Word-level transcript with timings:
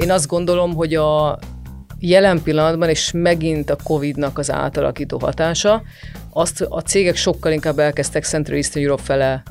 Én 0.00 0.10
azt 0.10 0.26
gondolom, 0.26 0.74
hogy 0.74 0.94
a 0.94 1.38
jelen 1.98 2.42
pillanatban, 2.42 2.88
és 2.88 3.10
megint 3.12 3.70
a 3.70 3.76
Covid-nak 3.84 4.38
az 4.38 4.50
átalakító 4.50 5.18
hatása, 5.18 5.82
azt 6.32 6.60
a 6.60 6.80
cégek 6.80 7.16
sokkal 7.16 7.52
inkább 7.52 7.78
elkezdtek 7.78 8.24
Central 8.24 8.56
Eastern 8.56 8.84
Europe 8.84 9.02
fele 9.02 9.42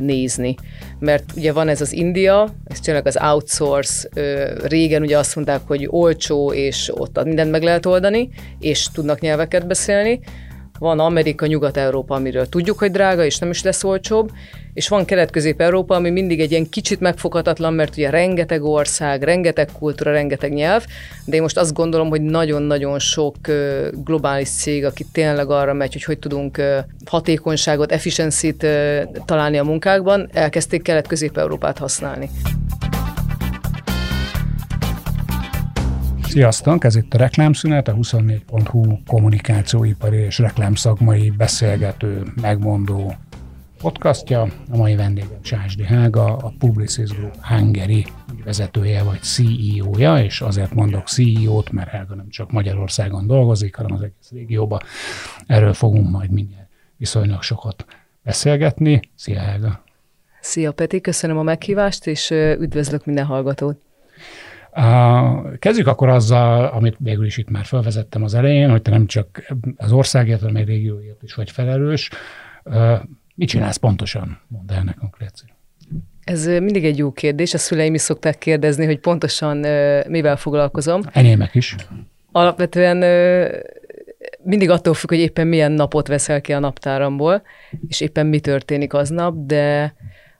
nézni. 0.00 0.54
Mert 0.98 1.24
ugye 1.36 1.52
van 1.52 1.68
ez 1.68 1.80
az 1.80 1.92
India, 1.92 2.54
ez 2.64 2.80
tényleg 2.80 3.06
az 3.06 3.18
outsource, 3.22 4.08
régen 4.64 5.02
ugye 5.02 5.18
azt 5.18 5.34
mondták, 5.34 5.60
hogy 5.66 5.86
olcsó, 5.90 6.52
és 6.52 6.90
ott 6.94 7.24
mindent 7.24 7.50
meg 7.50 7.62
lehet 7.62 7.86
oldani, 7.86 8.28
és 8.58 8.88
tudnak 8.92 9.20
nyelveket 9.20 9.66
beszélni, 9.66 10.20
van 10.78 10.98
Amerika, 11.00 11.46
Nyugat-Európa, 11.46 12.14
amiről 12.14 12.48
tudjuk, 12.48 12.78
hogy 12.78 12.90
drága, 12.90 13.24
és 13.24 13.38
nem 13.38 13.50
is 13.50 13.62
lesz 13.62 13.84
olcsóbb, 13.84 14.30
és 14.74 14.88
van 14.88 15.04
Kelet-Közép-Európa, 15.04 15.94
ami 15.94 16.10
mindig 16.10 16.40
egy 16.40 16.50
ilyen 16.50 16.68
kicsit 16.68 17.00
megfoghatatlan, 17.00 17.74
mert 17.74 17.96
ugye 17.96 18.10
rengeteg 18.10 18.62
ország, 18.64 19.22
rengeteg 19.22 19.68
kultúra, 19.78 20.12
rengeteg 20.12 20.52
nyelv, 20.52 20.84
de 21.24 21.36
én 21.36 21.42
most 21.42 21.58
azt 21.58 21.74
gondolom, 21.74 22.08
hogy 22.08 22.20
nagyon-nagyon 22.20 22.98
sok 22.98 23.36
globális 24.04 24.48
cég, 24.48 24.84
aki 24.84 25.06
tényleg 25.12 25.50
arra 25.50 25.72
megy, 25.72 25.92
hogy 25.92 26.04
hogy 26.04 26.18
tudunk 26.18 26.62
hatékonyságot, 27.06 27.92
efficiency-t 27.92 28.66
találni 29.24 29.58
a 29.58 29.64
munkákban, 29.64 30.28
elkezdték 30.32 30.82
Kelet-Közép-Európát 30.82 31.78
használni. 31.78 32.30
Sziasztok, 36.34 36.84
ez 36.84 36.96
itt 36.96 37.14
a 37.14 37.18
Reklámszünet, 37.18 37.88
a 37.88 37.94
24.hu 37.94 38.98
kommunikációipari 39.06 40.16
és 40.16 40.38
reklámszakmai 40.38 41.30
beszélgető, 41.30 42.22
megmondó 42.40 43.14
podcastja. 43.78 44.42
A 44.70 44.76
mai 44.76 44.94
vendégem 44.96 45.38
Sásdi 45.42 45.84
Hága, 45.84 46.36
a 46.36 46.52
Publicis 46.58 47.10
Group 47.10 47.36
Hungary 47.42 48.06
vezetője 48.44 49.02
vagy 49.02 49.22
CEO-ja, 49.22 50.18
és 50.18 50.40
azért 50.40 50.74
mondok 50.74 51.08
CEO-t, 51.08 51.70
mert 51.70 51.88
Hága 51.88 52.14
nem 52.14 52.28
csak 52.28 52.50
Magyarországon 52.50 53.26
dolgozik, 53.26 53.74
hanem 53.74 53.92
az 53.92 54.02
egész 54.02 54.30
régióban. 54.30 54.80
Erről 55.46 55.72
fogunk 55.72 56.10
majd 56.10 56.30
mindjárt 56.30 56.68
viszonylag 56.96 57.42
sokat 57.42 57.84
beszélgetni. 58.22 59.00
Szia 59.16 59.40
Hága! 59.40 59.84
Szia 60.40 60.72
Peti, 60.72 61.00
köszönöm 61.00 61.38
a 61.38 61.42
meghívást, 61.42 62.06
és 62.06 62.30
üdvözlök 62.30 63.04
minden 63.04 63.24
hallgatót! 63.24 63.82
Kezdjük 65.58 65.86
akkor 65.86 66.08
azzal, 66.08 66.64
amit 66.64 66.96
végül 66.98 67.24
is 67.24 67.36
itt 67.36 67.50
már 67.50 67.64
felvezettem 67.64 68.22
az 68.22 68.34
elején, 68.34 68.70
hogy 68.70 68.82
te 68.82 68.90
nem 68.90 69.06
csak 69.06 69.54
az 69.76 69.92
országért, 69.92 70.40
hanem 70.40 70.56
egy 70.56 70.66
régióért 70.66 71.22
is 71.22 71.34
vagy 71.34 71.50
felelős. 71.50 72.10
Mit 73.34 73.48
csinálsz 73.48 73.76
pontosan? 73.76 74.40
Mondd 74.48 74.72
el 74.72 74.82
nekünk, 74.82 75.16
Léci. 75.18 75.44
Ez 76.24 76.46
mindig 76.46 76.84
egy 76.84 76.98
jó 76.98 77.12
kérdés. 77.12 77.54
A 77.54 77.58
szüleim 77.58 77.94
is 77.94 78.00
szokták 78.00 78.38
kérdezni, 78.38 78.84
hogy 78.84 78.98
pontosan 78.98 79.56
mivel 80.08 80.36
foglalkozom. 80.36 81.02
Enyémek 81.12 81.54
is. 81.54 81.76
Alapvetően 82.32 82.96
mindig 84.42 84.70
attól 84.70 84.94
függ, 84.94 85.08
hogy 85.08 85.18
éppen 85.18 85.46
milyen 85.46 85.72
napot 85.72 86.08
veszel 86.08 86.40
ki 86.40 86.52
a 86.52 86.58
naptáramból, 86.58 87.42
és 87.88 88.00
éppen 88.00 88.26
mi 88.26 88.40
történik 88.40 88.92
aznap, 88.92 89.34
de 89.46 89.94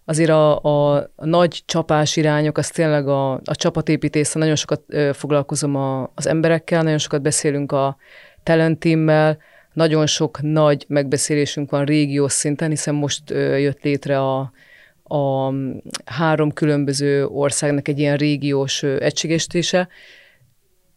azért 0.05 0.31
a, 0.31 0.63
a, 0.63 1.11
nagy 1.17 1.63
csapás 1.67 2.17
irányok, 2.17 2.59
az 2.59 2.69
tényleg 2.69 3.09
a, 3.09 3.33
a 3.33 3.55
csapatépítés, 3.55 4.33
nagyon 4.33 4.57
sokat 4.57 4.83
foglalkozom 5.13 5.77
a, 5.77 6.11
az 6.15 6.27
emberekkel, 6.27 6.83
nagyon 6.83 6.99
sokat 6.99 7.23
beszélünk 7.23 7.73
a 7.73 7.97
talent 8.43 8.79
teammel, 8.79 9.39
nagyon 9.73 10.07
sok 10.07 10.43
nagy 10.43 10.85
megbeszélésünk 10.89 11.71
van 11.71 11.85
régiós 11.85 12.33
szinten, 12.33 12.69
hiszen 12.71 12.95
most 12.95 13.31
jött 13.31 13.83
létre 13.83 14.21
a, 14.21 14.53
a 15.05 15.53
három 16.05 16.53
különböző 16.53 17.27
országnak 17.27 17.89
egy 17.89 17.99
ilyen 17.99 18.17
régiós 18.17 18.83
ö, 18.83 18.97
egységesítése. 19.01 19.89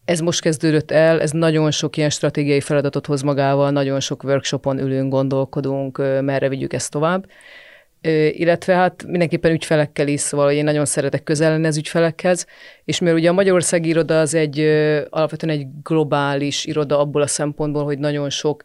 Ez 0.04 0.20
most 0.20 0.40
kezdődött 0.40 0.90
el, 0.90 1.20
ez 1.20 1.30
nagyon 1.30 1.70
sok 1.70 1.96
ilyen 1.96 2.10
stratégiai 2.10 2.60
feladatot 2.60 3.06
hoz 3.06 3.22
magával, 3.22 3.70
nagyon 3.70 4.00
sok 4.00 4.22
workshopon 4.24 4.78
ülünk, 4.78 5.12
gondolkodunk, 5.12 5.98
merre 6.20 6.48
vigyük 6.48 6.72
ezt 6.72 6.90
tovább 6.90 7.26
illetve 8.30 8.74
hát 8.74 9.04
mindenképpen 9.06 9.52
ügyfelekkel 9.52 10.08
is, 10.08 10.20
szóval 10.20 10.50
én 10.50 10.64
nagyon 10.64 10.84
szeretek 10.84 11.22
közel 11.22 11.50
lenni 11.50 11.66
az 11.66 11.76
ügyfelekhez, 11.76 12.46
és 12.84 12.98
mivel 12.98 13.16
ugye 13.16 13.28
a 13.28 13.32
Magyarországi 13.32 13.88
iroda 13.88 14.20
az 14.20 14.34
egy 14.34 14.60
alapvetően 15.10 15.56
egy 15.58 15.66
globális 15.82 16.64
iroda 16.64 17.00
abból 17.00 17.22
a 17.22 17.26
szempontból, 17.26 17.84
hogy 17.84 17.98
nagyon 17.98 18.30
sok 18.30 18.62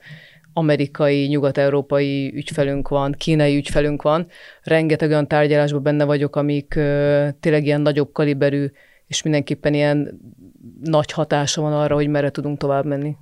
amerikai, 0.53 1.25
nyugat-európai 1.25 2.31
ügyfelünk 2.35 2.87
van, 2.87 3.11
kínai 3.17 3.55
ügyfelünk 3.55 4.01
van, 4.01 4.27
rengeteg 4.61 5.09
olyan 5.09 5.27
tárgyalásban 5.27 5.83
benne 5.83 6.03
vagyok, 6.03 6.35
amik 6.35 6.67
tényleg 7.39 7.65
ilyen 7.65 7.81
nagyobb 7.81 8.11
kaliberű, 8.11 8.65
és 9.07 9.21
mindenképpen 9.21 9.73
ilyen 9.73 10.19
nagy 10.81 11.11
hatása 11.11 11.61
van 11.61 11.73
arra, 11.73 11.95
hogy 11.95 12.07
merre 12.07 12.29
tudunk 12.29 12.57
tovább 12.57 12.85
menni. 12.85 13.15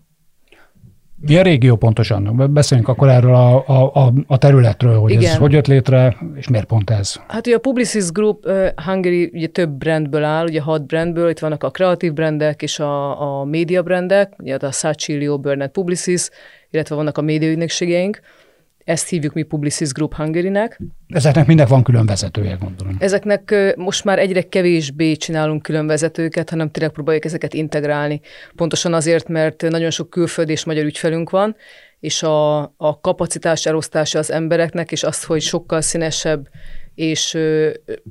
Mi 1.28 1.38
a 1.38 1.42
régió 1.42 1.76
pontosan? 1.76 2.52
Beszéljünk 2.54 2.90
akkor 2.90 3.09
erről 3.09 3.36
a, 3.36 3.96
a, 4.06 4.14
a 4.28 4.38
területről, 4.38 5.00
hogy 5.00 5.12
Igen. 5.12 5.24
ez 5.24 5.38
hogy 5.38 5.52
jött 5.52 5.68
létre, 5.68 6.18
és 6.36 6.48
miért 6.48 6.66
pont 6.66 6.90
ez? 6.90 7.16
Hát 7.28 7.48
ugye 7.48 7.56
a 7.56 7.59
Publicis 7.59 8.12
Group 8.12 8.46
uh, 8.46 8.68
Hungary 8.86 9.30
ugye 9.34 9.48
több 9.48 9.70
brandből 9.70 10.24
áll, 10.24 10.46
ugye 10.46 10.62
hat 10.62 10.86
brandből, 10.86 11.30
itt 11.30 11.40
vannak 11.40 11.64
a 11.64 11.70
kreatív 11.70 12.14
brandek 12.14 12.62
és 12.62 12.80
a, 12.80 13.22
a 13.40 13.44
média 13.44 13.84
brandek, 13.84 14.34
ugye 14.38 14.58
a 14.62 14.72
Sachi, 14.72 15.20
Leo, 15.20 15.40
Burnett, 15.40 15.72
Publicis, 15.72 16.30
illetve 16.70 16.96
vannak 16.96 17.18
a 17.18 17.22
médiaügynökségeink. 17.22 18.20
Ezt 18.84 19.09
hívjuk 19.09 19.34
mi 19.34 19.42
Publicis 19.44 19.92
Group 19.92 20.16
Hungary-nek. 20.16 20.80
Ezeknek 21.08 21.47
mindek 21.47 21.68
van 21.68 21.84
külön 21.84 22.06
vezetője, 22.06 22.58
gondolom. 22.59 22.96
Ezeknek 23.00 23.74
most 23.75 24.03
már 24.03 24.19
egyre 24.19 24.42
kevésbé 24.42 25.16
csinálunk 25.16 25.62
külön 25.62 25.88
vezetőket, 25.88 26.50
hanem 26.50 26.72
tényleg 26.72 26.91
próbáljuk 26.91 27.25
ezeket 27.25 27.53
integrálni. 27.53 28.22
Pontosan 28.56 28.94
azért, 28.94 29.28
mert 29.28 29.62
nagyon 29.62 29.90
sok 29.90 30.09
külföldi 30.09 30.52
és 30.52 30.66
magyar 30.66 30.86
ügyfelünk 30.86 31.30
van, 31.30 31.56
és 32.00 32.24
a, 32.24 32.59
a 32.62 33.00
kapacitás 33.02 33.66
elosztása 33.66 34.20
az 34.20 34.31
embereknek, 34.31 34.91
és 34.91 35.03
az, 35.03 35.24
hogy 35.24 35.41
sokkal 35.41 35.81
színesebb 35.81 36.50
és 36.96 37.38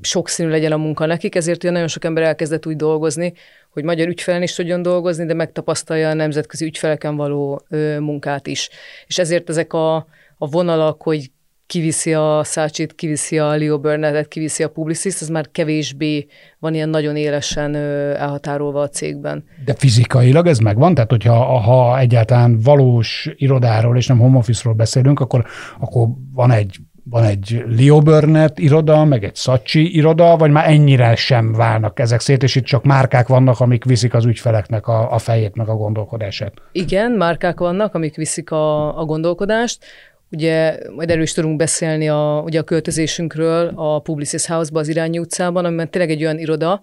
sokszínű 0.00 0.48
legyen 0.48 0.72
a 0.72 0.76
munka 0.76 1.06
nekik, 1.06 1.34
ezért 1.34 1.62
ugye 1.62 1.72
nagyon 1.72 1.88
sok 1.88 2.04
ember 2.04 2.22
elkezdett 2.22 2.66
úgy 2.66 2.76
dolgozni, 2.76 3.32
hogy 3.70 3.84
magyar 3.84 4.09
ügyfelen 4.09 4.42
is 4.42 4.54
tudjon 4.54 4.82
dolgozni, 4.82 5.26
de 5.26 5.34
megtapasztalja 5.34 6.09
a 6.09 6.14
nemzetközi 6.14 6.64
ügyfeleken 6.64 7.16
való 7.16 7.62
munkát 7.98 8.47
is. 8.47 8.70
És 9.06 9.19
ezért 9.19 9.48
ezek 9.48 9.72
a 9.72 10.06
a 10.42 10.46
vonalak, 10.46 11.02
hogy 11.02 11.30
kiviszi 11.66 12.14
a 12.14 12.40
Szácsit, 12.44 12.94
kiviszi 12.94 13.38
a 13.38 13.56
Leo 13.56 13.78
Burnettet, 13.78 14.28
kiviszi 14.28 14.62
a 14.62 14.68
Publicis, 14.68 15.20
ez 15.20 15.28
már 15.28 15.50
kevésbé 15.52 16.26
van 16.58 16.74
ilyen 16.74 16.88
nagyon 16.88 17.16
élesen 17.16 17.74
elhatárolva 17.74 18.80
a 18.80 18.88
cégben. 18.88 19.44
De 19.64 19.74
fizikailag 19.74 20.46
ez 20.46 20.58
megvan? 20.58 20.94
Tehát, 20.94 21.10
hogyha 21.10 21.34
ha 21.44 21.98
egyáltalán 21.98 22.58
valós 22.60 23.30
irodáról 23.36 23.96
és 23.96 24.06
nem 24.06 24.18
home 24.18 24.38
office-ról 24.38 24.74
beszélünk, 24.74 25.20
akkor, 25.20 25.44
akkor 25.78 26.08
van 26.32 26.50
egy 26.50 26.80
van 27.10 27.24
egy 27.24 27.64
Leo 27.78 28.00
Burnett 28.00 28.58
iroda, 28.58 29.04
meg 29.04 29.24
egy 29.24 29.36
Szacsi 29.36 29.96
iroda, 29.96 30.36
vagy 30.36 30.50
már 30.50 30.68
ennyire 30.68 31.14
sem 31.14 31.52
válnak 31.52 31.98
ezek 31.98 32.20
szét, 32.20 32.42
és 32.42 32.54
itt 32.54 32.64
csak 32.64 32.84
márkák 32.84 33.28
vannak, 33.28 33.60
amik 33.60 33.84
viszik 33.84 34.14
az 34.14 34.24
ügyfeleknek 34.24 34.86
a, 34.86 35.12
a 35.12 35.18
fejét, 35.18 35.54
meg 35.54 35.68
a 35.68 35.74
gondolkodását? 35.74 36.52
Igen, 36.72 37.10
márkák 37.10 37.58
vannak, 37.58 37.94
amik 37.94 38.16
viszik 38.16 38.50
a, 38.50 38.98
a 38.98 39.04
gondolkodást. 39.04 39.84
Ugye 40.30 40.78
majd 40.94 41.10
erről 41.10 41.22
is 41.22 41.32
tudunk 41.32 41.56
beszélni 41.56 42.08
a, 42.08 42.42
ugye 42.44 42.58
a 42.58 42.62
költözésünkről 42.62 43.72
a 43.74 43.98
Publicis 43.98 44.46
House-ba 44.46 44.78
az 44.78 44.88
Irányi 44.88 45.18
utcában, 45.18 45.64
amiben 45.64 45.91
tényleg 45.91 46.10
egy 46.10 46.22
olyan 46.22 46.38
iroda, 46.38 46.82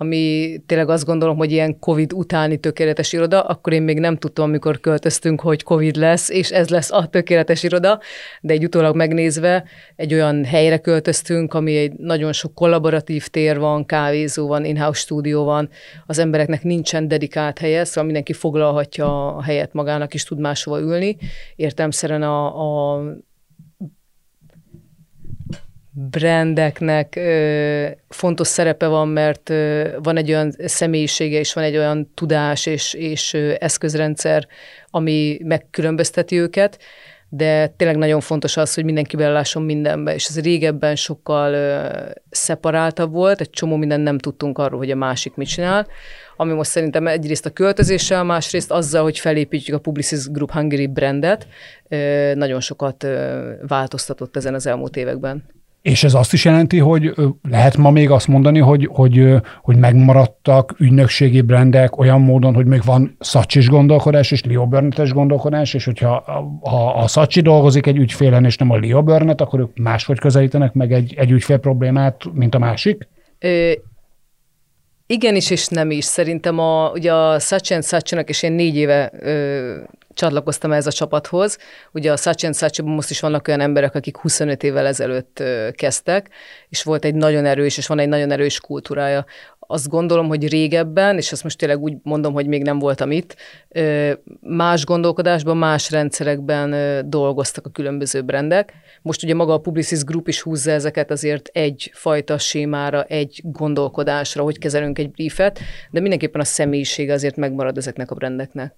ami 0.00 0.56
tényleg 0.66 0.88
azt 0.88 1.04
gondolom, 1.04 1.36
hogy 1.36 1.52
ilyen 1.52 1.78
Covid 1.78 2.12
utáni 2.12 2.56
tökéletes 2.56 3.12
iroda, 3.12 3.40
akkor 3.42 3.72
én 3.72 3.82
még 3.82 3.98
nem 3.98 4.16
tudtam, 4.16 4.44
amikor 4.44 4.80
költöztünk, 4.80 5.40
hogy 5.40 5.62
Covid 5.62 5.96
lesz, 5.96 6.28
és 6.28 6.50
ez 6.50 6.68
lesz 6.68 6.92
a 6.92 7.06
tökéletes 7.06 7.62
iroda, 7.62 8.00
de 8.40 8.52
egy 8.52 8.64
utólag 8.64 8.96
megnézve 8.96 9.64
egy 9.96 10.14
olyan 10.14 10.44
helyre 10.44 10.78
költöztünk, 10.78 11.54
ami 11.54 11.76
egy 11.76 11.92
nagyon 11.92 12.32
sok 12.32 12.54
kollaboratív 12.54 13.26
tér 13.26 13.58
van, 13.58 13.86
kávézó 13.86 14.46
van, 14.46 14.64
in-house 14.64 15.00
stúdió 15.00 15.44
van, 15.44 15.68
az 16.06 16.18
embereknek 16.18 16.62
nincsen 16.62 17.08
dedikált 17.08 17.58
helye, 17.58 17.84
szóval 17.84 18.04
mindenki 18.04 18.32
foglalhatja 18.32 19.36
a 19.36 19.42
helyet 19.42 19.72
magának, 19.72 20.14
és 20.14 20.24
tud 20.24 20.38
máshova 20.38 20.80
ülni. 20.80 21.16
Értelmszerűen 21.56 22.22
a, 22.22 22.94
a 22.94 23.02
brandeknek 26.10 27.20
fontos 28.08 28.46
szerepe 28.46 28.86
van, 28.86 29.08
mert 29.08 29.48
van 30.02 30.16
egy 30.16 30.28
olyan 30.28 30.54
személyisége, 30.58 31.38
és 31.38 31.52
van 31.52 31.64
egy 31.64 31.76
olyan 31.76 32.10
tudás 32.14 32.66
és, 32.66 32.94
és 32.94 33.34
eszközrendszer, 33.58 34.46
ami 34.90 35.38
megkülönbözteti 35.44 36.38
őket, 36.38 36.78
de 37.28 37.66
tényleg 37.66 37.96
nagyon 37.96 38.20
fontos 38.20 38.56
az, 38.56 38.74
hogy 38.74 38.84
mindenki 38.84 39.16
belelásson 39.16 39.62
mindenbe, 39.62 40.14
és 40.14 40.26
ez 40.26 40.40
régebben 40.40 40.96
sokkal 40.96 41.52
ö, 41.52 41.88
szeparáltabb 42.30 43.12
volt, 43.12 43.40
egy 43.40 43.50
csomó 43.50 43.76
mindent 43.76 44.02
nem 44.02 44.18
tudtunk 44.18 44.58
arról, 44.58 44.78
hogy 44.78 44.90
a 44.90 44.96
másik 44.96 45.34
mit 45.34 45.48
csinál, 45.48 45.86
ami 46.36 46.52
most 46.52 46.70
szerintem 46.70 47.06
egyrészt 47.06 47.46
a 47.46 47.50
költözéssel, 47.50 48.24
másrészt 48.24 48.70
azzal, 48.70 49.02
hogy 49.02 49.18
felépítjük 49.18 49.76
a 49.76 49.80
Publicis 49.80 50.30
Group 50.30 50.52
Hungary 50.52 50.86
brandet, 50.86 51.46
nagyon 52.34 52.60
sokat 52.60 53.06
változtatott 53.66 54.36
ezen 54.36 54.54
az 54.54 54.66
elmúlt 54.66 54.96
években. 54.96 55.57
És 55.82 56.04
ez 56.04 56.14
azt 56.14 56.32
is 56.32 56.44
jelenti, 56.44 56.78
hogy 56.78 57.14
lehet 57.48 57.76
ma 57.76 57.90
még 57.90 58.10
azt 58.10 58.28
mondani, 58.28 58.58
hogy, 58.58 58.88
hogy, 58.92 59.34
hogy 59.62 59.76
megmaradtak 59.76 60.74
ügynökségi 60.78 61.40
brendek 61.40 61.98
olyan 61.98 62.20
módon, 62.20 62.54
hogy 62.54 62.66
még 62.66 62.82
van 62.84 63.16
szacsis 63.20 63.68
gondolkodás 63.68 64.30
és 64.30 64.44
Leo 64.44 64.66
Burnett-es 64.66 65.12
gondolkodás, 65.12 65.74
és 65.74 65.84
hogyha 65.84 66.24
ha 66.62 66.94
a 66.94 67.06
szacsi 67.06 67.40
dolgozik 67.40 67.86
egy 67.86 67.96
ügyfélen, 67.96 68.44
és 68.44 68.56
nem 68.56 68.70
a 68.70 68.78
Leo 68.78 69.02
Burnett, 69.02 69.40
akkor 69.40 69.60
ők 69.60 69.76
máshogy 69.76 70.18
közelítenek 70.18 70.72
meg 70.72 70.92
egy, 70.92 71.14
egy 71.16 71.30
ügyfél 71.30 71.58
problémát, 71.58 72.22
mint 72.32 72.54
a 72.54 72.58
másik? 72.58 73.08
Ö, 73.38 73.72
igenis 75.06 75.50
és 75.50 75.66
nem 75.68 75.90
is. 75.90 76.04
Szerintem 76.04 76.58
a, 76.58 76.90
ugye 76.90 77.12
a 77.12 77.38
Sachin 77.38 77.82
Sacsinak, 77.82 78.28
és 78.28 78.42
én 78.42 78.52
négy 78.52 78.76
éve 78.76 79.12
ö, 79.20 79.76
csatlakoztam 80.18 80.72
ez 80.72 80.86
a 80.86 80.92
csapathoz. 80.92 81.58
Ugye 81.92 82.12
a 82.12 82.16
Sachin 82.16 82.52
Sacsiban 82.52 82.92
most 82.92 83.10
is 83.10 83.20
vannak 83.20 83.48
olyan 83.48 83.60
emberek, 83.60 83.94
akik 83.94 84.16
25 84.16 84.62
évvel 84.62 84.86
ezelőtt 84.86 85.42
kezdtek, 85.72 86.30
és 86.68 86.82
volt 86.82 87.04
egy 87.04 87.14
nagyon 87.14 87.44
erős, 87.44 87.76
és 87.78 87.86
van 87.86 87.98
egy 87.98 88.08
nagyon 88.08 88.30
erős 88.30 88.60
kultúrája 88.60 89.24
azt 89.70 89.88
gondolom, 89.88 90.28
hogy 90.28 90.48
régebben, 90.48 91.16
és 91.16 91.32
ezt 91.32 91.42
most 91.42 91.58
tényleg 91.58 91.78
úgy 91.80 91.94
mondom, 92.02 92.32
hogy 92.32 92.46
még 92.46 92.62
nem 92.62 92.78
voltam 92.78 93.10
itt, 93.10 93.36
más 94.40 94.84
gondolkodásban, 94.84 95.56
más 95.56 95.90
rendszerekben 95.90 96.74
dolgoztak 97.10 97.66
a 97.66 97.70
különböző 97.70 98.22
brendek. 98.22 98.72
Most 99.02 99.22
ugye 99.22 99.34
maga 99.34 99.52
a 99.52 99.58
Publicis 99.58 100.04
Group 100.04 100.28
is 100.28 100.40
húzza 100.40 100.70
ezeket 100.70 101.10
azért 101.10 101.48
egy 101.52 101.90
fajta 101.94 102.38
sémára, 102.38 103.02
egy 103.02 103.40
gondolkodásra, 103.44 104.42
hogy 104.42 104.58
kezelünk 104.58 104.98
egy 104.98 105.10
briefet, 105.10 105.60
de 105.90 106.00
mindenképpen 106.00 106.40
a 106.40 106.44
személyiség 106.44 107.10
azért 107.10 107.36
megmarad 107.36 107.76
ezeknek 107.76 108.10
a 108.10 108.14
brendeknek. 108.14 108.74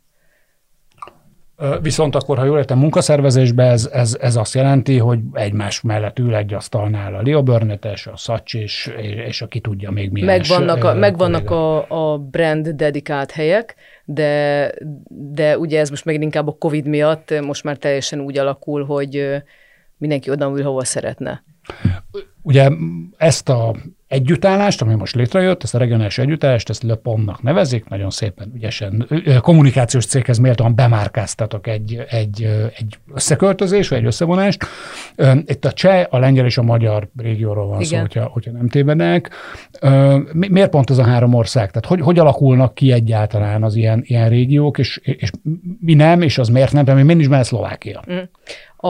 Viszont 1.82 2.14
akkor, 2.14 2.38
ha 2.38 2.44
jól 2.44 2.58
értem, 2.58 2.78
munkaszervezésben 2.78 3.70
ez, 3.70 3.88
ez, 3.92 4.16
ez 4.20 4.36
azt 4.36 4.54
jelenti, 4.54 4.98
hogy 4.98 5.18
egymás 5.32 5.80
mellett 5.80 6.18
ül 6.18 6.34
egy 6.34 6.54
asztalnál 6.54 7.14
a 7.14 7.22
Leo 7.22 7.42
Burnett-es, 7.42 8.06
a 8.06 8.16
Szacs, 8.16 8.54
és, 8.54 8.92
és 9.26 9.42
aki 9.42 9.60
tudja 9.60 9.90
még 9.90 10.10
milyen. 10.10 10.28
Megvannak, 10.28 10.84
a, 10.84 10.94
megvannak 10.94 11.50
a, 11.50 12.12
a 12.12 12.18
brand 12.18 12.68
dedikált 12.68 13.30
helyek, 13.30 13.74
de, 14.04 14.72
de 15.08 15.58
ugye 15.58 15.80
ez 15.80 15.90
most 15.90 16.04
megint 16.04 16.24
inkább 16.24 16.48
a 16.48 16.56
Covid 16.58 16.86
miatt 16.86 17.40
most 17.40 17.64
már 17.64 17.76
teljesen 17.76 18.20
úgy 18.20 18.38
alakul, 18.38 18.84
hogy 18.84 19.42
mindenki 19.96 20.30
oda 20.30 20.52
ül, 20.56 20.62
hova 20.62 20.84
szeretne. 20.84 21.42
Ugye 22.42 22.70
ezt 23.16 23.48
a 23.48 23.76
együttállást, 24.10 24.82
ami 24.82 24.94
most 24.94 25.14
létrejött, 25.14 25.62
ezt 25.62 25.74
a 25.74 25.78
regionális 25.78 26.18
együttállást, 26.18 26.68
ezt 26.68 26.82
Lepomnak 26.82 27.42
nevezik, 27.42 27.88
nagyon 27.88 28.10
szépen 28.10 28.52
ügyesen, 28.54 29.08
kommunikációs 29.40 30.06
céghez 30.06 30.38
méltóan 30.38 30.74
bemárkáztatok 30.74 31.66
egy, 31.66 32.04
egy, 32.08 32.42
egy 32.76 32.98
összeköltözés, 33.14 33.88
vagy 33.88 33.98
egy 33.98 34.04
összevonást. 34.04 34.64
Itt 35.44 35.64
a 35.64 35.72
cseh, 35.72 36.06
a 36.10 36.18
lengyel 36.18 36.44
és 36.44 36.58
a 36.58 36.62
magyar 36.62 37.08
régióról 37.16 37.66
van 37.66 37.80
Igen. 37.80 37.88
szó, 37.88 37.98
hogyha, 37.98 38.24
hogyha 38.24 38.50
nem 38.50 38.68
tévedek. 38.68 39.30
Miért 40.32 40.70
pont 40.70 40.90
ez 40.90 40.98
a 40.98 41.04
három 41.04 41.34
ország? 41.34 41.70
Tehát 41.70 41.86
hogy, 41.86 42.00
hogy 42.00 42.18
alakulnak 42.18 42.74
ki 42.74 42.92
egyáltalán 42.92 43.62
az 43.62 43.74
ilyen, 43.74 44.02
ilyen 44.04 44.28
régiók, 44.28 44.78
és, 44.78 45.00
és 45.02 45.30
mi 45.80 45.94
nem, 45.94 46.22
és 46.22 46.38
az 46.38 46.48
miért 46.48 46.72
nem? 46.72 46.84
Tehát 46.84 47.04
miért 47.04 47.20
is 47.20 47.28
benne 47.28 47.42
Szlovákia? 47.42 48.02
Mm. 48.12 48.18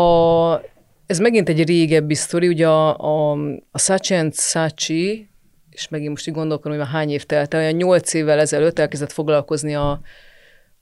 A 0.01 0.61
ez 1.11 1.19
megint 1.19 1.49
egy 1.49 1.67
régebbi 1.67 2.15
sztori, 2.15 2.49
ugye 2.49 2.69
a, 2.69 2.97
a, 2.99 3.39
a 3.71 3.79
Sachi 3.79 4.15
and 4.15 4.35
Sachi, 4.35 5.29
és 5.71 5.89
megint 5.89 6.11
most 6.11 6.29
így 6.29 6.35
gondolkodom, 6.35 6.77
hogy 6.77 6.87
már 6.87 6.95
hány 6.95 7.11
év 7.11 7.25
telt 7.25 7.55
el, 7.55 7.61
olyan 7.61 7.73
nyolc 7.73 8.15
évvel 8.15 8.39
ezelőtt 8.39 8.79
elkezdett 8.79 9.13
foglalkozni 9.13 9.75
a, 9.75 10.01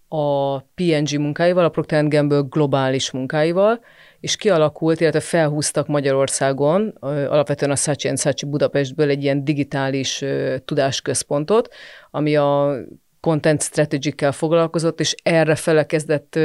a 0.08 0.58
PNG 0.58 1.18
munkáival, 1.18 1.64
a 1.64 1.68
Procter 1.68 2.08
Gamble 2.08 2.42
globális 2.48 3.10
munkáival, 3.10 3.80
és 4.20 4.36
kialakult, 4.36 5.00
illetve 5.00 5.20
felhúztak 5.20 5.86
Magyarországon, 5.86 6.94
alapvetően 7.00 7.70
a 7.70 7.90
and 8.08 8.18
Sachi 8.18 8.46
Budapestből 8.46 9.08
egy 9.08 9.22
ilyen 9.22 9.44
digitális 9.44 10.24
tudásközpontot, 10.64 11.74
ami 12.10 12.36
a 12.36 12.76
content 13.20 13.62
strategy 13.62 14.14
foglalkozott, 14.30 15.00
és 15.00 15.14
erre 15.22 15.54
fele 15.54 15.86
kezdett 15.86 16.38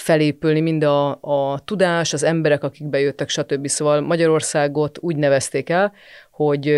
felépülni 0.00 0.60
mind 0.60 0.82
a, 0.82 1.18
a 1.20 1.58
tudás, 1.64 2.12
az 2.12 2.22
emberek, 2.22 2.64
akik 2.64 2.86
bejöttek, 2.86 3.28
stb. 3.28 3.66
Szóval 3.66 4.00
Magyarországot 4.00 4.98
úgy 5.00 5.16
nevezték 5.16 5.68
el, 5.70 5.92
hogy 6.30 6.74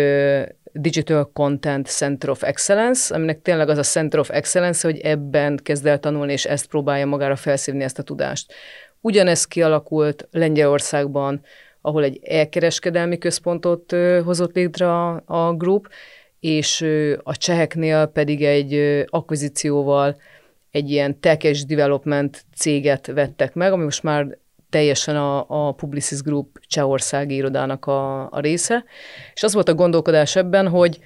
Digital 0.71 1.31
Content 1.33 1.87
Center 1.87 2.29
of 2.29 2.43
Excellence, 2.43 3.15
aminek 3.15 3.41
tényleg 3.41 3.69
az 3.69 3.77
a 3.77 3.83
Center 3.83 4.19
of 4.19 4.29
Excellence, 4.29 4.87
hogy 4.87 4.99
ebben 4.99 5.59
kezd 5.63 5.85
el 5.85 5.99
tanulni, 5.99 6.31
és 6.31 6.45
ezt 6.45 6.67
próbálja 6.67 7.05
magára 7.05 7.35
felszívni 7.35 7.83
ezt 7.83 7.99
a 7.99 8.03
tudást. 8.03 8.53
Ugyanez 9.01 9.45
kialakult 9.45 10.27
Lengyelországban, 10.31 11.41
ahol 11.81 12.03
egy 12.03 12.19
elkereskedelmi 12.23 13.17
központot 13.17 13.95
hozott 14.23 14.55
létre 14.55 14.91
a, 14.91 15.23
a 15.25 15.53
group, 15.53 15.89
és 16.39 16.85
a 17.23 17.37
cseheknél 17.37 18.05
pedig 18.05 18.43
egy 18.43 19.03
akvizícióval 19.09 20.17
egy 20.73 20.89
ilyen 20.89 21.19
tech 21.19 21.45
és 21.45 21.65
development 21.65 22.45
céget 22.55 23.07
vettek 23.07 23.53
meg, 23.53 23.71
ami 23.71 23.83
most 23.83 24.03
már 24.03 24.37
teljesen 24.69 25.15
a, 25.15 25.45
a 25.67 25.71
Publicis 25.71 26.21
Group 26.21 26.59
csehországi 26.67 27.35
irodának 27.35 27.85
a, 27.85 28.31
a 28.31 28.39
része. 28.39 28.83
És 29.33 29.43
az 29.43 29.53
volt 29.53 29.69
a 29.69 29.73
gondolkodás 29.73 30.35
ebben, 30.35 30.67
hogy 30.67 30.99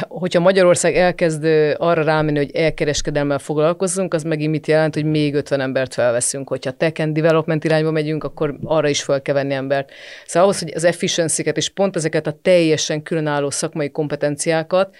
hogyha 0.00 0.40
Magyarország 0.40 0.96
elkezd 0.96 1.44
arra 1.76 2.02
rámenni, 2.02 2.38
hogy 2.38 2.50
elkereskedelmmel 2.50 3.38
foglalkozzunk, 3.38 4.14
az 4.14 4.22
megint 4.22 4.50
mit 4.50 4.66
jelent, 4.66 4.94
hogy 4.94 5.04
még 5.04 5.34
50 5.34 5.60
embert 5.60 5.94
felveszünk. 5.94 6.48
Hogyha 6.48 6.70
tech 6.70 7.00
and 7.00 7.14
development 7.14 7.64
irányba 7.64 7.90
megyünk, 7.90 8.24
akkor 8.24 8.58
arra 8.64 8.88
is 8.88 9.02
fel 9.02 9.22
kell 9.22 9.34
venni 9.34 9.54
embert. 9.54 9.90
Szóval 10.26 10.48
ahhoz, 10.48 10.60
hogy 10.62 10.72
az 10.74 10.84
efficiency 10.84 11.42
és 11.54 11.68
pont 11.68 11.96
ezeket 11.96 12.26
a 12.26 12.38
teljesen 12.42 13.02
különálló 13.02 13.50
szakmai 13.50 13.90
kompetenciákat 13.90 14.96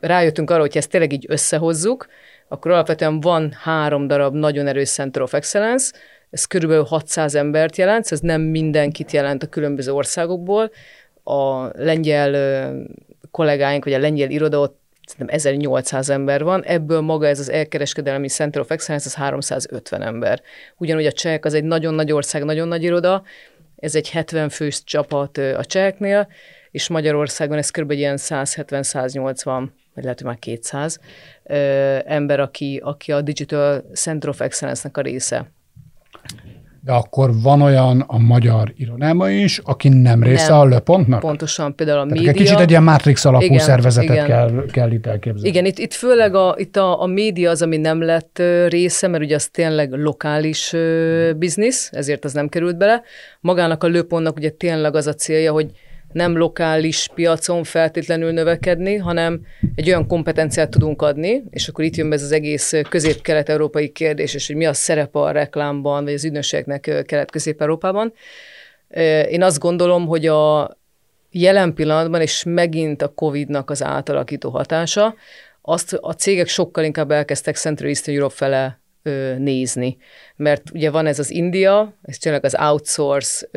rájöttünk 0.00 0.50
arra, 0.50 0.60
hogy 0.60 0.76
ezt 0.76 0.90
tényleg 0.90 1.12
így 1.12 1.24
összehozzuk, 1.28 2.06
akkor 2.48 2.70
alapvetően 2.70 3.20
van 3.20 3.52
három 3.62 4.06
darab 4.06 4.34
nagyon 4.34 4.66
erős 4.66 4.90
Center 4.90 5.22
of 5.22 5.34
Excellence, 5.34 5.92
ez 6.30 6.44
körülbelül 6.44 6.84
600 6.84 7.34
embert 7.34 7.76
jelent, 7.76 8.12
ez 8.12 8.20
nem 8.20 8.40
mindenkit 8.40 9.12
jelent 9.12 9.42
a 9.42 9.46
különböző 9.46 9.92
országokból. 9.92 10.70
A 11.24 11.66
lengyel 11.82 12.72
kollégáink, 13.30 13.84
vagy 13.84 13.92
a 13.92 13.98
lengyel 13.98 14.30
iroda 14.30 14.58
ott 14.58 14.80
szerintem 15.06 15.36
1800 15.36 16.10
ember 16.10 16.42
van, 16.42 16.64
ebből 16.64 17.00
maga 17.00 17.26
ez 17.26 17.38
az 17.38 17.50
elkereskedelmi 17.50 18.28
Center 18.28 18.60
of 18.60 18.70
Excellence, 18.70 19.06
az 19.06 19.14
350 19.14 20.02
ember. 20.02 20.42
Ugyanúgy 20.76 21.06
a 21.06 21.12
csehek 21.12 21.44
az 21.44 21.54
egy 21.54 21.64
nagyon 21.64 21.94
nagy 21.94 22.12
ország, 22.12 22.44
nagyon 22.44 22.68
nagy 22.68 22.82
iroda, 22.82 23.22
ez 23.76 23.94
egy 23.94 24.10
70 24.10 24.48
fős 24.48 24.84
csapat 24.84 25.38
a 25.38 25.64
cseheknél, 25.64 26.28
és 26.76 26.88
Magyarországon 26.88 27.58
ez 27.58 27.70
kb. 27.70 27.90
ilyen 27.90 28.16
170-180, 28.18 29.68
vagy 29.94 30.04
lehet, 30.04 30.18
hogy 30.18 30.26
már 30.26 30.38
200 30.38 31.00
ember, 32.04 32.40
aki, 32.40 32.80
aki 32.84 33.12
a 33.12 33.20
Digital 33.20 33.84
Center 33.94 34.28
of 34.28 34.40
Excellence-nek 34.40 34.96
a 34.96 35.00
része 35.00 35.50
de 36.80 36.92
akkor 36.92 37.30
van 37.42 37.62
olyan 37.62 38.00
a 38.00 38.18
magyar 38.18 38.72
irodában 38.76 39.30
is, 39.30 39.60
aki 39.64 39.88
nem 39.88 40.22
része 40.22 40.48
nem. 40.48 40.58
a 40.58 40.64
löpontnak? 40.64 41.20
Pontosan, 41.20 41.74
például 41.74 41.98
a 41.98 42.02
Tehát 42.02 42.16
média. 42.16 42.30
Egy 42.30 42.36
kicsit 42.36 42.58
egy 42.58 42.70
ilyen 42.70 42.82
Matrix 42.82 43.24
alapú 43.24 43.44
igen, 43.44 43.58
szervezetet 43.58 44.10
igen. 44.10 44.26
Kell, 44.26 44.64
kell 44.72 44.90
itt 44.90 45.06
elképzelni. 45.06 45.48
Igen, 45.48 45.64
itt, 45.64 45.78
itt 45.78 45.92
főleg 45.92 46.34
a, 46.34 46.54
itt 46.58 46.76
a, 46.76 47.02
a 47.02 47.06
média 47.06 47.50
az, 47.50 47.62
ami 47.62 47.76
nem 47.76 48.02
lett 48.02 48.42
része, 48.68 49.08
mert 49.08 49.22
ugye 49.22 49.34
az 49.34 49.48
tényleg 49.48 49.92
lokális 49.92 50.74
biznisz, 51.36 51.90
ezért 51.92 52.24
az 52.24 52.32
nem 52.32 52.48
került 52.48 52.76
bele. 52.76 53.02
Magának 53.40 53.84
a 53.84 53.86
löpontnak 53.86 54.36
ugye 54.36 54.50
tényleg 54.50 54.94
az 54.94 55.06
a 55.06 55.14
célja, 55.14 55.52
hogy 55.52 55.70
nem 56.12 56.36
lokális 56.36 57.08
piacon 57.14 57.64
feltétlenül 57.64 58.32
növekedni, 58.32 58.96
hanem 58.96 59.40
egy 59.74 59.88
olyan 59.88 60.06
kompetenciát 60.06 60.70
tudunk 60.70 61.02
adni, 61.02 61.42
és 61.50 61.68
akkor 61.68 61.84
itt 61.84 61.96
jön 61.96 62.08
be 62.08 62.14
ez 62.14 62.22
az 62.22 62.32
egész 62.32 62.72
közép-kelet-európai 62.88 63.88
kérdés, 63.88 64.34
és 64.34 64.46
hogy 64.46 64.56
mi 64.56 64.66
a 64.66 64.72
szerepe 64.72 65.18
a 65.18 65.30
reklámban, 65.30 66.04
vagy 66.04 66.12
az 66.12 66.24
ügynökségnek 66.24 67.04
kelet-közép-európában. 67.06 68.12
Én 69.28 69.42
azt 69.42 69.58
gondolom, 69.58 70.06
hogy 70.06 70.26
a 70.26 70.76
jelen 71.30 71.74
pillanatban, 71.74 72.20
és 72.20 72.42
megint 72.46 73.02
a 73.02 73.08
COVID-nak 73.14 73.70
az 73.70 73.82
átalakító 73.82 74.50
hatása, 74.50 75.14
azt 75.62 75.92
a 75.92 76.12
cégek 76.12 76.48
sokkal 76.48 76.84
inkább 76.84 77.10
elkezdtek 77.10 77.56
Central 77.56 77.88
Eastern 77.88 78.16
Europe 78.16 78.34
fele 78.34 78.80
nézni. 79.38 79.96
Mert 80.36 80.70
ugye 80.72 80.90
van 80.90 81.06
ez 81.06 81.18
az 81.18 81.30
India, 81.30 81.94
ez 82.02 82.18
tényleg 82.18 82.44
az 82.44 82.56
outsource, 82.60 83.48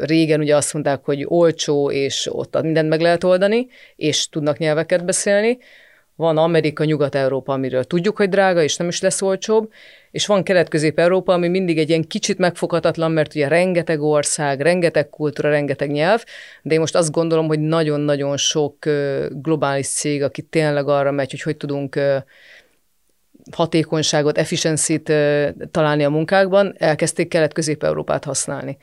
régen 0.00 0.40
ugye 0.40 0.56
azt 0.56 0.72
mondták, 0.72 1.04
hogy 1.04 1.24
olcsó, 1.28 1.90
és 1.90 2.28
ott 2.32 2.62
mindent 2.62 2.88
meg 2.88 3.00
lehet 3.00 3.24
oldani, 3.24 3.66
és 3.96 4.28
tudnak 4.28 4.58
nyelveket 4.58 5.04
beszélni. 5.04 5.58
Van 6.16 6.38
Amerika, 6.38 6.84
Nyugat-Európa, 6.84 7.52
amiről 7.52 7.84
tudjuk, 7.84 8.16
hogy 8.16 8.28
drága, 8.28 8.62
és 8.62 8.76
nem 8.76 8.88
is 8.88 9.00
lesz 9.00 9.22
olcsóbb, 9.22 9.72
és 10.10 10.26
van 10.26 10.42
Kelet-Közép-Európa, 10.42 11.32
ami 11.32 11.48
mindig 11.48 11.78
egy 11.78 11.88
ilyen 11.88 12.06
kicsit 12.06 12.38
megfoghatatlan, 12.38 13.10
mert 13.10 13.34
ugye 13.34 13.48
rengeteg 13.48 14.00
ország, 14.00 14.60
rengeteg 14.60 15.08
kultúra, 15.08 15.50
rengeteg 15.50 15.90
nyelv, 15.90 16.24
de 16.62 16.74
én 16.74 16.80
most 16.80 16.94
azt 16.94 17.10
gondolom, 17.10 17.46
hogy 17.46 17.60
nagyon-nagyon 17.60 18.36
sok 18.36 18.76
globális 19.30 19.88
cég, 19.88 20.22
aki 20.22 20.42
tényleg 20.42 20.88
arra 20.88 21.10
megy, 21.10 21.30
hogy 21.30 21.42
hogy 21.42 21.56
tudunk 21.56 22.00
hatékonyságot, 23.52 24.38
efficiency-t 24.38 25.12
találni 25.70 26.04
a 26.04 26.10
munkákban, 26.10 26.74
elkezdték 26.78 27.28
Kelet-Közép-Európát 27.28 28.24
használni. 28.24 28.76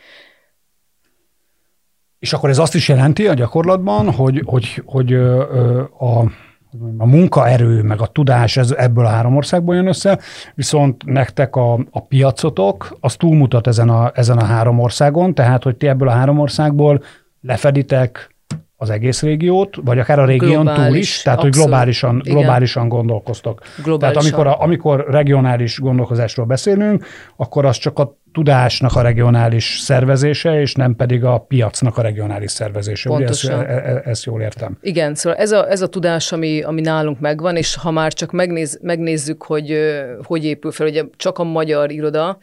És 2.19 2.33
akkor 2.33 2.49
ez 2.49 2.57
azt 2.57 2.75
is 2.75 2.87
jelenti 2.87 3.27
a 3.27 3.33
gyakorlatban, 3.33 4.11
hogy, 4.11 4.41
hogy, 4.45 4.81
hogy 4.85 5.13
a, 5.13 6.19
a 6.97 7.05
munkaerő, 7.05 7.81
meg 7.81 8.01
a 8.01 8.07
tudás 8.07 8.57
ez, 8.57 8.71
ebből 8.71 9.05
a 9.05 9.09
három 9.09 9.35
országból 9.35 9.75
jön 9.75 9.87
össze, 9.87 10.19
viszont 10.55 11.05
nektek 11.05 11.55
a, 11.55 11.73
a 11.91 12.05
piacotok, 12.07 12.97
az 12.99 13.15
túlmutat 13.15 13.67
ezen 13.67 13.89
a, 13.89 14.11
ezen 14.15 14.37
a 14.37 14.43
három 14.43 14.79
országon, 14.79 15.35
tehát 15.35 15.63
hogy 15.63 15.75
ti 15.75 15.87
ebből 15.87 16.07
a 16.07 16.11
három 16.11 16.39
országból 16.39 17.03
lefeditek 17.41 18.32
az 18.83 18.89
egész 18.89 19.21
régiót, 19.21 19.75
vagy 19.83 19.99
akár 19.99 20.19
a 20.19 20.25
régión 20.25 20.63
globális, 20.63 20.87
túl 20.87 20.97
is, 20.97 21.21
tehát 21.21 21.39
abszolút, 21.39 21.55
hogy 21.55 21.65
globálisan, 21.65 22.21
globálisan 22.23 22.87
gondolkoztok. 22.87 23.61
Globálisan. 23.83 23.99
Tehát 23.99 24.15
amikor, 24.17 24.47
a, 24.47 24.63
amikor 24.63 25.05
regionális 25.09 25.79
gondolkozásról 25.79 26.45
beszélünk, 26.45 27.05
akkor 27.35 27.65
az 27.65 27.77
csak 27.77 27.99
a 27.99 28.17
tudásnak 28.33 28.95
a 28.95 29.01
regionális 29.01 29.79
szervezése, 29.79 30.61
és 30.61 30.73
nem 30.73 30.95
pedig 30.95 31.23
a 31.23 31.37
piacnak 31.37 31.97
a 31.97 32.01
regionális 32.01 32.51
szervezése. 32.51 33.09
Pontosan. 33.09 33.59
Ugye 33.59 33.67
ezt, 33.67 33.85
e, 33.85 33.89
e, 33.89 34.01
ezt 34.05 34.23
jól 34.23 34.41
értem. 34.41 34.77
Igen, 34.81 35.15
szóval 35.15 35.39
ez 35.39 35.51
a, 35.51 35.69
ez 35.69 35.81
a 35.81 35.87
tudás, 35.87 36.31
ami, 36.31 36.61
ami 36.61 36.81
nálunk 36.81 37.19
megvan, 37.19 37.55
és 37.55 37.75
ha 37.75 37.91
már 37.91 38.13
csak 38.13 38.31
megnéz, 38.31 38.79
megnézzük, 38.81 39.43
hogy 39.43 39.77
hogy 40.23 40.45
épül 40.45 40.71
fel, 40.71 40.87
ugye 40.87 41.03
csak 41.17 41.37
a 41.37 41.43
magyar 41.43 41.91
iroda, 41.91 42.37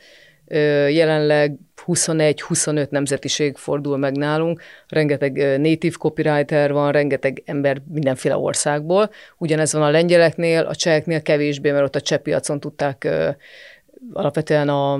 jelenleg 0.89 1.57
21-25 1.87 2.89
nemzetiség 2.89 3.57
fordul 3.57 3.97
meg 3.97 4.17
nálunk, 4.17 4.63
rengeteg 4.89 5.61
native 5.61 5.97
copywriter 5.99 6.73
van, 6.73 6.93
rengeteg 6.93 7.43
ember 7.45 7.83
mindenféle 7.89 8.37
országból. 8.37 9.11
Ugyanez 9.39 9.73
van 9.73 9.83
a 9.83 9.91
lengyeleknél, 9.91 10.63
a 10.63 10.75
cseheknél 10.75 11.23
kevésbé, 11.23 11.71
mert 11.71 11.85
ott 11.85 11.97
a 11.97 12.01
cseh 12.01 12.19
piacon 12.19 12.61
tudták 12.61 13.09
alapvetően 14.13 14.69
a, 14.69 14.95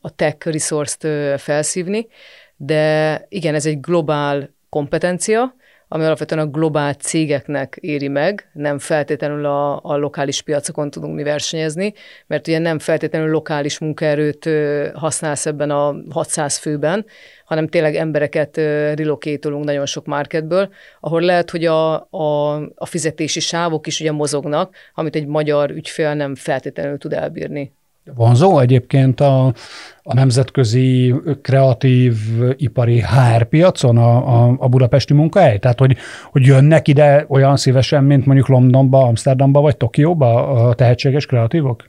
a 0.00 0.14
tech 0.16 0.46
resource-t 0.46 1.40
felszívni, 1.40 2.06
de 2.56 3.24
igen, 3.28 3.54
ez 3.54 3.66
egy 3.66 3.80
globál 3.80 4.54
kompetencia, 4.68 5.54
ami 5.88 6.04
alapvetően 6.04 6.46
a 6.46 6.50
globál 6.50 6.94
cégeknek 6.94 7.78
éri 7.80 8.08
meg, 8.08 8.50
nem 8.52 8.78
feltétlenül 8.78 9.44
a, 9.44 9.80
a 9.82 9.96
lokális 9.96 10.42
piacokon 10.42 10.90
tudunk 10.90 11.14
mi 11.14 11.22
versenyezni, 11.22 11.94
mert 12.26 12.46
ugye 12.48 12.58
nem 12.58 12.78
feltétlenül 12.78 13.30
lokális 13.30 13.78
munkaerőt 13.78 14.48
használsz 14.94 15.46
ebben 15.46 15.70
a 15.70 15.96
600 16.10 16.56
főben, 16.56 17.06
hanem 17.44 17.68
tényleg 17.68 17.94
embereket 17.94 18.56
relokétolunk 18.56 19.64
nagyon 19.64 19.86
sok 19.86 20.06
marketből, 20.06 20.72
ahol 21.00 21.20
lehet, 21.20 21.50
hogy 21.50 21.64
a, 21.64 21.94
a, 22.10 22.54
a 22.74 22.86
fizetési 22.86 23.40
sávok 23.40 23.86
is 23.86 24.00
ugye 24.00 24.12
mozognak, 24.12 24.74
amit 24.94 25.16
egy 25.16 25.26
magyar 25.26 25.70
ügyfél 25.70 26.14
nem 26.14 26.34
feltétlenül 26.34 26.98
tud 26.98 27.12
elbírni. 27.12 27.72
Vonzó 28.14 28.58
egyébként 28.58 29.20
a, 29.20 29.46
a 30.02 30.14
nemzetközi 30.14 31.14
kreatív 31.42 32.14
ipari 32.56 33.00
HR 33.00 33.44
piacon 33.44 33.96
a, 33.96 34.16
a, 34.16 34.54
a 34.58 34.68
budapesti 34.68 35.14
munkahely? 35.14 35.58
Tehát, 35.58 35.78
hogy, 35.78 35.96
hogy 36.30 36.44
jönnek 36.44 36.88
ide 36.88 37.24
olyan 37.28 37.56
szívesen, 37.56 38.04
mint 38.04 38.26
mondjuk 38.26 38.48
Londonba, 38.48 39.02
Amsterdamba 39.02 39.60
vagy 39.60 39.76
Tokióba 39.76 40.48
a 40.48 40.74
tehetséges 40.74 41.26
kreatívok? 41.26 41.84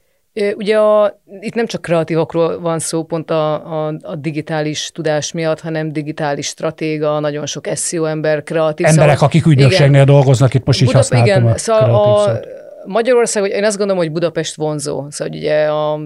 Ugye 0.56 0.78
a, 0.78 1.20
itt 1.40 1.54
nem 1.54 1.66
csak 1.66 1.82
kreatívokról 1.82 2.60
van 2.60 2.80
szó 2.80 3.04
pont 3.04 3.32
a, 3.32 3.54
a, 3.54 3.94
a 4.02 4.16
digitális 4.16 4.92
tudás 4.94 5.32
miatt, 5.32 5.60
hanem 5.60 5.92
digitális 5.92 6.46
stratéga, 6.46 7.20
nagyon 7.20 7.46
sok 7.46 7.68
SEO 7.76 8.04
ember, 8.04 8.44
kreatív. 8.44 8.86
Emberek, 8.86 9.14
szóval, 9.14 9.28
akik 9.28 9.46
ügynökségnél 9.46 10.02
igen, 10.02 10.06
dolgoznak, 10.06 10.54
itt 10.54 10.66
most 10.66 10.82
is 10.82 10.86
Budap, 10.86 11.02
használtam 11.02 11.42
igen, 11.42 11.54
a 11.54 11.58
szóval 11.58 11.96
a, 11.96 12.40
Magyarország, 12.88 13.50
én 13.50 13.64
azt 13.64 13.78
gondolom, 13.78 14.02
hogy 14.02 14.12
Budapest 14.12 14.56
vonzó. 14.56 15.06
Szóval 15.10 15.38
ugye 15.38 15.66
a, 15.66 16.00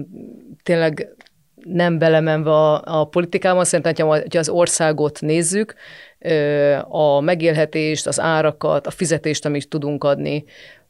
tényleg 0.62 1.14
nem 1.64 1.98
belemenve 1.98 2.50
a, 2.50 3.00
a 3.00 3.04
politikában, 3.04 3.64
szerintem, 3.64 4.06
hogyha 4.06 4.38
az 4.38 4.48
országot 4.48 5.20
nézzük, 5.20 5.74
a 6.88 7.20
megélhetést, 7.20 8.06
az 8.06 8.20
árakat, 8.20 8.86
a 8.86 8.90
fizetést, 8.90 9.44
amit 9.44 9.68
tudunk 9.68 10.04
adni, 10.04 10.44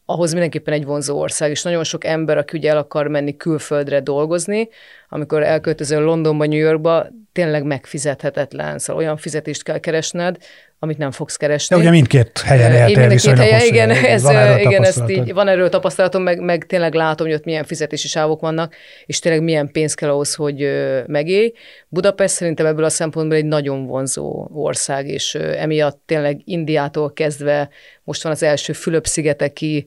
ahhoz 0.05 0.31
mindenképpen 0.31 0.75
egy 0.75 0.85
vonzó 0.85 1.19
ország, 1.19 1.51
és 1.51 1.63
nagyon 1.63 1.85
sok 1.85 2.05
ember, 2.05 2.39
aki 2.39 2.57
ugye 2.57 2.71
el 2.71 2.77
akar 2.77 3.07
menni 3.07 3.37
külföldre 3.37 4.01
dolgozni, 4.01 4.69
amikor 5.09 5.43
elköltözöl 5.43 6.03
Londonba, 6.03 6.47
New 6.47 6.59
Yorkba, 6.59 7.07
tényleg 7.33 7.65
megfizethetetlen, 7.65 8.79
szóval 8.79 9.03
olyan 9.03 9.17
fizetést 9.17 9.63
kell 9.63 9.79
keresned, 9.79 10.37
amit 10.83 10.99
nem 10.99 11.11
fogsz 11.11 11.37
keresni. 11.37 11.77
De 11.77 11.83
ugye 11.83 11.91
mindkét 11.91 12.39
helyen 12.45 12.73
éltél 12.73 13.07
mindkét 13.07 13.39
helyen, 13.39 13.61
igen, 13.67 13.91
ez, 13.91 14.23
van 14.23 14.59
igen 14.59 14.85
ezt 14.85 15.09
így, 15.09 15.33
van 15.33 15.49
erről 15.49 15.69
tapasztalatom, 15.69 16.23
meg, 16.23 16.41
meg 16.41 16.67
tényleg 16.67 16.95
látom, 16.95 17.27
hogy 17.27 17.37
ott 17.37 17.45
milyen 17.45 17.65
fizetési 17.65 18.09
sávok 18.09 18.41
vannak, 18.41 18.75
és 19.07 19.19
tényleg 19.19 19.43
milyen 19.43 19.71
pénz 19.73 19.95
kell 19.95 20.11
ahhoz, 20.11 20.35
hogy 20.35 20.69
megélj. 21.07 21.53
Budapest 21.89 22.35
szerintem 22.35 22.67
ebből 22.67 22.85
a 22.85 22.89
szempontból 22.89 23.37
egy 23.37 23.45
nagyon 23.45 23.87
vonzó 23.87 24.49
ország, 24.53 25.09
és 25.09 25.35
emiatt 25.35 26.03
tényleg 26.07 26.41
Indiától 26.45 27.13
kezdve 27.13 27.69
most 28.05 28.23
van 28.23 28.33
az 28.33 28.43
első 28.43 28.73
Fülöp-szigeteki 28.73 29.87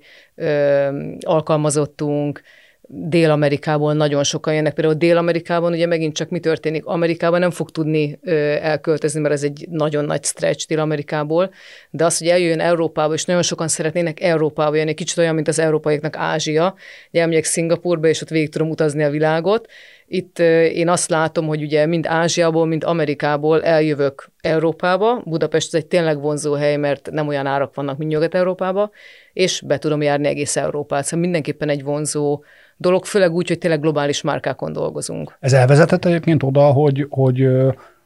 alkalmazottunk, 1.19 2.41
Dél-Amerikából 2.87 3.93
nagyon 3.93 4.23
sokan 4.23 4.53
jönnek. 4.53 4.73
Például 4.73 4.97
Dél-Amerikában 4.97 5.71
ugye 5.71 5.85
megint 5.85 6.15
csak 6.15 6.29
mi 6.29 6.39
történik? 6.39 6.85
Amerikában 6.85 7.39
nem 7.39 7.51
fog 7.51 7.71
tudni 7.71 8.19
ö, 8.21 8.31
elköltözni, 8.61 9.19
mert 9.19 9.33
ez 9.33 9.43
egy 9.43 9.67
nagyon 9.69 10.05
nagy 10.05 10.23
stretch 10.23 10.67
Dél-Amerikából, 10.67 11.51
de 11.89 12.05
az, 12.05 12.17
hogy 12.17 12.27
eljön 12.27 12.59
Európába, 12.59 13.13
és 13.13 13.25
nagyon 13.25 13.41
sokan 13.41 13.67
szeretnének 13.67 14.21
Európába 14.21 14.75
jönni, 14.75 14.93
kicsit 14.93 15.17
olyan, 15.17 15.35
mint 15.35 15.47
az 15.47 15.59
európaiaknak 15.59 16.15
Ázsia, 16.17 16.75
ugye 17.11 17.21
elmegyek 17.21 17.43
Szingapurba, 17.43 18.07
és 18.07 18.21
ott 18.21 18.29
végig 18.29 18.49
tudom 18.49 18.69
utazni 18.69 19.03
a 19.03 19.09
világot. 19.09 19.67
Itt 20.07 20.39
ö, 20.39 20.63
én 20.63 20.89
azt 20.89 21.09
látom, 21.09 21.47
hogy 21.47 21.61
ugye 21.61 21.85
mind 21.85 22.05
Ázsiából, 22.07 22.65
mind 22.65 22.83
Amerikából 22.83 23.63
eljövök 23.63 24.29
Európába. 24.41 25.21
Budapest 25.25 25.73
ez 25.73 25.81
egy 25.81 25.87
tényleg 25.87 26.21
vonzó 26.21 26.53
hely, 26.53 26.75
mert 26.75 27.09
nem 27.11 27.27
olyan 27.27 27.45
árak 27.45 27.75
vannak, 27.75 27.97
mint 27.97 28.11
Nyugat-Európába, 28.11 28.91
és 29.33 29.61
be 29.65 29.77
tudom 29.77 30.01
járni 30.01 30.27
egész 30.27 30.55
Európát. 30.55 31.03
Szóval 31.03 31.19
mindenképpen 31.19 31.69
egy 31.69 31.83
vonzó 31.83 32.43
dolog, 32.77 33.05
főleg 33.05 33.31
úgy, 33.31 33.47
hogy 33.47 33.57
tényleg 33.57 33.79
globális 33.79 34.21
márkákon 34.21 34.73
dolgozunk. 34.73 35.37
Ez 35.39 35.53
elvezetett 35.53 36.05
egyébként 36.05 36.43
oda, 36.43 36.61
hogy, 36.61 37.05
hogy 37.09 37.47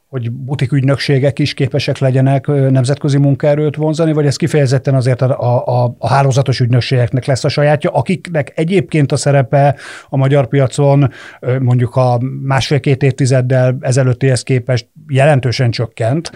hogy 0.09 0.31
butik 0.31 0.71
ügynökségek 0.71 1.39
is 1.39 1.53
képesek 1.53 1.97
legyenek 1.97 2.47
nemzetközi 2.47 3.17
munkaerőt 3.17 3.75
vonzani, 3.75 4.13
vagy 4.13 4.25
ez 4.25 4.35
kifejezetten 4.35 4.95
azért 4.95 5.21
a, 5.21 5.83
a, 5.83 5.95
a 5.97 6.07
hálózatos 6.07 6.59
ügynökségeknek 6.59 7.25
lesz 7.25 7.43
a 7.43 7.49
sajátja, 7.49 7.89
akiknek 7.89 8.51
egyébként 8.55 9.11
a 9.11 9.15
szerepe 9.15 9.75
a 10.09 10.17
magyar 10.17 10.47
piacon 10.47 11.11
mondjuk 11.59 11.95
a 11.95 12.19
másfél-két 12.43 13.03
évtizeddel 13.03 13.77
ezelőttihez 13.81 14.43
képest 14.43 14.88
jelentősen 15.07 15.71
csökkent, 15.71 16.31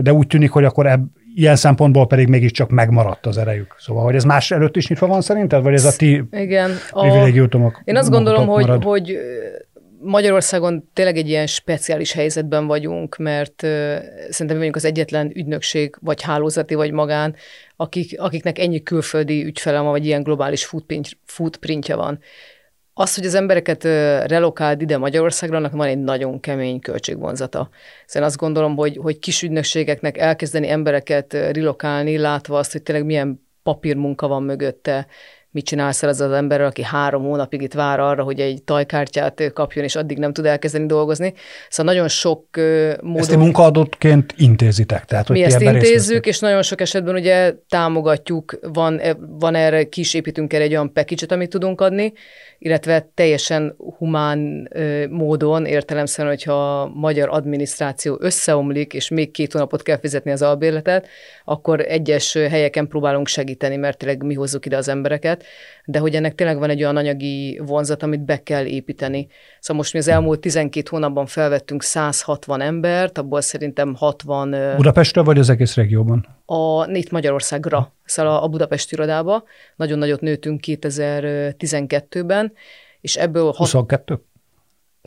de 0.00 0.12
úgy 0.12 0.26
tűnik, 0.26 0.50
hogy 0.50 0.64
akkor 0.64 0.86
ebb, 0.86 1.04
ilyen 1.34 1.56
szempontból 1.56 2.06
pedig 2.06 2.28
mégiscsak 2.28 2.70
megmaradt 2.70 3.26
az 3.26 3.38
erejük. 3.38 3.74
Szóval, 3.78 4.04
hogy 4.04 4.14
ez 4.14 4.24
más 4.24 4.50
előtt 4.50 4.76
is 4.76 4.88
nyitva 4.88 5.06
van 5.06 5.20
szerinted, 5.20 5.62
vagy 5.62 5.74
ez 5.74 5.84
a 5.84 5.96
ti 5.96 6.22
Igen, 6.30 6.70
privilégiumok? 6.90 7.80
Én 7.84 7.96
azt 7.96 8.10
gondolom, 8.10 8.46
hogy, 8.46 8.84
hogy 8.84 9.18
Magyarországon 10.00 10.90
tényleg 10.92 11.16
egy 11.16 11.28
ilyen 11.28 11.46
speciális 11.46 12.12
helyzetben 12.12 12.66
vagyunk, 12.66 13.16
mert 13.16 13.62
uh, 13.62 13.68
szerintem 14.30 14.46
mi 14.46 14.56
vagyunk 14.56 14.76
az 14.76 14.84
egyetlen 14.84 15.30
ügynökség, 15.34 15.96
vagy 16.00 16.22
hálózati, 16.22 16.74
vagy 16.74 16.90
magán, 16.90 17.34
akik, 17.76 18.20
akiknek 18.20 18.58
ennyi 18.58 18.82
külföldi 18.82 19.44
ügyfele 19.44 19.80
van, 19.80 19.90
vagy 19.90 20.06
ilyen 20.06 20.22
globális 20.22 20.64
footprint, 20.64 21.08
footprintja 21.24 21.96
van. 21.96 22.18
Az, 22.96 23.14
hogy 23.14 23.26
az 23.26 23.34
embereket 23.34 23.84
relokáld 24.26 24.80
ide 24.80 24.98
Magyarországra, 24.98 25.56
annak 25.56 25.72
van 25.72 25.86
egy 25.86 25.98
nagyon 25.98 26.40
kemény 26.40 26.80
költségvonzata. 26.80 27.68
Szóval 28.06 28.28
azt 28.28 28.36
gondolom, 28.36 28.76
hogy, 28.76 28.96
hogy 28.96 29.18
kis 29.18 29.42
ügynökségeknek 29.42 30.18
elkezdeni 30.18 30.68
embereket 30.68 31.32
relokálni, 31.32 32.18
látva 32.18 32.58
azt, 32.58 32.72
hogy 32.72 32.82
tényleg 32.82 33.04
milyen 33.04 33.46
papírmunka 33.62 34.28
van 34.28 34.42
mögötte, 34.42 35.06
mit 35.54 35.64
csinálsz 35.64 36.02
el 36.02 36.08
az 36.08 36.20
az 36.20 36.32
emberrel, 36.32 36.66
aki 36.66 36.82
három 36.82 37.22
hónapig 37.22 37.62
itt 37.62 37.72
vár 37.72 38.00
arra, 38.00 38.22
hogy 38.22 38.40
egy 38.40 38.62
tajkártyát 38.62 39.52
kapjon, 39.52 39.84
és 39.84 39.96
addig 39.96 40.18
nem 40.18 40.32
tud 40.32 40.46
elkezdeni 40.46 40.86
dolgozni. 40.86 41.34
Szóval 41.68 41.92
nagyon 41.92 42.08
sok 42.08 42.46
módon... 43.00 43.16
Ezt 43.16 43.36
munkaadóként 43.36 44.34
intézitek? 44.36 45.04
Tehát, 45.04 45.26
hogy 45.26 45.36
mi 45.36 45.42
ezt 45.42 45.60
intézzük, 45.60 46.26
és 46.26 46.38
nagyon 46.38 46.62
sok 46.62 46.80
esetben 46.80 47.14
ugye 47.14 47.54
támogatjuk, 47.68 48.58
van, 48.72 48.98
e, 48.98 49.16
van 49.38 49.54
erre, 49.54 49.84
kisépítünk 49.88 50.52
erre 50.52 50.64
egy 50.64 50.72
olyan 50.72 50.92
package 50.92 51.34
amit 51.34 51.50
tudunk 51.50 51.80
adni, 51.80 52.12
illetve 52.58 53.10
teljesen 53.14 53.76
humán 53.98 54.68
módon, 55.10 55.66
értelemszerűen, 55.66 56.34
hogyha 56.34 56.80
a 56.80 56.90
magyar 56.94 57.28
adminisztráció 57.28 58.16
összeomlik, 58.20 58.94
és 58.94 59.08
még 59.08 59.30
két 59.30 59.52
hónapot 59.52 59.82
kell 59.82 59.98
fizetni 59.98 60.30
az 60.30 60.42
albérletet, 60.42 61.08
akkor 61.44 61.80
egyes 61.80 62.32
helyeken 62.32 62.88
próbálunk 62.88 63.26
segíteni, 63.26 63.76
mert 63.76 63.98
tényleg 63.98 64.22
mi 64.22 64.34
hozzuk 64.34 64.66
ide 64.66 64.76
az 64.76 64.88
embereket, 64.88 65.43
de 65.84 65.98
hogy 65.98 66.14
ennek 66.14 66.34
tényleg 66.34 66.58
van 66.58 66.70
egy 66.70 66.82
olyan 66.82 66.96
anyagi 66.96 67.60
vonzat, 67.66 68.02
amit 68.02 68.24
be 68.24 68.42
kell 68.42 68.64
építeni. 68.64 69.26
Szóval 69.60 69.76
most 69.76 69.92
mi 69.92 69.98
az 69.98 70.08
elmúlt 70.08 70.40
12 70.40 70.86
hónapban 70.90 71.26
felvettünk 71.26 71.82
160 71.82 72.60
embert, 72.60 73.18
abból 73.18 73.40
szerintem 73.40 73.94
60... 73.94 74.56
Budapestre 74.76 75.22
vagy 75.22 75.38
az 75.38 75.48
egész 75.48 75.74
régióban? 75.74 76.26
A, 76.46 76.90
itt 76.90 77.10
Magyarországra, 77.10 77.92
szóval 78.04 78.42
a 78.42 78.48
Budapest 78.48 78.92
irodába. 78.92 79.44
Nagyon 79.76 79.98
nagyot 79.98 80.20
nőtünk 80.20 80.60
2012-ben, 80.66 82.52
és 83.00 83.16
ebből... 83.16 83.52
22? 83.56 84.20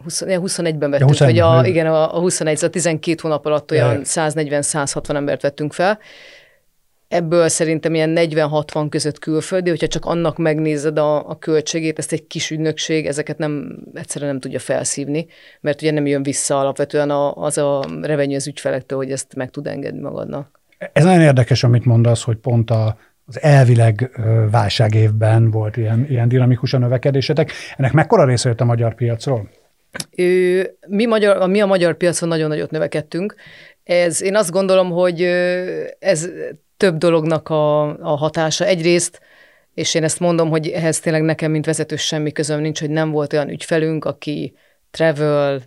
20, 0.03 0.23
21-ben 0.27 0.89
vettünk, 0.89 0.99
ja, 0.99 1.05
21, 1.05 1.39
vagy 1.39 1.65
a, 1.65 1.67
igen, 1.67 1.87
a, 1.87 2.15
a 2.15 2.19
21, 2.19 2.63
a 2.63 2.69
12 2.69 3.17
hónap 3.21 3.45
alatt 3.45 3.71
olyan 3.71 4.01
140-160 4.03 5.15
embert 5.15 5.41
vettünk 5.41 5.73
fel. 5.73 5.99
Ebből 7.07 7.47
szerintem 7.47 7.93
ilyen 7.93 8.13
40-60 8.15 8.87
között 8.89 9.19
külföldi, 9.19 9.69
hogyha 9.69 9.87
csak 9.87 10.05
annak 10.05 10.37
megnézed 10.37 10.97
a, 10.97 11.29
a 11.29 11.37
költségét, 11.37 11.97
ezt 11.97 12.11
egy 12.11 12.27
kis 12.27 12.51
ügynökség, 12.51 13.05
ezeket 13.05 13.37
nem 13.37 13.79
egyszerűen 13.93 14.31
nem 14.31 14.39
tudja 14.39 14.59
felszívni, 14.59 15.27
mert 15.61 15.81
ugye 15.81 15.91
nem 15.91 16.05
jön 16.05 16.23
vissza 16.23 16.59
alapvetően 16.59 17.09
a, 17.09 17.35
az 17.35 17.57
a 17.57 17.83
revenue 18.01 18.35
az 18.35 18.47
ügyfelektől, 18.47 18.97
hogy 18.97 19.11
ezt 19.11 19.35
meg 19.35 19.49
tud 19.49 19.67
engedni 19.67 19.99
magadnak. 19.99 20.59
Ez 20.93 21.03
nagyon 21.03 21.21
érdekes, 21.21 21.63
amit 21.63 21.85
mondasz, 21.85 22.23
hogy 22.23 22.37
pont 22.37 22.71
a, 22.71 22.97
az 23.25 23.41
elvileg 23.41 24.11
válságévben 24.51 25.51
volt 25.51 25.77
ilyen, 25.77 26.05
ilyen 26.09 26.27
dinamikus 26.27 26.73
a 26.73 26.77
növekedésetek. 26.77 27.51
Ennek 27.77 27.93
mekkora 27.93 28.25
része 28.25 28.49
jött 28.49 28.61
a 28.61 28.65
magyar 28.65 28.95
piacról? 28.95 29.49
Ő, 30.15 30.69
mi, 30.87 31.05
magyar, 31.05 31.49
mi 31.49 31.61
a 31.61 31.65
magyar 31.65 31.97
piacon 31.97 32.29
nagyon 32.29 32.47
nagyot 32.47 32.71
növekedtünk. 32.71 33.35
Ez, 33.83 34.21
én 34.21 34.35
azt 34.35 34.51
gondolom, 34.51 34.89
hogy 34.89 35.21
ez 35.99 36.29
több 36.77 36.97
dolognak 36.97 37.49
a, 37.49 37.81
a 37.97 38.15
hatása. 38.17 38.65
Egyrészt, 38.65 39.19
és 39.73 39.93
én 39.93 40.03
ezt 40.03 40.19
mondom, 40.19 40.49
hogy 40.49 40.67
ehhez 40.67 40.99
tényleg 40.99 41.21
nekem, 41.21 41.51
mint 41.51 41.65
vezető 41.65 41.95
semmi 41.95 42.31
közöm 42.31 42.59
nincs, 42.59 42.79
hogy 42.79 42.89
nem 42.89 43.11
volt 43.11 43.33
olyan 43.33 43.49
ügyfelünk, 43.49 44.05
aki 44.05 44.53
travel, 44.91 45.61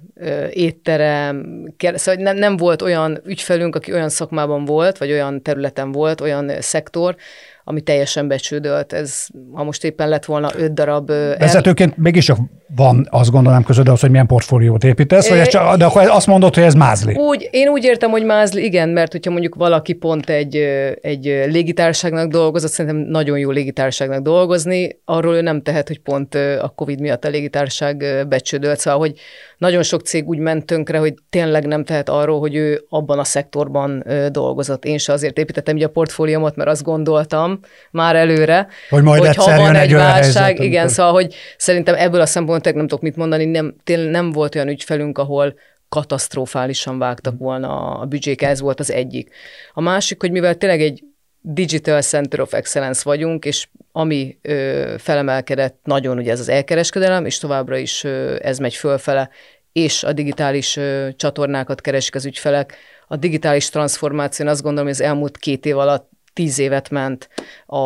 étterem, 0.51 1.65
szóval 1.79 2.23
nem, 2.23 2.37
nem 2.37 2.57
volt 2.57 2.83
olyan 2.83 3.21
ügyfelünk, 3.25 3.75
aki 3.75 3.93
olyan 3.93 4.09
szakmában 4.09 4.65
volt, 4.65 4.99
vagy 4.99 5.11
olyan 5.11 5.43
területen 5.43 5.93
volt, 5.93 6.21
olyan 6.21 6.61
szektor, 6.61 7.17
ami 7.65 7.81
teljesen 7.81 8.29
becsődölt. 8.29 8.93
Ez, 8.93 9.27
ha 9.53 9.65
most 9.65 9.85
éppen 9.85 10.09
lett 10.09 10.25
volna 10.25 10.51
öt 10.57 10.75
darab... 10.75 11.11
Vezetőként 11.39 11.91
el... 11.91 11.97
mégis 11.99 12.33
van, 12.77 13.07
azt 13.11 13.31
gondolom 13.31 13.65
között 13.65 13.89
az, 13.89 14.01
hogy 14.01 14.11
milyen 14.11 14.27
portfóliót 14.27 14.85
építesz, 14.85 15.29
vagy 15.29 15.43
csak, 15.43 15.77
de 15.77 15.85
akkor 15.85 16.09
azt 16.09 16.27
mondod, 16.27 16.55
hogy 16.55 16.65
ez 16.65 16.75
mázli. 16.75 17.15
Úgy, 17.15 17.49
én 17.51 17.69
úgy 17.69 17.85
értem, 17.85 18.11
hogy 18.11 18.25
mázli, 18.25 18.65
igen, 18.65 18.89
mert 18.89 19.13
hogyha 19.13 19.31
mondjuk 19.31 19.55
valaki 19.55 19.93
pont 19.93 20.31
egy, 20.31 20.57
egy 21.01 21.25
légitárságnak 21.25 22.31
dolgozott, 22.31 22.71
szerintem 22.71 23.11
nagyon 23.11 23.39
jó 23.39 23.51
légitárságnak 23.51 24.23
dolgozni, 24.23 25.01
arról 25.05 25.35
ő 25.35 25.41
nem 25.41 25.63
tehet, 25.63 25.89
hogy 25.89 25.99
pont 25.99 26.35
a 26.35 26.73
Covid 26.77 27.01
miatt 27.01 27.25
a 27.25 27.29
légitárság 27.29 28.27
becsődölt. 28.29 28.79
Szóval, 28.79 28.99
hogy 28.99 29.15
nagyon 29.61 29.83
sok 29.83 30.01
cég 30.01 30.29
úgy 30.29 30.39
ment 30.39 30.67
tönkre, 30.67 30.99
hogy 30.99 31.15
tényleg 31.31 31.67
nem 31.67 31.85
tehet 31.85 32.09
arról, 32.09 32.39
hogy 32.39 32.55
ő 32.55 32.85
abban 32.89 33.19
a 33.19 33.25
szektorban 33.25 34.05
dolgozott. 34.31 34.85
Én 34.85 34.99
se 34.99 35.13
azért 35.13 35.39
építettem 35.39 35.77
így 35.77 35.83
a 35.83 35.89
portfóliómat, 35.89 36.57
mert 36.57 36.71
azt 36.71 36.83
gondoltam 36.83 37.61
már 37.91 38.17
előre, 38.17 38.69
hogy 38.89 39.03
majd 39.03 39.25
hogy 39.25 39.37
ha 39.37 39.57
van 39.57 39.75
egy 39.75 39.93
válság, 39.93 40.43
helyzet, 40.43 40.59
igen, 40.59 40.79
amikor... 40.79 40.91
szóval, 40.91 41.13
hogy 41.13 41.35
szerintem 41.57 41.95
ebből 41.95 42.21
a 42.21 42.27
szempontból 42.27 42.73
nem 42.73 42.87
tudok 42.87 43.03
mit 43.03 43.17
mondani, 43.17 43.45
nem, 43.45 43.75
tényleg 43.85 44.11
nem 44.11 44.33
volt 44.33 44.55
olyan 44.55 44.69
ügyfelünk, 44.69 45.19
ahol 45.19 45.55
katasztrofálisan 45.89 46.99
vágtak 46.99 47.39
volna 47.39 47.99
a 47.99 48.05
büdzsék, 48.05 48.43
ez 48.43 48.61
volt 48.61 48.81
az 48.81 48.93
egyik. 48.93 49.31
A 49.73 49.81
másik, 49.81 50.21
hogy 50.21 50.31
mivel 50.31 50.55
tényleg 50.55 50.81
egy 50.81 51.05
Digital 51.41 52.03
Center 52.03 52.41
of 52.41 52.53
Excellence 52.53 53.01
vagyunk, 53.05 53.45
és 53.45 53.69
ami 53.93 54.39
ö, 54.43 54.95
felemelkedett 54.99 55.79
nagyon, 55.85 56.19
ugye 56.19 56.31
ez 56.31 56.41
az 56.41 56.49
elkereskedelem, 56.49 57.27
és 57.27 57.39
továbbra 57.39 57.77
is 57.77 58.05
ö, 58.05 58.37
ez 58.43 58.59
megy 58.59 58.75
fölfele, 58.75 59.31
és 59.73 60.03
a 60.03 60.13
digitális 60.13 60.77
ö, 60.77 61.09
csatornákat 61.17 61.81
keresik 61.81 62.15
az 62.15 62.25
ügyfelek. 62.25 62.77
A 63.07 63.17
digitális 63.17 63.69
transformáció, 63.69 64.47
azt 64.47 64.63
gondolom, 64.63 64.87
hogy 64.87 64.95
az 65.01 65.07
elmúlt 65.07 65.39
két 65.39 65.67
év 65.67 65.79
alatt 65.79 66.11
tíz 66.33 66.59
évet 66.59 66.91
ment 66.91 67.29
a, 67.67 67.77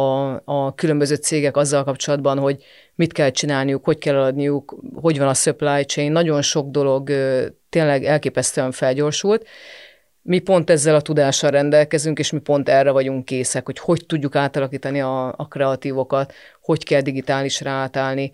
a 0.45 0.75
különböző 0.75 1.15
cégek 1.15 1.57
azzal 1.57 1.85
kapcsolatban, 1.85 2.39
hogy 2.39 2.65
mit 2.95 3.13
kell 3.13 3.31
csinálniuk, 3.31 3.85
hogy 3.85 3.99
kell 3.99 4.23
adniuk, 4.23 4.77
hogy 4.95 5.19
van 5.19 5.29
a 5.29 5.35
supply 5.35 5.85
chain, 5.85 6.13
nagyon 6.13 6.43
sok 6.43 6.71
dolog 6.71 7.09
ö, 7.09 7.47
tényleg 7.69 8.05
elképesztően 8.05 8.73
felgyorsult, 8.73 9.47
mi 10.27 10.39
pont 10.39 10.71
ezzel 10.71 10.95
a 10.95 11.01
tudással 11.01 11.51
rendelkezünk, 11.51 12.19
és 12.19 12.31
mi 12.31 12.39
pont 12.39 12.69
erre 12.69 12.91
vagyunk 12.91 13.25
készek, 13.25 13.65
hogy 13.65 13.79
hogy 13.79 14.07
tudjuk 14.07 14.37
átalakítani 14.37 15.01
a, 15.01 15.27
a 15.37 15.49
kreatívokat, 15.49 16.33
hogy 16.61 16.85
kell 16.85 17.01
digitálisra 17.01 17.71
átállni, 17.71 18.33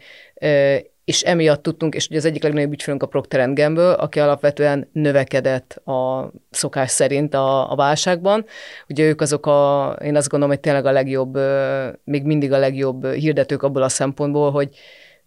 és 1.04 1.22
emiatt 1.22 1.62
tudtunk, 1.62 1.94
és 1.94 2.08
ugye 2.08 2.18
az 2.18 2.24
egyik 2.24 2.42
legnagyobb 2.42 2.72
ügyfelünk 2.72 3.02
a 3.02 3.06
Procter 3.06 3.52
Gamble, 3.52 3.92
aki 3.92 4.20
alapvetően 4.20 4.88
növekedett 4.92 5.72
a 5.72 6.30
szokás 6.50 6.90
szerint 6.90 7.34
a, 7.34 7.72
a 7.72 7.74
válságban. 7.74 8.44
Ugye 8.88 9.04
ők 9.04 9.20
azok 9.20 9.46
a, 9.46 9.90
én 10.02 10.16
azt 10.16 10.28
gondolom, 10.28 10.54
hogy 10.54 10.64
tényleg 10.64 10.86
a 10.86 10.90
legjobb, 10.90 11.38
még 12.04 12.24
mindig 12.24 12.52
a 12.52 12.58
legjobb 12.58 13.06
hirdetők 13.06 13.62
abból 13.62 13.82
a 13.82 13.88
szempontból, 13.88 14.50
hogy 14.50 14.68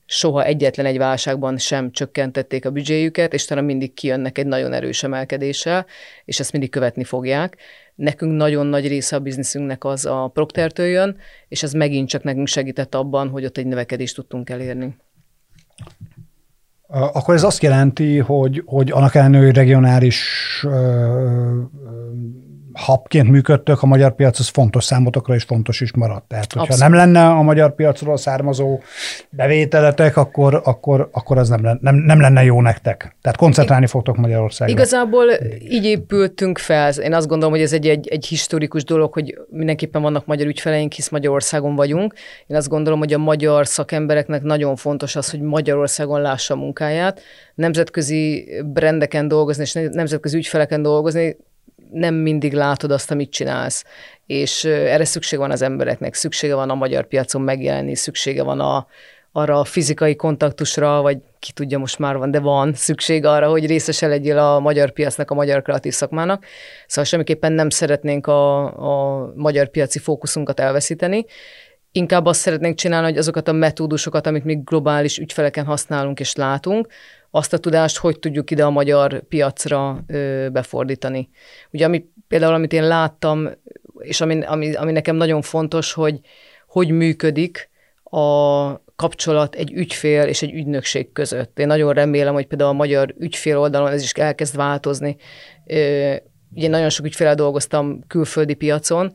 soha 0.05 0.43
egyetlen 0.43 0.85
egy 0.85 0.97
válságban 0.97 1.57
sem 1.57 1.91
csökkentették 1.91 2.65
a 2.65 2.71
büdzséjüket, 2.71 3.33
és 3.33 3.45
talán 3.45 3.63
mindig 3.63 3.93
kijönnek 3.93 4.37
egy 4.37 4.45
nagyon 4.45 4.73
erős 4.73 5.03
emelkedéssel, 5.03 5.85
és 6.25 6.39
ezt 6.39 6.51
mindig 6.51 6.69
követni 6.69 7.03
fogják. 7.03 7.57
Nekünk 7.95 8.35
nagyon 8.35 8.65
nagy 8.65 8.87
része 8.87 9.15
a 9.15 9.19
bizniszünknek 9.19 9.83
az 9.83 10.05
a 10.05 10.29
Proctertől 10.33 10.85
jön, 10.85 11.17
és 11.47 11.63
ez 11.63 11.73
megint 11.73 12.09
csak 12.09 12.23
nekünk 12.23 12.47
segített 12.47 12.95
abban, 12.95 13.29
hogy 13.29 13.45
ott 13.45 13.57
egy 13.57 13.65
növekedést 13.65 14.15
tudtunk 14.15 14.49
elérni. 14.49 14.95
Akkor 16.87 17.33
ez 17.33 17.43
azt 17.43 17.63
jelenti, 17.63 18.17
hogy, 18.17 18.61
hogy 18.65 18.91
annak 18.91 19.15
ellenőri 19.15 19.53
regionális 19.53 20.65
habként 22.73 23.29
működtök, 23.29 23.81
a 23.81 23.85
magyar 23.85 24.15
piac 24.15 24.39
az 24.39 24.47
fontos 24.47 24.83
számotokra, 24.83 25.35
és 25.35 25.43
fontos 25.43 25.81
is 25.81 25.93
maradt. 25.93 26.27
Tehát, 26.27 26.53
hogyha 26.53 26.73
Abszolút. 26.73 26.93
nem 26.93 26.99
lenne 26.99 27.29
a 27.29 27.41
magyar 27.41 27.75
piacról 27.75 28.17
származó 28.17 28.79
bevételetek, 29.29 30.17
akkor, 30.17 30.61
akkor, 30.63 31.09
akkor 31.11 31.37
az 31.37 31.49
nem, 31.49 31.77
nem, 31.81 31.95
nem 31.95 32.21
lenne 32.21 32.43
jó 32.43 32.61
nektek. 32.61 33.15
Tehát 33.21 33.37
koncentrálni 33.37 33.87
fogtok 33.87 34.17
Magyarországra. 34.17 34.73
Igazából 34.73 35.25
így 35.69 35.85
épültünk 35.85 36.57
fel. 36.57 36.91
Én 36.91 37.13
azt 37.13 37.27
gondolom, 37.27 37.53
hogy 37.53 37.63
ez 37.63 37.73
egy, 37.73 37.87
egy, 37.87 38.07
egy 38.07 38.25
historikus 38.25 38.83
dolog, 38.83 39.13
hogy 39.13 39.39
mindenképpen 39.49 40.01
vannak 40.01 40.25
magyar 40.25 40.47
ügyfeleink, 40.47 40.93
hisz 40.93 41.09
Magyarországon 41.09 41.75
vagyunk. 41.75 42.13
Én 42.47 42.57
azt 42.57 42.69
gondolom, 42.69 42.99
hogy 42.99 43.13
a 43.13 43.17
magyar 43.17 43.67
szakembereknek 43.67 44.41
nagyon 44.41 44.75
fontos 44.75 45.15
az, 45.15 45.29
hogy 45.29 45.41
Magyarországon 45.41 46.21
lássa 46.21 46.53
a 46.53 46.57
munkáját, 46.57 47.21
nemzetközi 47.55 48.49
brendeken 48.65 49.27
dolgozni, 49.27 49.63
és 49.63 49.73
nemzetközi 49.73 50.37
ügyfeleken 50.37 50.81
dolgozni, 50.81 51.35
nem 51.91 52.15
mindig 52.15 52.53
látod 52.53 52.91
azt, 52.91 53.11
amit 53.11 53.31
csinálsz. 53.31 53.83
És 54.25 54.63
erre 54.63 55.05
szükség 55.05 55.39
van 55.39 55.51
az 55.51 55.61
embereknek, 55.61 56.13
szüksége 56.13 56.55
van 56.55 56.69
a 56.69 56.75
magyar 56.75 57.07
piacon 57.07 57.41
megjelenni, 57.41 57.95
szüksége 57.95 58.43
van 58.43 58.59
a, 58.59 58.87
arra 59.31 59.59
a 59.59 59.63
fizikai 59.63 60.15
kontaktusra, 60.15 61.01
vagy 61.01 61.17
ki 61.39 61.51
tudja, 61.51 61.77
most 61.77 61.99
már 61.99 62.17
van, 62.17 62.31
de 62.31 62.39
van 62.39 62.73
szükség 62.73 63.25
arra, 63.25 63.49
hogy 63.49 63.65
részese 63.65 64.07
legyél 64.07 64.37
a 64.37 64.59
magyar 64.59 64.91
piacnak, 64.91 65.31
a 65.31 65.35
magyar 65.35 65.61
kreatív 65.61 65.93
szakmának. 65.93 66.45
Szóval 66.87 67.03
semmiképpen 67.03 67.51
nem 67.51 67.69
szeretnénk 67.69 68.27
a, 68.27 68.63
a 68.63 69.31
magyar 69.35 69.67
piaci 69.67 69.99
fókuszunkat 69.99 70.59
elveszíteni, 70.59 71.25
inkább 71.93 72.25
azt 72.25 72.39
szeretnénk 72.39 72.75
csinálni, 72.77 73.07
hogy 73.07 73.17
azokat 73.17 73.47
a 73.47 73.51
metódusokat, 73.51 74.27
amit 74.27 74.43
mi 74.43 74.55
globális 74.63 75.17
ügyfeleken 75.17 75.65
használunk 75.65 76.19
és 76.19 76.35
látunk, 76.35 76.87
azt 77.35 77.53
a 77.53 77.57
tudást 77.57 77.97
hogy 77.97 78.19
tudjuk 78.19 78.51
ide 78.51 78.65
a 78.65 78.69
magyar 78.69 79.23
piacra 79.27 80.03
ö, 80.07 80.47
befordítani. 80.51 81.29
Ugye 81.71 81.85
ami, 81.85 82.05
például, 82.27 82.53
amit 82.53 82.73
én 82.73 82.87
láttam, 82.87 83.49
és 83.99 84.21
ami, 84.21 84.41
ami, 84.41 84.73
ami 84.73 84.91
nekem 84.91 85.15
nagyon 85.15 85.41
fontos, 85.41 85.93
hogy 85.93 86.19
hogy 86.67 86.89
működik 86.89 87.69
a 88.03 88.71
kapcsolat 88.95 89.55
egy 89.55 89.71
ügyfél 89.71 90.23
és 90.23 90.41
egy 90.41 90.53
ügynökség 90.53 91.11
között. 91.11 91.59
Én 91.59 91.67
nagyon 91.67 91.93
remélem, 91.93 92.33
hogy 92.33 92.47
például 92.47 92.69
a 92.69 92.73
magyar 92.73 93.15
ügyfél 93.17 93.57
oldalon 93.57 93.91
ez 93.91 94.03
is 94.03 94.11
elkezd 94.11 94.55
változni. 94.55 95.15
Ugye 96.55 96.67
nagyon 96.67 96.89
sok 96.89 97.05
ügyfél 97.05 97.35
dolgoztam 97.35 97.99
külföldi 98.07 98.53
piacon, 98.53 99.13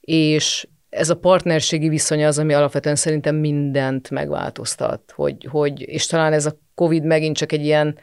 és 0.00 0.68
ez 0.88 1.10
a 1.10 1.16
partnerségi 1.16 1.88
viszony 1.88 2.24
az, 2.24 2.38
ami 2.38 2.52
alapvetően 2.52 2.96
szerintem 2.96 3.36
mindent 3.36 4.10
megváltoztat, 4.10 5.12
hogy, 5.14 5.46
hogy, 5.50 5.80
és 5.80 6.06
talán 6.06 6.32
ez 6.32 6.46
a 6.46 6.58
Covid 6.80 7.04
megint 7.04 7.36
csak 7.36 7.52
egy 7.52 7.64
ilyen 7.64 7.98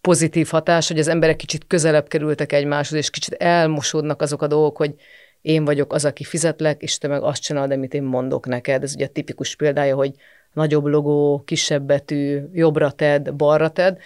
pozitív 0.00 0.48
hatás, 0.48 0.88
hogy 0.88 0.98
az 0.98 1.08
emberek 1.08 1.36
kicsit 1.36 1.66
közelebb 1.66 2.08
kerültek 2.08 2.52
egymáshoz, 2.52 2.98
és 2.98 3.10
kicsit 3.10 3.34
elmosódnak 3.34 4.22
azok 4.22 4.42
a 4.42 4.46
dolgok, 4.46 4.76
hogy 4.76 4.94
én 5.42 5.64
vagyok 5.64 5.92
az, 5.92 6.04
aki 6.04 6.24
fizetlek, 6.24 6.82
és 6.82 6.98
te 6.98 7.08
meg 7.08 7.22
azt 7.22 7.42
csinálod, 7.42 7.70
amit 7.70 7.94
én 7.94 8.02
mondok 8.02 8.46
neked. 8.46 8.82
Ez 8.82 8.94
ugye 8.94 9.04
a 9.04 9.08
tipikus 9.08 9.56
példája, 9.56 9.94
hogy 9.94 10.12
nagyobb 10.52 10.84
logó, 10.84 11.42
kisebb 11.44 11.82
betű, 11.82 12.40
jobbra 12.52 12.90
ted, 12.90 13.34
balra 13.34 13.68
ted. 13.68 13.98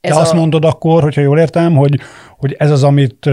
Ez 0.00 0.12
Te 0.12 0.18
a... 0.18 0.20
azt 0.20 0.34
mondod 0.34 0.64
akkor, 0.64 1.02
hogyha 1.02 1.20
jól 1.20 1.38
értem, 1.38 1.76
hogy, 1.76 2.00
hogy 2.38 2.52
ez 2.58 2.70
az, 2.70 2.82
amit 2.82 3.30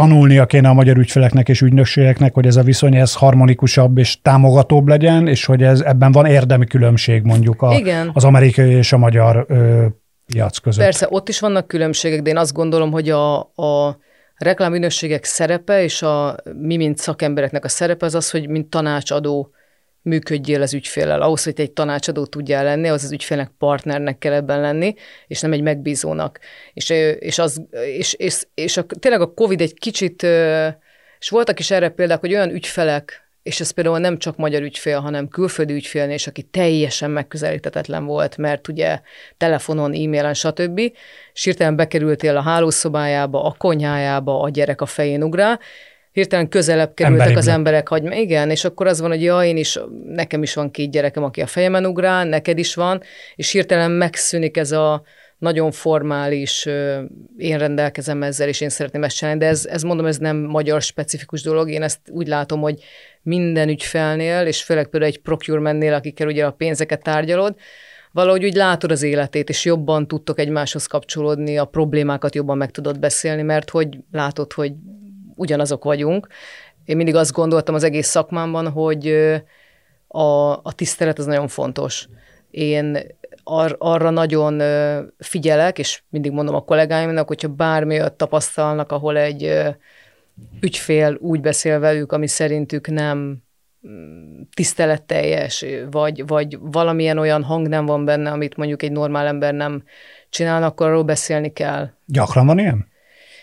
tanulnia 0.00 0.46
kéne 0.46 0.68
a 0.68 0.72
magyar 0.72 0.96
ügyfeleknek 0.96 1.48
és 1.48 1.60
ügynökségeknek, 1.60 2.34
hogy 2.34 2.46
ez 2.46 2.56
a 2.56 2.62
viszony 2.62 2.94
ez 2.94 3.14
harmonikusabb 3.14 3.98
és 3.98 4.20
támogatóbb 4.22 4.88
legyen, 4.88 5.26
és 5.26 5.44
hogy 5.44 5.62
ez 5.62 5.80
ebben 5.80 6.12
van 6.12 6.26
érdemi 6.26 6.66
különbség 6.66 7.22
mondjuk 7.22 7.62
a, 7.62 7.74
Igen. 7.74 8.10
az 8.14 8.24
amerikai 8.24 8.70
és 8.70 8.92
a 8.92 8.98
magyar 8.98 9.44
ö, 9.48 9.86
piac 10.26 10.58
között. 10.58 10.84
Persze, 10.84 11.06
ott 11.10 11.28
is 11.28 11.40
vannak 11.40 11.66
különbségek, 11.66 12.22
de 12.22 12.30
én 12.30 12.36
azt 12.36 12.52
gondolom, 12.52 12.90
hogy 12.90 13.10
a, 13.10 13.38
a 13.40 13.98
reklámügynökségek 14.34 15.24
szerepe 15.24 15.82
és 15.82 16.02
a 16.02 16.36
mi, 16.60 16.76
mint 16.76 16.98
szakembereknek 16.98 17.64
a 17.64 17.68
szerepe 17.68 18.06
az 18.06 18.14
az, 18.14 18.30
hogy 18.30 18.48
mint 18.48 18.70
tanácsadó 18.70 19.50
működjél 20.02 20.62
az 20.62 20.74
ügyféllel. 20.74 21.22
Ahhoz, 21.22 21.44
hogy 21.44 21.60
egy 21.60 21.72
tanácsadó 21.72 22.26
tudjál 22.26 22.64
lenni, 22.64 22.88
az 22.88 23.04
az 23.04 23.12
ügyfélnek 23.12 23.50
partnernek 23.58 24.18
kell 24.18 24.32
ebben 24.32 24.60
lenni, 24.60 24.94
és 25.26 25.40
nem 25.40 25.52
egy 25.52 25.62
megbízónak. 25.62 26.38
És, 26.72 26.90
és, 27.18 27.38
az, 27.38 27.62
és, 27.70 28.12
és, 28.12 28.46
és 28.54 28.76
a, 28.76 28.82
tényleg 28.82 29.20
a 29.20 29.34
COVID 29.34 29.60
egy 29.60 29.74
kicsit, 29.74 30.22
és 31.18 31.28
voltak 31.28 31.58
is 31.58 31.70
erre 31.70 31.88
példák, 31.88 32.20
hogy 32.20 32.32
olyan 32.32 32.50
ügyfelek, 32.50 33.28
és 33.42 33.60
ez 33.60 33.70
például 33.70 33.98
nem 33.98 34.18
csak 34.18 34.36
magyar 34.36 34.62
ügyfél, 34.62 34.98
hanem 35.00 35.28
külföldi 35.28 35.72
ügyfélnél 35.72 36.14
és 36.14 36.26
aki 36.26 36.42
teljesen 36.42 37.10
megközelítetetlen 37.10 38.04
volt, 38.04 38.36
mert 38.36 38.68
ugye 38.68 39.00
telefonon, 39.36 39.92
e-mailen, 39.92 40.34
stb. 40.34 40.78
És 41.32 41.44
hirtelen 41.44 41.76
bekerültél 41.76 42.36
a 42.36 42.42
hálószobájába, 42.42 43.44
a 43.44 43.54
konyhájába, 43.58 44.40
a 44.40 44.48
gyerek 44.48 44.80
a 44.80 44.86
fején 44.86 45.22
ugrál, 45.22 45.60
hirtelen 46.12 46.48
közelebb 46.48 46.94
kerültek 46.94 47.20
Emberi 47.20 47.38
az 47.38 47.46
emberek, 47.46 47.88
hogy 47.88 48.16
igen, 48.16 48.50
és 48.50 48.64
akkor 48.64 48.86
az 48.86 49.00
van, 49.00 49.10
hogy 49.10 49.22
ja, 49.22 49.44
én 49.44 49.56
is, 49.56 49.78
nekem 50.04 50.42
is 50.42 50.54
van 50.54 50.70
két 50.70 50.90
gyerekem, 50.90 51.22
aki 51.22 51.40
a 51.40 51.46
fejemen 51.46 51.86
ugrál, 51.86 52.24
neked 52.24 52.58
is 52.58 52.74
van, 52.74 53.02
és 53.34 53.50
hirtelen 53.50 53.90
megszűnik 53.90 54.56
ez 54.56 54.72
a 54.72 55.02
nagyon 55.38 55.70
formális, 55.70 56.66
én 57.36 57.58
rendelkezem 57.58 58.22
ezzel, 58.22 58.48
és 58.48 58.60
én 58.60 58.68
szeretném 58.68 59.04
ezt 59.04 59.16
csinálni, 59.16 59.40
de 59.40 59.46
ez, 59.46 59.66
ez 59.66 59.82
mondom, 59.82 60.06
ez 60.06 60.16
nem 60.16 60.36
magyar 60.36 60.82
specifikus 60.82 61.42
dolog, 61.42 61.70
én 61.70 61.82
ezt 61.82 61.98
úgy 62.08 62.26
látom, 62.26 62.60
hogy 62.60 62.82
minden 63.22 63.68
ügyfelnél, 63.68 64.46
és 64.46 64.62
főleg 64.62 64.86
például 64.86 65.12
egy 65.12 65.20
procurementnél, 65.20 65.94
akikkel 65.94 66.26
ugye 66.26 66.46
a 66.46 66.50
pénzeket 66.50 67.02
tárgyalod, 67.02 67.54
valahogy 68.12 68.44
úgy 68.44 68.54
látod 68.54 68.90
az 68.90 69.02
életét, 69.02 69.48
és 69.48 69.64
jobban 69.64 70.06
tudtok 70.06 70.38
egymáshoz 70.38 70.86
kapcsolódni, 70.86 71.58
a 71.58 71.64
problémákat 71.64 72.34
jobban 72.34 72.56
meg 72.56 72.70
tudod 72.70 72.98
beszélni, 72.98 73.42
mert 73.42 73.70
hogy 73.70 73.98
látod, 74.12 74.52
hogy 74.52 74.72
ugyanazok 75.40 75.84
vagyunk. 75.84 76.26
Én 76.84 76.96
mindig 76.96 77.14
azt 77.14 77.32
gondoltam 77.32 77.74
az 77.74 77.84
egész 77.84 78.08
szakmámban, 78.08 78.68
hogy 78.68 79.06
a, 80.08 80.50
a 80.50 80.72
tisztelet 80.74 81.18
az 81.18 81.26
nagyon 81.26 81.48
fontos. 81.48 82.08
Én 82.50 82.98
ar, 83.44 83.76
arra 83.78 84.10
nagyon 84.10 84.62
figyelek, 85.18 85.78
és 85.78 86.02
mindig 86.08 86.32
mondom 86.32 86.54
a 86.54 86.64
kollégáimnak, 86.64 87.28
hogyha 87.28 87.48
bármi 87.48 88.00
tapasztalnak, 88.16 88.92
ahol 88.92 89.16
egy 89.16 89.52
ügyfél 90.60 91.16
úgy 91.20 91.40
beszél 91.40 91.78
velük, 91.78 92.12
ami 92.12 92.26
szerintük 92.26 92.88
nem 92.88 93.42
mm, 93.88 94.40
tiszteletteljes, 94.54 95.64
vagy, 95.90 96.26
vagy 96.26 96.58
valamilyen 96.60 97.18
olyan 97.18 97.42
hang 97.42 97.68
nem 97.68 97.86
van 97.86 98.04
benne, 98.04 98.30
amit 98.30 98.56
mondjuk 98.56 98.82
egy 98.82 98.92
normál 98.92 99.26
ember 99.26 99.54
nem 99.54 99.82
csinál, 100.30 100.62
akkor 100.62 100.86
arról 100.86 101.02
beszélni 101.02 101.52
kell. 101.52 101.90
Gyakran 102.06 102.46
van 102.46 102.58
ilyen? 102.58 102.89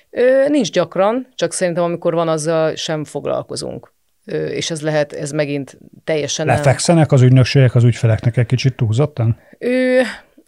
Ö, 0.09 0.47
nincs 0.47 0.71
gyakran, 0.71 1.27
csak 1.35 1.53
szerintem 1.53 1.83
amikor 1.83 2.13
van, 2.13 2.27
azzal 2.27 2.75
sem 2.75 3.03
foglalkozunk. 3.03 3.93
Ö, 4.25 4.45
és 4.45 4.71
ez 4.71 4.81
lehet, 4.81 5.13
ez 5.13 5.31
megint 5.31 5.77
teljesen 6.03 6.45
Lefekszenek 6.45 7.11
az 7.11 7.21
ügynökségek 7.21 7.75
az 7.75 7.83
ügyfeleknek 7.83 8.37
egy 8.37 8.45
kicsit 8.45 8.75
túlzottan? 8.75 9.39
Ö, 9.57 9.99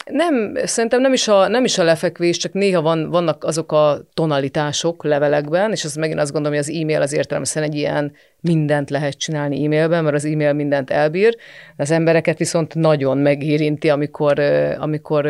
nem, 0.06 0.58
szerintem 0.64 1.02
nem 1.02 1.14
is, 1.14 1.28
a, 1.28 1.48
nem 1.48 1.64
is 1.64 1.78
a 1.78 1.84
lefekvés, 1.84 2.38
csak 2.38 2.54
néha 2.54 2.82
van, 2.82 3.10
vannak 3.10 3.44
azok 3.44 3.72
a 3.72 4.00
tonalitások 4.14 5.04
levelekben, 5.04 5.72
és 5.72 5.84
az 5.84 5.96
megint 5.96 6.20
azt 6.20 6.32
gondolom, 6.32 6.58
hogy 6.58 6.68
az 6.68 6.76
e-mail 6.76 7.02
az 7.02 7.14
értelemszerűen 7.14 7.72
egy 7.72 7.78
ilyen 7.78 8.12
mindent 8.42 8.90
lehet 8.90 9.18
csinálni 9.18 9.66
e-mailben, 9.66 10.04
mert 10.04 10.16
az 10.16 10.26
e-mail 10.26 10.54
mindent 10.54 10.90
elbír. 10.90 11.38
Az 11.78 11.92
embereket 11.92 12.38
viszont 12.38 12.76
nagyon 12.76 13.18
megérinti, 13.18 13.90
amikor, 13.90 14.40
amikor 14.78 15.30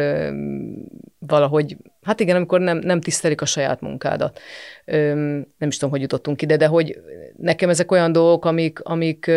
valahogy, 1.20 1.78
hát 2.02 2.20
igen, 2.20 2.36
amikor 2.36 2.60
nem, 2.60 2.78
nem 2.78 3.02
tisztelik 3.02 3.42
a 3.42 3.46
saját 3.46 3.82
munkádat. 3.82 4.40
Nem 5.58 5.68
is 5.68 5.78
tudom, 5.78 5.90
hogy 5.90 6.02
jutottunk 6.02 6.42
ide, 6.42 6.58
de 6.58 6.66
hogy 6.66 7.00
nekem 7.38 7.70
ezek 7.70 7.92
olyan 7.92 8.12
dolgok, 8.12 8.46
amik, 8.46 8.80
amik 8.84 9.32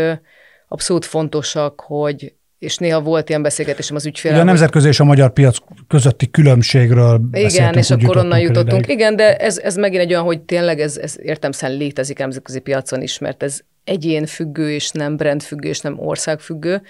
abszolút 0.69 1.05
fontosak, 1.05 1.81
hogy 1.81 2.35
és 2.63 2.77
néha 2.77 3.01
volt 3.01 3.29
ilyen 3.29 3.43
beszélgetésem 3.43 3.97
az 3.97 4.07
ügyfélel. 4.07 4.41
a 4.41 4.45
nemzetközi 4.45 4.89
és 4.89 5.01
a 5.01 5.05
magyar 5.05 5.33
piac 5.33 5.57
közötti 5.89 6.31
különbségről 6.31 7.21
Igen, 7.33 7.75
és 7.75 7.91
akkor 7.91 8.17
onnan 8.17 8.41
jutottunk. 8.41 8.83
Ideig. 8.83 8.99
Igen, 8.99 9.17
de 9.17 9.37
ez, 9.37 9.59
ez 9.59 9.77
megint 9.77 10.03
egy 10.03 10.13
olyan, 10.13 10.25
hogy 10.25 10.41
tényleg 10.41 10.81
ez, 10.81 10.97
ez 10.97 11.17
értemszerűen 11.23 11.79
létezik 11.79 12.19
nemzetközi 12.19 12.61
piacon 12.61 13.03
is, 13.03 13.19
mert 13.19 13.43
ez 13.43 13.61
egyén 13.85 14.27
függő, 14.27 14.71
és 14.71 14.91
nem 14.91 15.17
brand 15.17 15.43
függő, 15.43 15.69
és 15.69 15.81
nem 15.81 15.99
ország 15.99 16.41
függő 16.41 16.83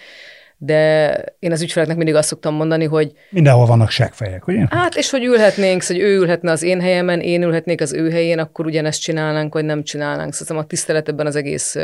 de 0.65 1.15
én 1.39 1.53
az 1.53 1.63
ügyfeleknek 1.63 1.97
mindig 1.97 2.15
azt 2.15 2.29
szoktam 2.29 2.55
mondani, 2.55 2.85
hogy... 2.85 3.13
Mindenhol 3.31 3.67
vannak 3.67 3.91
seggfejek, 3.91 4.47
ugye? 4.47 4.67
Hát, 4.71 4.97
és 4.97 5.11
hogy 5.11 5.25
ülhetnénk, 5.25 5.85
hogy 5.85 5.99
ő 5.99 6.17
ülhetne 6.17 6.51
az 6.51 6.63
én 6.63 6.81
helyemen, 6.81 7.21
én 7.21 7.43
ülhetnék 7.43 7.81
az 7.81 7.93
ő 7.93 8.11
helyén, 8.11 8.39
akkor 8.39 8.67
ugyanezt 8.67 9.01
csinálnánk, 9.01 9.55
vagy 9.55 9.65
nem 9.65 9.83
csinálnánk. 9.83 10.35
Szóval 10.35 10.63
a 10.63 10.67
tisztelet 10.67 11.09
ebben 11.09 11.27
az 11.27 11.37
egész 11.37 11.77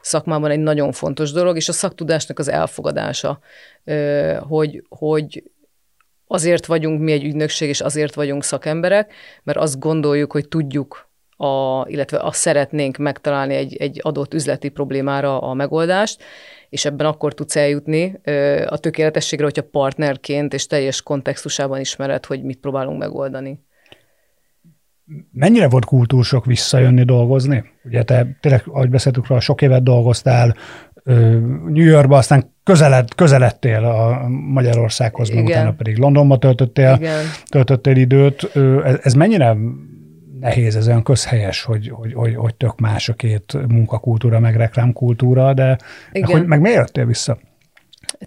szakmában 0.00 0.50
egy 0.50 0.58
nagyon 0.58 0.92
fontos 0.92 1.32
dolog, 1.32 1.56
és 1.56 1.68
a 1.68 1.72
szaktudásnak 1.72 2.38
az 2.38 2.48
elfogadása, 2.48 3.40
hogy, 4.38 4.84
hogy 4.88 5.42
azért 6.26 6.66
vagyunk 6.66 7.00
mi 7.00 7.12
egy 7.12 7.24
ügynökség, 7.24 7.68
és 7.68 7.80
azért 7.80 8.14
vagyunk 8.14 8.44
szakemberek, 8.44 9.12
mert 9.42 9.58
azt 9.58 9.78
gondoljuk, 9.78 10.32
hogy 10.32 10.48
tudjuk 10.48 11.08
a, 11.36 11.84
illetve 11.88 12.18
azt 12.18 12.38
szeretnénk 12.38 12.96
megtalálni 12.96 13.54
egy, 13.54 13.76
egy 13.76 14.00
adott 14.02 14.34
üzleti 14.34 14.68
problémára 14.68 15.38
a 15.40 15.54
megoldást, 15.54 16.22
és 16.70 16.84
ebben 16.84 17.06
akkor 17.06 17.34
tudsz 17.34 17.56
eljutni 17.56 18.20
a 18.66 18.78
tökéletességre, 18.78 19.44
hogyha 19.44 19.68
partnerként 19.70 20.54
és 20.54 20.66
teljes 20.66 21.02
kontextusában 21.02 21.80
ismered, 21.80 22.24
hogy 22.24 22.42
mit 22.42 22.58
próbálunk 22.58 22.98
megoldani. 22.98 23.60
Mennyire 25.32 25.68
volt 25.68 25.84
kultúrsok 25.84 26.44
visszajönni 26.44 27.02
dolgozni? 27.02 27.64
Ugye 27.84 28.02
te 28.02 28.26
tényleg, 28.40 28.62
ahogy 28.66 28.90
beszéltük 28.90 29.26
róla, 29.26 29.40
sok 29.40 29.62
évet 29.62 29.82
dolgoztál 29.82 30.56
New 31.66 31.84
Yorkba, 31.84 32.16
aztán 32.16 32.54
közeled, 32.64 33.14
közeledtél 33.14 33.84
a 33.84 34.28
Magyarországhoz, 34.28 35.30
Igen. 35.30 35.44
utána 35.44 35.72
pedig 35.72 35.98
Londonba 35.98 36.38
töltöttél, 36.38 36.96
Igen. 36.98 37.24
töltöttél 37.48 37.96
időt. 37.96 38.56
Ez 39.02 39.14
mennyire 39.14 39.56
nehéz, 40.40 40.76
ez 40.76 40.86
olyan 40.86 41.02
közhelyes, 41.02 41.62
hogy, 41.62 41.88
hogy, 41.88 42.12
hogy, 42.12 42.34
hogy 42.34 42.54
tök 42.54 42.78
más 42.78 43.08
a 43.08 43.14
két 43.14 43.52
munkakultúra, 43.68 44.40
meg 44.40 44.56
reklámkultúra, 44.56 45.54
de 45.54 45.78
Igen. 46.12 46.30
Meg, 46.30 46.38
hogy, 46.38 46.46
meg 46.46 46.60
miért 46.60 46.78
jöttél 46.78 47.06
vissza? 47.06 47.38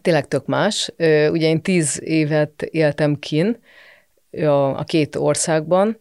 Tényleg 0.01 0.27
tök 0.27 0.45
más. 0.45 0.91
Ugye 1.31 1.47
én 1.47 1.61
tíz 1.61 2.01
évet 2.03 2.61
éltem 2.61 3.15
kin 3.19 3.57
a, 4.31 4.79
a 4.79 4.83
két 4.83 5.15
országban, 5.15 5.97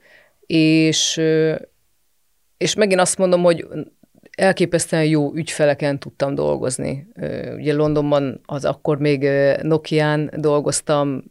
és, 0.46 1.20
és 2.56 2.74
megint 2.74 3.00
azt 3.00 3.18
mondom, 3.18 3.42
hogy 3.42 3.66
elképesztően 4.36 5.04
jó 5.04 5.32
ügyfeleken 5.34 5.98
tudtam 5.98 6.34
dolgozni. 6.34 7.08
Ugye 7.56 7.74
Londonban 7.74 8.40
az 8.46 8.64
akkor 8.64 8.98
még 8.98 9.28
Nokián 9.62 10.30
dolgoztam, 10.36 11.24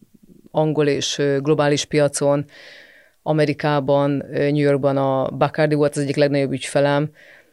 angol 0.51 0.87
és 0.87 1.21
globális 1.37 1.85
piacon, 1.85 2.45
Amerikában, 3.23 4.25
New 4.31 4.55
Yorkban 4.55 4.97
a 4.97 5.29
Bacardi 5.29 5.75
volt 5.75 5.95
az 5.95 6.01
egyik 6.01 6.15
legnagyobb 6.15 6.51
ügyfelem, 6.51 7.09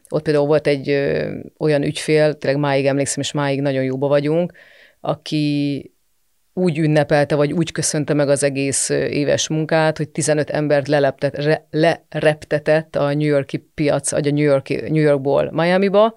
ott 0.08 0.22
például 0.22 0.46
volt 0.46 0.66
egy 0.66 0.88
olyan 1.58 1.82
ügyfél, 1.82 2.34
tényleg 2.34 2.60
máig 2.60 2.86
emlékszem, 2.86 3.22
és 3.22 3.32
máig 3.32 3.60
nagyon 3.60 3.82
jóba 3.82 4.08
vagyunk, 4.08 4.52
aki 5.00 5.92
úgy 6.52 6.78
ünnepelte, 6.78 7.34
vagy 7.34 7.52
úgy 7.52 7.72
köszönte 7.72 8.14
meg 8.14 8.28
az 8.28 8.42
egész 8.42 8.88
éves 8.88 9.48
munkát, 9.48 9.96
hogy 9.96 10.08
15 10.08 10.50
embert 10.50 10.88
leleptet, 10.88 11.36
re, 11.36 11.66
lereptetett 11.70 12.96
a 12.96 13.14
New 13.14 13.26
Yorki 13.26 13.58
piac, 13.74 14.10
vagy 14.10 14.28
a 14.28 14.30
New, 14.30 14.44
Yorki, 14.44 14.74
New 14.74 15.02
Yorkból 15.02 15.50
Miami-ba, 15.52 16.14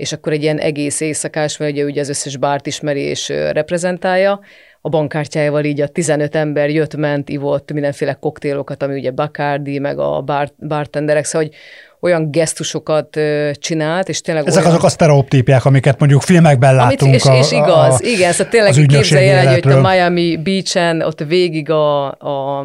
és 0.00 0.12
akkor 0.12 0.32
egy 0.32 0.42
ilyen 0.42 0.58
egész 0.58 1.00
éjszakás, 1.00 1.56
mert 1.56 1.72
ugye, 1.72 1.84
ugye 1.84 2.00
az 2.00 2.08
összes 2.08 2.36
bárt 2.36 2.66
ismeri 2.66 3.00
és 3.00 3.28
reprezentálja, 3.28 4.40
a 4.80 4.88
bankkártyájával 4.88 5.64
így 5.64 5.80
a 5.80 5.88
15 5.88 6.34
ember 6.34 6.70
jött, 6.70 6.96
ment, 6.96 7.28
ivott 7.28 7.72
mindenféle 7.72 8.12
koktélokat, 8.12 8.82
ami 8.82 8.98
ugye 8.98 9.10
Bacardi, 9.10 9.78
meg 9.78 9.98
a 9.98 10.20
bar, 10.20 10.52
bartenderek, 10.68 11.24
szóval, 11.24 11.48
hogy 11.48 11.56
olyan 12.00 12.30
gesztusokat 12.30 13.18
csinált, 13.52 14.08
és 14.08 14.20
tényleg 14.20 14.46
Ezek 14.46 14.62
olyan... 14.62 14.72
azok 14.74 14.84
a 14.84 14.88
sztereotípiák, 14.88 15.64
amiket 15.64 15.98
mondjuk 15.98 16.22
filmekben 16.22 16.74
látunk. 16.74 17.00
Amit, 17.00 17.14
és, 17.14 17.24
a, 17.24 17.36
és 17.36 17.52
igaz, 17.52 17.94
a, 17.94 18.06
igen, 18.06 18.32
szóval 18.32 18.52
tényleg 18.52 18.86
képzelj 18.86 19.28
el, 19.28 19.54
hogy 19.54 19.72
a 19.72 19.80
Miami 19.80 20.36
Beach-en, 20.36 21.02
ott 21.02 21.24
végig 21.24 21.70
a, 21.70 22.06
a 22.06 22.64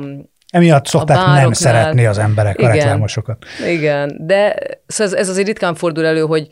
Emiatt 0.51 0.85
szokták 0.85 1.17
nem 1.17 1.53
szeretni 1.53 2.05
az 2.05 2.17
emberek 2.17 2.57
igen, 2.57 2.71
a 2.71 2.73
reklámosokat. 2.73 3.45
Igen, 3.67 4.17
de 4.19 4.55
szóval 4.87 5.13
ez, 5.13 5.19
ez 5.19 5.29
azért 5.29 5.47
ritkán 5.47 5.75
fordul 5.75 6.05
elő, 6.05 6.21
hogy 6.21 6.47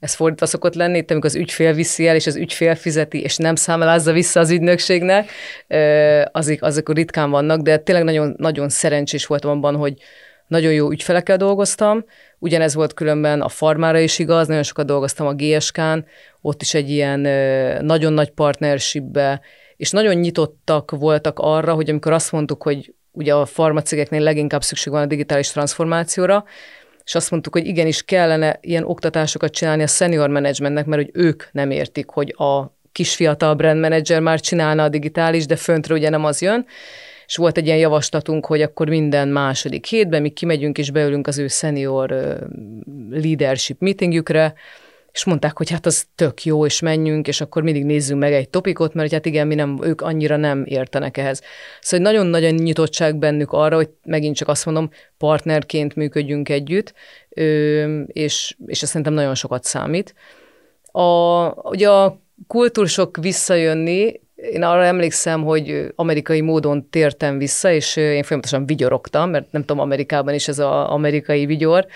ez 0.00 0.14
fordítva 0.14 0.46
szokott 0.46 0.74
lenni, 0.74 0.98
itt 0.98 1.10
amikor 1.10 1.30
az 1.30 1.36
ügyfél 1.36 1.72
viszi 1.72 2.06
el, 2.08 2.14
és 2.14 2.26
az 2.26 2.36
ügyfél 2.36 2.74
fizeti, 2.74 3.22
és 3.22 3.36
nem 3.36 3.54
számlázza 3.54 4.12
vissza 4.12 4.40
az 4.40 4.50
ügynökségnek, 4.50 5.30
azok, 6.32 6.62
azok 6.62 6.94
ritkán 6.94 7.30
vannak, 7.30 7.60
de 7.60 7.76
tényleg 7.76 8.04
nagyon, 8.04 8.34
nagyon 8.38 8.68
szerencsés 8.68 9.26
voltam 9.26 9.50
abban, 9.50 9.76
hogy 9.76 9.94
nagyon 10.46 10.72
jó 10.72 10.90
ügyfelekkel 10.90 11.36
dolgoztam, 11.36 12.04
ugyanez 12.38 12.74
volt 12.74 12.94
különben 12.94 13.40
a 13.40 13.48
farmára 13.48 13.98
is 13.98 14.18
igaz, 14.18 14.46
nagyon 14.46 14.62
sokat 14.62 14.86
dolgoztam 14.86 15.26
a 15.26 15.34
GSK-n, 15.34 15.98
ott 16.40 16.62
is 16.62 16.74
egy 16.74 16.90
ilyen 16.90 17.20
nagyon 17.84 18.12
nagy 18.12 18.30
partnershipbe, 18.30 19.40
és 19.76 19.90
nagyon 19.90 20.14
nyitottak 20.14 20.90
voltak 20.90 21.38
arra, 21.38 21.74
hogy 21.74 21.90
amikor 21.90 22.12
azt 22.12 22.32
mondtuk, 22.32 22.62
hogy 22.62 22.94
ugye 23.12 23.34
a 23.34 23.46
farmacégeknél 23.46 24.20
leginkább 24.20 24.62
szükség 24.62 24.92
van 24.92 25.02
a 25.02 25.06
digitális 25.06 25.50
transformációra, 25.50 26.44
és 27.06 27.14
azt 27.14 27.30
mondtuk, 27.30 27.52
hogy 27.52 27.66
igenis 27.66 28.02
kellene 28.02 28.58
ilyen 28.60 28.84
oktatásokat 28.84 29.52
csinálni 29.52 29.82
a 29.82 29.86
senior 29.86 30.28
managementnek, 30.28 30.86
mert 30.86 31.02
hogy 31.02 31.10
ők 31.24 31.44
nem 31.52 31.70
értik, 31.70 32.08
hogy 32.08 32.34
a 32.36 32.74
kis 32.92 33.14
fiatal 33.14 33.54
brand 33.54 33.80
manager 33.80 34.20
már 34.20 34.40
csinálna 34.40 34.82
a 34.82 34.88
digitális, 34.88 35.46
de 35.46 35.56
föntre 35.56 35.94
ugye 35.94 36.08
nem 36.08 36.24
az 36.24 36.42
jön, 36.42 36.66
és 37.26 37.36
volt 37.36 37.56
egy 37.56 37.66
ilyen 37.66 37.78
javaslatunk, 37.78 38.46
hogy 38.46 38.62
akkor 38.62 38.88
minden 38.88 39.28
második 39.28 39.86
hétben 39.86 40.22
mi 40.22 40.28
kimegyünk 40.28 40.78
és 40.78 40.90
beülünk 40.90 41.26
az 41.26 41.38
ő 41.38 41.48
senior 41.48 42.38
leadership 43.10 43.80
meetingjükre, 43.80 44.54
és 45.16 45.24
mondták, 45.24 45.56
hogy 45.56 45.70
hát 45.70 45.86
az 45.86 46.06
tök 46.14 46.44
jó, 46.44 46.66
és 46.66 46.80
menjünk, 46.80 47.28
és 47.28 47.40
akkor 47.40 47.62
mindig 47.62 47.84
nézzünk 47.84 48.20
meg 48.20 48.32
egy 48.32 48.48
topikot, 48.48 48.94
mert 48.94 49.12
hát 49.12 49.26
igen, 49.26 49.46
mi 49.46 49.54
nem, 49.54 49.78
ők 49.82 50.00
annyira 50.00 50.36
nem 50.36 50.64
értenek 50.66 51.16
ehhez. 51.16 51.42
Szóval 51.80 52.12
nagyon-nagyon 52.12 52.54
nyitottság 52.54 53.16
bennük 53.16 53.52
arra, 53.52 53.76
hogy 53.76 53.88
megint 54.04 54.36
csak 54.36 54.48
azt 54.48 54.64
mondom, 54.64 54.90
partnerként 55.18 55.94
működjünk 55.94 56.48
együtt, 56.48 56.94
és, 58.06 58.56
és 58.66 58.82
ez 58.82 58.88
szerintem 58.88 59.12
nagyon 59.12 59.34
sokat 59.34 59.64
számít. 59.64 60.14
A, 60.82 61.46
ugye 61.68 61.90
a 61.90 62.20
kultúrsok 62.46 63.16
visszajönni, 63.16 64.20
én 64.34 64.62
arra 64.62 64.84
emlékszem, 64.84 65.44
hogy 65.44 65.92
amerikai 65.94 66.40
módon 66.40 66.90
tértem 66.90 67.38
vissza, 67.38 67.70
és 67.70 67.96
én 67.96 68.22
folyamatosan 68.22 68.66
vigyorogtam, 68.66 69.30
mert 69.30 69.52
nem 69.52 69.60
tudom, 69.60 69.82
Amerikában 69.82 70.34
is 70.34 70.48
ez 70.48 70.58
az 70.58 70.88
amerikai 70.88 71.46
vigyor, 71.46 71.86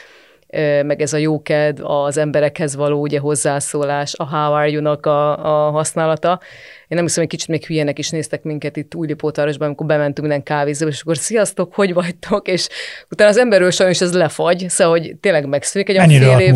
meg 0.82 1.00
ez 1.00 1.12
a 1.12 1.16
jóked, 1.16 1.78
az 1.82 2.16
emberekhez 2.16 2.76
való 2.76 3.00
ugye 3.00 3.18
hozzászólás, 3.18 4.14
a 4.16 4.28
how 4.28 4.52
are 4.52 4.68
you-nak 4.68 5.06
a, 5.06 5.66
a 5.66 5.70
használata. 5.70 6.40
Én 6.88 6.96
nem 6.96 7.04
hiszem, 7.04 7.22
hogy 7.22 7.32
kicsit 7.32 7.48
még 7.48 7.66
hülyenek 7.66 7.98
is 7.98 8.10
néztek 8.10 8.42
minket 8.42 8.76
itt 8.76 8.94
Újlipótárosban, 8.94 9.66
amikor 9.66 9.86
bementünk 9.86 10.28
minden 10.28 10.42
kávézóba, 10.42 10.90
és 10.90 11.00
akkor 11.00 11.16
sziasztok, 11.16 11.74
hogy 11.74 11.94
vagytok, 11.94 12.48
és 12.48 12.68
utána 13.10 13.30
az 13.30 13.36
emberről 13.36 13.70
sajnos 13.70 14.00
ez 14.00 14.14
lefagy, 14.14 14.64
szóval, 14.68 14.98
hogy 14.98 15.16
tényleg 15.20 15.46
megszűnik 15.46 15.88
egy 15.88 15.96
Mennyire 15.96 16.36
fél 16.36 16.38
év. 16.38 16.54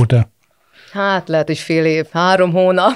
Hát 0.92 1.28
lehet, 1.28 1.46
hogy 1.46 1.58
fél 1.58 1.84
év, 1.84 2.06
három 2.10 2.52
hónap, 2.52 2.92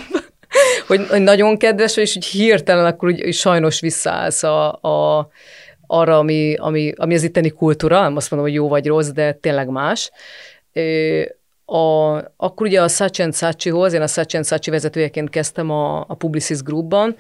hogy, 0.89 1.07
hogy 1.09 1.21
nagyon 1.21 1.57
kedves, 1.57 1.97
és 1.97 2.17
úgy 2.17 2.25
hirtelen 2.25 2.85
akkor 2.85 3.09
úgy, 3.09 3.27
úgy 3.27 3.35
sajnos 3.35 3.81
visszaállsz 3.81 4.43
a, 4.43 4.73
a, 4.73 5.29
arra, 5.87 6.19
ami, 6.19 6.55
ami, 6.55 6.93
ami 6.97 7.15
az 7.15 7.23
itteni 7.23 7.51
kultúra, 7.51 8.01
nem 8.01 8.17
azt 8.17 8.31
mondom, 8.31 8.49
hogy 8.49 8.59
jó 8.59 8.69
vagy 8.69 8.87
rossz, 8.87 9.09
de 9.09 9.33
tényleg 9.33 9.69
más. 9.69 10.11
A, 11.65 12.17
akkor 12.37 12.67
ugye 12.67 12.83
a 12.83 12.89
Sachen 12.89 13.33
Sachihoz, 13.33 13.93
én 13.93 14.01
a 14.01 14.07
Sachen 14.07 14.43
Sachi 14.43 14.71
vezetőjeként 14.71 15.31
kezdtem 15.31 15.71
a, 15.71 16.01
a 16.01 16.15
Publicis 16.15 16.63
Groupban, 16.63 17.17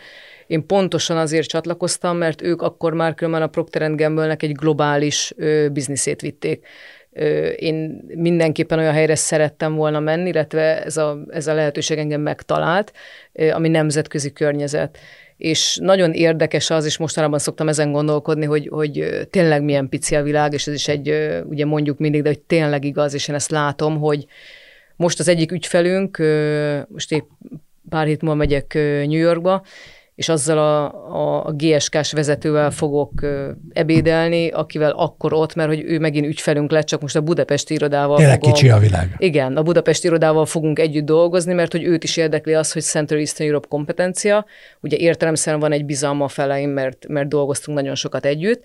én 0.48 0.66
pontosan 0.66 1.16
azért 1.16 1.48
csatlakoztam, 1.48 2.16
mert 2.16 2.42
ők 2.42 2.62
akkor 2.62 2.92
már 2.92 3.14
különben 3.14 3.42
a 3.42 3.46
Procter 3.46 3.94
Gamble-nek 3.94 4.42
egy 4.42 4.52
globális 4.52 5.32
ö, 5.36 5.68
bizniszét 5.72 6.20
vitték. 6.20 6.66
Ö, 7.12 7.48
én 7.48 8.04
mindenképpen 8.14 8.78
olyan 8.78 8.92
helyre 8.92 9.14
szerettem 9.14 9.74
volna 9.74 10.00
menni, 10.00 10.28
illetve 10.28 10.84
ez 10.84 10.96
a, 10.96 11.18
ez 11.28 11.46
a 11.46 11.54
lehetőség 11.54 11.98
engem 11.98 12.20
megtalált, 12.20 12.92
ö, 13.32 13.50
ami 13.50 13.68
nemzetközi 13.68 14.32
környezet 14.32 14.98
és 15.38 15.78
nagyon 15.82 16.12
érdekes 16.12 16.70
az, 16.70 16.84
és 16.84 16.96
mostanában 16.96 17.38
szoktam 17.38 17.68
ezen 17.68 17.92
gondolkodni, 17.92 18.44
hogy, 18.44 18.68
hogy 18.68 19.26
tényleg 19.30 19.62
milyen 19.62 19.88
pici 19.88 20.14
a 20.14 20.22
világ, 20.22 20.52
és 20.52 20.66
ez 20.66 20.74
is 20.74 20.88
egy, 20.88 21.14
ugye 21.44 21.64
mondjuk 21.64 21.98
mindig, 21.98 22.22
de 22.22 22.28
hogy 22.28 22.40
tényleg 22.40 22.84
igaz, 22.84 23.14
és 23.14 23.28
én 23.28 23.34
ezt 23.34 23.50
látom, 23.50 23.98
hogy 23.98 24.26
most 24.96 25.18
az 25.18 25.28
egyik 25.28 25.52
ügyfelünk, 25.52 26.18
most 26.88 27.12
épp 27.12 27.24
pár 27.88 28.06
hét 28.06 28.20
múlva 28.20 28.36
megyek 28.36 28.74
New 28.74 29.18
Yorkba, 29.18 29.64
és 30.18 30.28
azzal 30.28 30.58
a, 30.58 31.46
a, 31.46 31.52
GSK-s 31.52 32.12
vezetővel 32.12 32.70
fogok 32.70 33.26
ebédelni, 33.72 34.48
akivel 34.48 34.90
akkor 34.90 35.32
ott, 35.32 35.54
mert 35.54 35.68
hogy 35.68 35.82
ő 35.86 35.98
megint 35.98 36.26
ügyfelünk 36.26 36.70
lett, 36.70 36.86
csak 36.86 37.00
most 37.00 37.16
a 37.16 37.20
Budapesti 37.20 37.74
irodával 37.74 38.16
Tényleg 38.16 38.38
fogom, 38.38 38.52
kicsi 38.52 38.70
a 38.70 38.78
világ. 38.78 39.14
Igen, 39.18 39.56
a 39.56 39.62
Budapesti 39.62 40.06
irodával 40.06 40.46
fogunk 40.46 40.78
együtt 40.78 41.04
dolgozni, 41.04 41.52
mert 41.52 41.72
hogy 41.72 41.84
őt 41.84 42.04
is 42.04 42.16
érdekli 42.16 42.54
az, 42.54 42.72
hogy 42.72 42.82
Central 42.82 43.18
Eastern 43.18 43.48
Europe 43.48 43.68
kompetencia. 43.68 44.44
Ugye 44.80 44.96
értelemszerűen 44.96 45.60
van 45.60 45.72
egy 45.72 45.84
bizalma 45.84 46.28
feleim, 46.28 46.70
mert, 46.70 47.08
mert 47.08 47.28
dolgoztunk 47.28 47.78
nagyon 47.78 47.94
sokat 47.94 48.24
együtt. 48.24 48.62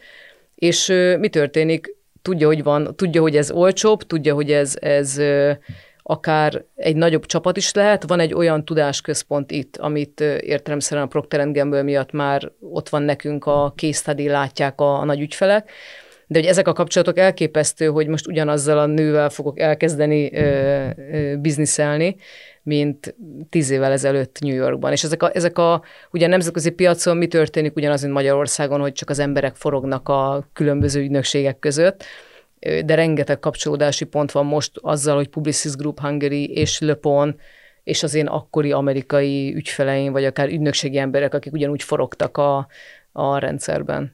És 0.55 0.87
mi 1.19 1.29
történik? 1.29 1.95
Tudja, 2.21 2.47
hogy 2.47 2.63
van, 2.63 2.95
tudja, 2.95 3.21
hogy 3.21 3.35
ez 3.35 3.51
olcsóbb, 3.51 4.03
tudja, 4.03 4.33
hogy 4.33 4.51
ez, 4.51 4.75
ez 4.81 5.21
akár 6.03 6.63
egy 6.75 6.95
nagyobb 6.95 7.25
csapat 7.25 7.57
is 7.57 7.73
lehet. 7.73 8.03
Van 8.07 8.19
egy 8.19 8.33
olyan 8.33 8.65
tudásközpont 8.65 9.51
itt, 9.51 9.77
amit 9.77 10.19
értelemszerűen 10.19 11.05
a 11.05 11.09
Procter 11.09 11.51
Gamble 11.51 11.83
miatt 11.83 12.11
már 12.11 12.51
ott 12.59 12.89
van 12.89 13.01
nekünk 13.01 13.45
a 13.45 13.73
case 13.75 14.13
látják 14.15 14.81
a, 14.81 14.99
a 14.99 15.03
nagy 15.05 15.19
ügyfelek, 15.19 15.71
de 16.27 16.39
hogy 16.39 16.47
ezek 16.47 16.67
a 16.67 16.73
kapcsolatok 16.73 17.17
elképesztő, 17.17 17.87
hogy 17.87 18.07
most 18.07 18.27
ugyanazzal 18.27 18.77
a 18.77 18.85
nővel 18.85 19.29
fogok 19.29 19.59
elkezdeni 19.59 20.33
ö, 20.33 20.87
ö, 21.11 21.35
bizniszelni, 21.37 22.15
mint 22.63 23.15
tíz 23.49 23.69
évvel 23.69 23.91
ezelőtt 23.91 24.39
New 24.39 24.55
Yorkban. 24.55 24.91
És 24.91 25.03
ezek 25.03 25.23
a, 25.23 25.31
ezek 25.33 25.57
a 25.57 25.83
ugye 26.11 26.25
a 26.25 26.29
nemzetközi 26.29 26.69
piacon 26.69 27.17
mi 27.17 27.27
történik 27.27 27.75
ugyanaz, 27.75 28.01
mint 28.01 28.13
Magyarországon, 28.13 28.79
hogy 28.79 28.93
csak 28.93 29.09
az 29.09 29.19
emberek 29.19 29.55
forognak 29.55 30.09
a 30.09 30.47
különböző 30.53 31.01
ügynökségek 31.01 31.59
között, 31.59 32.03
de 32.85 32.95
rengeteg 32.95 33.39
kapcsolódási 33.39 34.05
pont 34.05 34.31
van 34.31 34.45
most 34.45 34.71
azzal, 34.81 35.15
hogy 35.15 35.27
Publicis 35.27 35.75
Group 35.75 35.99
Hungary 35.99 36.45
és 36.45 36.79
Le 36.79 36.93
Pon 36.93 37.35
és 37.83 38.03
az 38.03 38.13
én 38.13 38.25
akkori 38.27 38.71
amerikai 38.71 39.55
ügyfeleim, 39.55 40.11
vagy 40.11 40.25
akár 40.25 40.47
ügynökségi 40.47 40.97
emberek, 40.97 41.33
akik 41.33 41.53
ugyanúgy 41.53 41.83
forogtak 41.83 42.37
a, 42.37 42.67
a 43.11 43.37
rendszerben. 43.37 44.13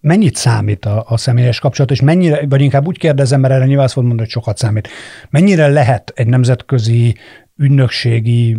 Mennyit 0.00 0.36
számít 0.36 0.84
a, 0.84 1.04
a 1.08 1.16
személyes 1.16 1.58
kapcsolat, 1.58 1.90
és 1.90 2.00
mennyire, 2.00 2.46
vagy 2.48 2.60
inkább 2.60 2.86
úgy 2.86 2.98
kérdezem, 2.98 3.40
mert 3.40 3.54
erre 3.54 3.64
nyilván 3.64 3.84
azt 3.84 3.96
mondani, 3.96 4.18
hogy 4.18 4.28
sokat 4.28 4.56
számít. 4.56 4.88
Mennyire 5.30 5.68
lehet 5.68 6.12
egy 6.14 6.26
nemzetközi 6.26 7.16
ügynökségi 7.56 8.56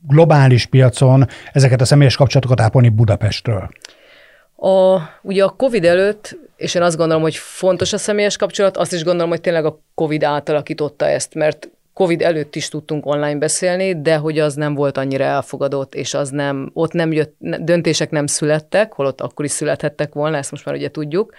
globális 0.00 0.66
piacon 0.66 1.26
ezeket 1.52 1.80
a 1.80 1.84
személyes 1.84 2.16
kapcsolatokat 2.16 2.60
ápolni 2.60 2.88
Budapestről? 2.88 3.70
A, 4.64 5.00
ugye 5.22 5.44
a 5.44 5.54
COVID 5.56 5.84
előtt, 5.84 6.38
és 6.56 6.74
én 6.74 6.82
azt 6.82 6.96
gondolom, 6.96 7.22
hogy 7.22 7.36
fontos 7.36 7.92
a 7.92 7.98
személyes 7.98 8.36
kapcsolat, 8.36 8.76
azt 8.76 8.92
is 8.92 9.04
gondolom, 9.04 9.30
hogy 9.30 9.40
tényleg 9.40 9.64
a 9.64 9.80
COVID 9.94 10.22
átalakította 10.22 11.06
ezt, 11.06 11.34
mert 11.34 11.70
COVID 11.92 12.22
előtt 12.22 12.54
is 12.54 12.68
tudtunk 12.68 13.06
online 13.06 13.38
beszélni, 13.38 14.00
de 14.00 14.16
hogy 14.16 14.38
az 14.38 14.54
nem 14.54 14.74
volt 14.74 14.96
annyira 14.96 15.24
elfogadott, 15.24 15.94
és 15.94 16.14
az 16.14 16.30
nem, 16.30 16.70
ott 16.72 16.92
nem 16.92 17.12
jött, 17.12 17.34
döntések 17.38 18.10
nem 18.10 18.26
születtek, 18.26 18.92
holott 18.92 19.20
akkor 19.20 19.44
is 19.44 19.50
születhettek 19.50 20.12
volna, 20.12 20.36
ezt 20.36 20.50
most 20.50 20.64
már 20.64 20.74
ugye 20.74 20.90
tudjuk. 20.90 21.34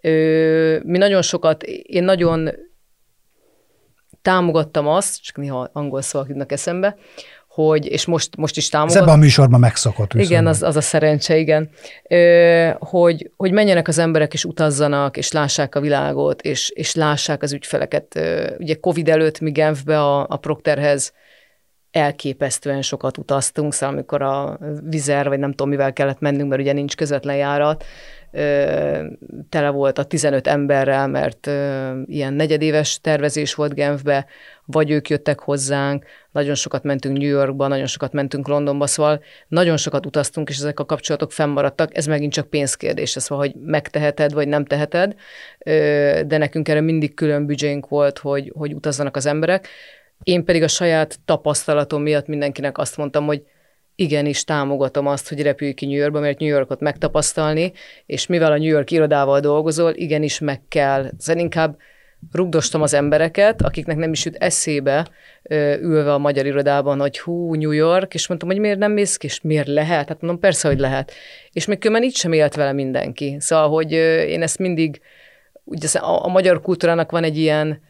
Ö, 0.00 0.78
mi 0.82 0.98
nagyon 0.98 1.22
sokat, 1.22 1.62
én 1.62 2.04
nagyon 2.04 2.50
támogattam 4.22 4.86
azt, 4.88 5.22
csak 5.22 5.36
néha 5.36 5.70
angol 5.72 6.02
szavak 6.02 6.28
jutnak 6.28 6.52
eszembe, 6.52 6.96
hogy, 7.56 7.86
és 7.86 8.04
most, 8.04 8.36
most 8.36 8.56
is 8.56 8.68
támogat. 8.68 8.94
Ez 8.94 9.02
ebben 9.02 9.14
a 9.14 9.16
műsorban 9.16 9.60
megszokott. 9.60 10.12
Viszont. 10.12 10.30
Igen, 10.30 10.46
az, 10.46 10.62
az 10.62 10.76
a 10.76 10.80
szerencse, 10.80 11.36
igen. 11.36 11.70
Ö, 12.08 12.70
hogy, 12.78 13.30
hogy 13.36 13.52
menjenek 13.52 13.88
az 13.88 13.98
emberek, 13.98 14.32
és 14.32 14.44
utazzanak, 14.44 15.16
és 15.16 15.32
lássák 15.32 15.74
a 15.74 15.80
világot, 15.80 16.42
és, 16.42 16.70
és 16.74 16.94
lássák 16.94 17.42
az 17.42 17.52
ügyfeleket. 17.52 18.16
Ö, 18.16 18.50
ugye 18.58 18.74
Covid 18.74 19.08
előtt 19.08 19.40
mi 19.40 19.50
Genfbe 19.50 20.00
a, 20.00 20.26
a 20.28 20.36
Procterhez 20.36 21.12
elképesztően 21.90 22.82
sokat 22.82 23.18
utaztunk, 23.18 23.72
szóval 23.72 23.94
amikor 23.94 24.22
a 24.22 24.58
vizer, 24.82 25.28
vagy 25.28 25.38
nem 25.38 25.50
tudom 25.50 25.68
mivel 25.68 25.92
kellett 25.92 26.20
mennünk, 26.20 26.48
mert 26.48 26.60
ugye 26.60 26.72
nincs 26.72 26.96
közvetlen 26.96 27.36
járat, 27.36 27.84
tele 29.48 29.68
volt 29.70 29.98
a 29.98 30.04
15 30.04 30.46
emberrel, 30.46 31.08
mert 31.08 31.46
ilyen 32.06 32.32
negyedéves 32.32 33.00
tervezés 33.00 33.54
volt 33.54 33.74
Genfbe, 33.74 34.26
vagy 34.64 34.90
ők 34.90 35.08
jöttek 35.08 35.40
hozzánk, 35.40 36.04
nagyon 36.32 36.54
sokat 36.54 36.82
mentünk 36.82 37.18
New 37.18 37.28
Yorkba, 37.28 37.66
nagyon 37.66 37.86
sokat 37.86 38.12
mentünk 38.12 38.48
Londonba, 38.48 38.86
szóval 38.86 39.22
nagyon 39.48 39.76
sokat 39.76 40.06
utaztunk, 40.06 40.48
és 40.48 40.56
ezek 40.56 40.80
a 40.80 40.84
kapcsolatok 40.84 41.32
fennmaradtak. 41.32 41.96
Ez 41.96 42.06
megint 42.06 42.32
csak 42.32 42.50
pénzkérdés, 42.50 43.10
szóval, 43.10 43.46
hogy 43.46 43.54
megteheted, 43.60 44.32
vagy 44.32 44.48
nem 44.48 44.64
teheted, 44.64 45.14
de 46.26 46.36
nekünk 46.38 46.68
erre 46.68 46.80
mindig 46.80 47.14
külön 47.14 47.46
büdzsénk 47.46 47.88
volt, 47.88 48.18
hogy, 48.18 48.52
hogy 48.54 48.74
utazzanak 48.74 49.16
az 49.16 49.26
emberek. 49.26 49.68
Én 50.22 50.44
pedig 50.44 50.62
a 50.62 50.68
saját 50.68 51.18
tapasztalatom 51.24 52.02
miatt 52.02 52.26
mindenkinek 52.26 52.78
azt 52.78 52.96
mondtam, 52.96 53.26
hogy 53.26 53.42
igenis 53.96 54.44
támogatom 54.44 55.06
azt, 55.06 55.28
hogy 55.28 55.42
repülj 55.42 55.72
ki 55.72 55.86
New 55.86 55.96
Yorkba, 55.96 56.20
mert 56.20 56.38
New 56.38 56.48
Yorkot 56.48 56.80
megtapasztalni, 56.80 57.72
és 58.06 58.26
mivel 58.26 58.52
a 58.52 58.56
New 58.56 58.68
York 58.68 58.90
irodával 58.90 59.40
dolgozol, 59.40 59.92
igenis 59.94 60.38
meg 60.38 60.60
kell. 60.68 61.10
Szóval 61.18 61.42
inkább 61.42 61.76
rugdostam 62.32 62.82
az 62.82 62.94
embereket, 62.94 63.62
akiknek 63.62 63.96
nem 63.96 64.12
is 64.12 64.24
jut 64.24 64.34
eszébe 64.34 65.06
ülve 65.80 66.12
a 66.12 66.18
magyar 66.18 66.46
irodában, 66.46 67.00
hogy 67.00 67.18
hú, 67.18 67.54
New 67.54 67.70
York, 67.70 68.14
és 68.14 68.28
mondtam, 68.28 68.48
hogy 68.48 68.58
miért 68.58 68.78
nem 68.78 68.92
mész 68.92 69.16
ki, 69.16 69.26
és 69.26 69.40
miért 69.40 69.66
lehet? 69.66 70.08
Hát 70.08 70.20
mondom, 70.20 70.40
persze, 70.40 70.68
hogy 70.68 70.78
lehet. 70.78 71.12
És 71.52 71.66
még 71.66 71.78
különben 71.78 72.08
így 72.08 72.16
sem 72.16 72.32
élt 72.32 72.54
vele 72.54 72.72
mindenki. 72.72 73.36
Szóval, 73.38 73.68
hogy 73.68 73.92
én 74.28 74.42
ezt 74.42 74.58
mindig, 74.58 75.00
ugye 75.64 75.98
a, 75.98 76.24
a 76.24 76.28
magyar 76.28 76.60
kultúrának 76.60 77.10
van 77.10 77.24
egy 77.24 77.38
ilyen, 77.38 77.80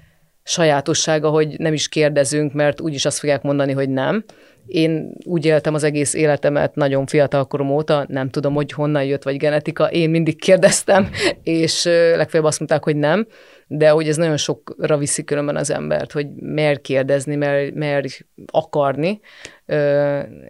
sajátossága, 0.48 1.28
hogy 1.28 1.58
nem 1.58 1.72
is 1.72 1.88
kérdezünk, 1.88 2.52
mert 2.52 2.80
úgyis 2.80 3.04
azt 3.04 3.18
fogják 3.18 3.42
mondani, 3.42 3.72
hogy 3.72 3.88
nem. 3.88 4.24
Én 4.66 5.12
úgy 5.24 5.44
éltem 5.44 5.74
az 5.74 5.82
egész 5.82 6.14
életemet 6.14 6.74
nagyon 6.74 7.06
fiatal 7.06 7.44
korom 7.44 7.70
óta, 7.70 8.04
nem 8.08 8.30
tudom, 8.30 8.54
hogy 8.54 8.72
honnan 8.72 9.04
jött, 9.04 9.22
vagy 9.22 9.36
genetika, 9.36 9.90
én 9.90 10.10
mindig 10.10 10.40
kérdeztem, 10.40 11.10
és 11.42 11.84
legfeljebb 12.14 12.48
azt 12.48 12.58
mondták, 12.58 12.84
hogy 12.84 12.96
nem, 12.96 13.26
de 13.66 13.90
hogy 13.90 14.08
ez 14.08 14.16
nagyon 14.16 14.36
sokra 14.36 14.96
viszi 14.96 15.24
különben 15.24 15.56
az 15.56 15.70
embert, 15.70 16.12
hogy 16.12 16.26
mer 16.34 16.80
kérdezni, 16.80 17.36
mer, 17.36 17.72
mer 17.72 18.04
akarni, 18.46 19.20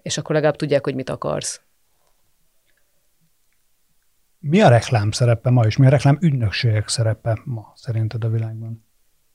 és 0.03 0.19
akkor 0.19 0.35
legalább 0.35 0.57
tudják, 0.57 0.85
hogy 0.85 0.95
mit 0.95 1.11
akarsz. 1.11 1.61
Mi 4.39 4.61
a 4.61 4.69
reklám 4.69 5.11
szerepe 5.11 5.51
ma, 5.51 5.65
és 5.65 5.77
mi 5.77 5.87
a 5.87 5.91
reklám 5.91 6.19
ügynökségek 6.21 6.89
szerepe 6.89 7.39
ma 7.45 7.73
szerinted 7.75 8.25
a 8.25 8.29
világban? 8.29 8.85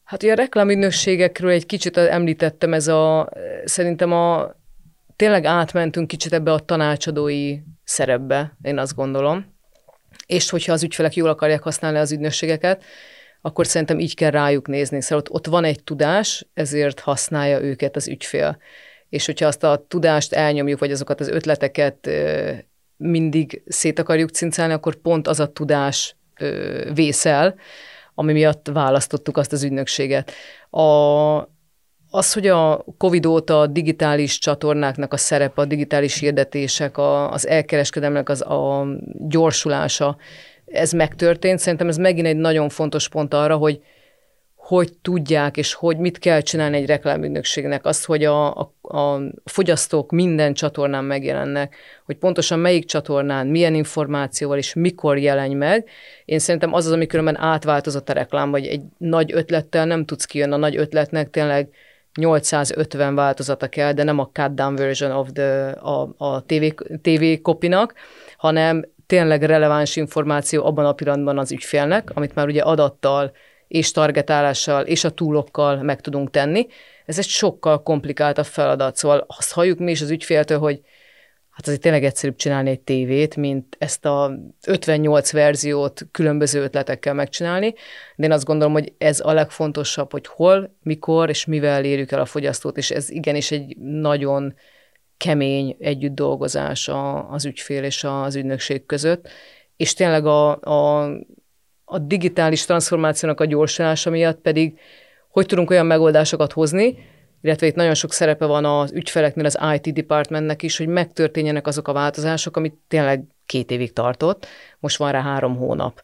Hát 0.04 0.24
ugye 0.24 0.32
a 0.32 0.36
reklámügynökségekről 0.36 1.52
egy 1.52 1.66
kicsit 1.66 1.98
említettem, 1.98 2.74
ez 2.74 2.88
a, 2.88 3.30
szerintem 3.66 4.12
a, 4.12 4.52
tényleg 5.16 5.46
átmentünk 5.46 6.08
kicsit 6.08 6.34
ebbe 6.34 6.54
a 6.54 6.60
tanácsadói 6.60 7.58
szerepbe, 7.84 8.58
én 8.62 8.78
azt 8.78 8.96
gondolom. 8.96 9.56
És 10.26 10.50
hogyha 10.50 10.74
az 10.74 10.84
ügyfelek 10.84 11.16
jól 11.16 11.30
akarják 11.30 11.64
használni 11.64 11.98
az 11.98 12.12
ügynökségeket, 12.12 12.84
akkor 13.42 13.68
szerintem 13.68 14.00
így 14.00 14.16
kell 14.16 14.30
rájuk 14.30 14.68
nézni. 14.68 15.02
Szóval 15.02 15.18
ott, 15.18 15.32
ott 15.32 15.48
van 15.48 15.64
egy 15.64 15.84
tudás, 15.84 16.48
ezért 16.54 17.00
használja 17.00 17.62
őket 17.62 17.96
az 17.96 18.08
ügyfél. 18.08 18.58
És 19.10 19.26
hogyha 19.26 19.48
azt 19.48 19.64
a 19.64 19.86
tudást 19.88 20.34
elnyomjuk, 20.34 20.80
vagy 20.80 20.92
azokat 20.92 21.20
az 21.20 21.28
ötleteket 21.28 22.10
mindig 22.98 23.64
szét 23.68 24.00
akarjuk 24.00 24.30
cincálni, 24.30 24.74
akkor 24.74 24.96
pont 24.96 25.28
az 25.28 25.40
a 25.40 25.52
tudás 25.52 26.16
vészel, 26.94 27.56
ami 28.16 28.34
miatt 28.34 28.68
választottuk 28.74 29.38
azt 29.38 29.52
az 29.52 29.64
ügynökséget. 29.64 30.32
A, 30.70 30.82
az, 32.12 32.34
hogy 32.34 32.48
a 32.48 32.86
COVID 32.98 33.26
óta 33.26 33.60
a 33.60 33.68
digitális 33.68 34.38
csatornáknak 34.38 35.14
a 35.14 35.18
szerepe, 35.18 35.62
a 35.62 35.66
digitális 35.66 36.20
hirdetések, 36.20 36.98
a, 36.98 37.32
az 37.32 37.48
elkereskedelmek 37.48 38.30
az 38.30 38.42
a 38.42 38.88
gyorsulása, 39.28 40.18
ez 40.66 40.92
megtörtént. 40.92 41.60
Szerintem 41.60 41.88
ez 41.88 41.98
megint 41.98 42.28
egy 42.28 42.38
nagyon 42.38 42.70
fontos 42.70 43.10
pont 43.10 43.34
arra, 43.34 43.56
hogy 43.56 43.82
hogy 44.56 44.94
tudják, 45.02 45.58
és 45.58 45.74
hogy 45.74 45.98
mit 45.98 46.20
kell 46.20 46.42
csinálni 46.42 46.78
egy 46.78 46.86
reklámügynökségnek. 46.86 47.86
Az, 47.86 48.06
hogy 48.06 48.24
a, 48.24 48.56
a, 48.56 48.74
a 48.82 49.22
fogyasztók 49.44 50.12
minden 50.12 50.54
csatornán 50.54 51.04
megjelennek, 51.04 51.76
hogy 52.06 52.18
pontosan 52.18 52.60
melyik 52.60 52.86
csatornán, 52.86 53.48
milyen 53.48 53.76
információval 53.76 54.58
és 54.58 54.74
mikor 54.74 55.18
jelenj 55.18 55.54
meg. 55.54 55.88
Én 56.26 56.40
szerintem 56.40 56.74
az 56.74 56.86
az, 56.86 56.92
ami 56.92 57.06
különben 57.06 57.38
átváltozott 57.40 58.10
a 58.10 58.14
reklám, 58.14 58.52
vagy 58.52 58.66
egy 58.66 58.82
nagy 58.98 59.32
ötlettel 59.34 59.86
nem 59.86 60.06
tudsz 60.06 60.26
kijönni. 60.26 60.54
A 60.54 60.58
nagy 60.58 60.78
ötletnek 60.78 61.30
tényleg 61.30 61.70
850 62.20 63.16
változata 63.16 63.68
kell, 63.68 63.92
de 63.94 64.04
nem 64.04 64.20
a 64.20 64.30
cut 64.34 64.54
down 64.54 64.76
version 64.76 65.12
of 65.12 65.30
the, 65.34 65.70
a, 65.70 66.14
a 66.18 66.46
TV, 66.46 66.64
TV 67.02 67.42
kopinak, 67.42 67.94
hanem 68.38 68.86
tényleg 69.06 69.44
releváns 69.44 69.96
információ 69.96 70.66
abban 70.66 70.86
a 70.86 70.94
pillanatban 70.94 71.38
az 71.38 71.52
ügyfélnek, 71.52 72.10
amit 72.14 72.36
már 72.36 72.48
ugye 72.48 72.62
adattal 72.62 73.32
és 73.68 73.92
targetálással 73.92 74.86
és 74.86 75.04
a 75.04 75.10
túlokkal 75.10 75.82
meg 75.82 76.02
tudunk 76.02 76.30
tenni. 76.30 76.68
Ez 77.06 77.18
egy 77.18 77.26
sokkal 77.26 77.84
komplikáltabb 77.84 78.46
feladat, 78.46 78.96
szóval 78.96 79.26
azt 79.28 79.54
halljuk 79.54 79.80
mi 79.80 79.92
is 79.92 80.02
az 80.02 80.10
ügyféltől, 80.10 80.60
hogy 80.60 80.82
hát 81.62 81.70
azért 81.70 81.82
tényleg 81.82 82.04
egyszerűbb 82.04 82.36
csinálni 82.36 82.70
egy 82.70 82.80
tévét, 82.80 83.36
mint 83.36 83.76
ezt 83.80 84.06
a 84.06 84.40
58 84.68 85.32
verziót 85.32 86.02
különböző 86.12 86.62
ötletekkel 86.62 87.14
megcsinálni, 87.14 87.74
de 88.16 88.26
én 88.26 88.32
azt 88.32 88.46
gondolom, 88.46 88.74
hogy 88.74 88.94
ez 88.98 89.20
a 89.20 89.34
legfontosabb, 89.34 90.12
hogy 90.12 90.28
hol, 90.28 90.76
mikor 90.84 91.30
és 91.30 91.46
mivel 91.46 91.86
érjük 91.86 92.12
el 92.12 92.20
a 92.20 92.26
fogyasztót, 92.26 92.78
és 92.78 92.92
ez 92.92 93.10
igenis 93.10 93.52
egy 93.52 93.78
nagyon 93.78 94.54
kemény 95.18 95.76
együtt 95.80 96.16
dolgozás 96.16 96.90
az 97.30 97.46
ügyfél 97.46 97.84
és 97.84 98.04
az 98.04 98.36
ügynökség 98.36 98.86
között, 98.86 99.30
és 99.78 99.94
tényleg 99.94 100.26
a, 100.26 100.60
a, 100.60 101.04
a 101.86 102.00
digitális 102.00 102.66
transformációnak 102.66 103.40
a 103.40 103.46
gyorsulása 103.46 104.10
miatt 104.10 104.40
pedig 104.40 104.80
hogy 105.30 105.46
tudunk 105.46 105.70
olyan 105.70 105.86
megoldásokat 105.86 106.52
hozni, 106.52 106.98
illetve 107.42 107.68
itt 107.68 107.76
nagyon 107.76 107.94
sok 107.94 108.14
szerepe 108.14 108.46
van 108.46 108.66
az 108.66 108.92
ügyfeleknél, 108.92 109.46
az 109.46 109.60
IT 109.74 109.94
departmentnek 109.94 110.64
is, 110.64 110.78
hogy 110.78 110.88
megtörténjenek 110.88 111.68
azok 111.68 111.88
a 111.88 111.94
változások, 111.94 112.58
amit 112.58 112.76
tényleg 112.88 113.24
két 113.46 113.72
évig 113.72 113.94
tartott, 113.94 114.48
most 114.80 114.98
van 114.98 115.12
rá 115.12 115.22
három 115.22 115.56
hónap. 115.56 116.04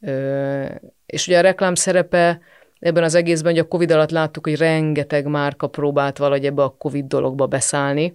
Ö, 0.00 0.64
és 1.06 1.26
ugye 1.26 1.38
a 1.38 1.42
reklám 1.42 1.74
szerepe 1.74 2.40
ebben 2.78 3.02
az 3.02 3.14
egészben, 3.14 3.52
hogy 3.52 3.60
a 3.60 3.68
Covid 3.68 3.90
alatt 3.90 4.10
láttuk, 4.10 4.46
hogy 4.46 4.56
rengeteg 4.56 5.26
márka 5.26 5.66
próbált 5.66 6.18
valahogy 6.18 6.46
ebbe 6.46 6.62
a 6.62 6.74
Covid 6.78 7.06
dologba 7.06 7.46
beszállni, 7.46 8.14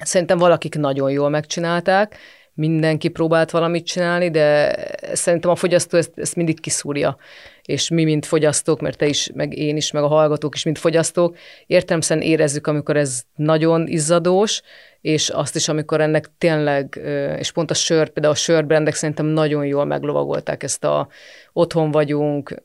Szerintem 0.00 0.38
valakik 0.38 0.74
nagyon 0.74 1.10
jól 1.10 1.28
megcsinálták, 1.28 2.18
mindenki 2.56 3.08
próbált 3.08 3.50
valamit 3.50 3.86
csinálni, 3.86 4.30
de 4.30 4.76
szerintem 5.12 5.50
a 5.50 5.54
fogyasztó 5.54 5.98
ezt, 5.98 6.12
ezt 6.14 6.36
mindig 6.36 6.60
kiszúrja. 6.60 7.16
És 7.62 7.88
mi, 7.88 8.04
mint 8.04 8.26
fogyasztók, 8.26 8.80
mert 8.80 8.98
te 8.98 9.06
is, 9.06 9.30
meg 9.34 9.58
én 9.58 9.76
is, 9.76 9.90
meg 9.90 10.02
a 10.02 10.06
hallgatók 10.06 10.54
is, 10.54 10.64
mint 10.64 10.78
fogyasztók, 10.78 11.36
értelmesen 11.66 12.20
érezzük, 12.20 12.66
amikor 12.66 12.96
ez 12.96 13.22
nagyon 13.34 13.86
izzadós, 13.86 14.62
és 15.00 15.28
azt 15.28 15.56
is, 15.56 15.68
amikor 15.68 16.00
ennek 16.00 16.30
tényleg, 16.38 17.00
és 17.38 17.52
pont 17.52 17.70
a 17.70 17.74
sör, 17.74 18.08
például 18.08 18.34
a 18.34 18.36
sörbrendek 18.36 18.94
szerintem 18.94 19.26
nagyon 19.26 19.66
jól 19.66 19.84
meglovagolták 19.84 20.62
ezt 20.62 20.84
a 20.84 21.08
otthon 21.52 21.90
vagyunk, 21.90 22.62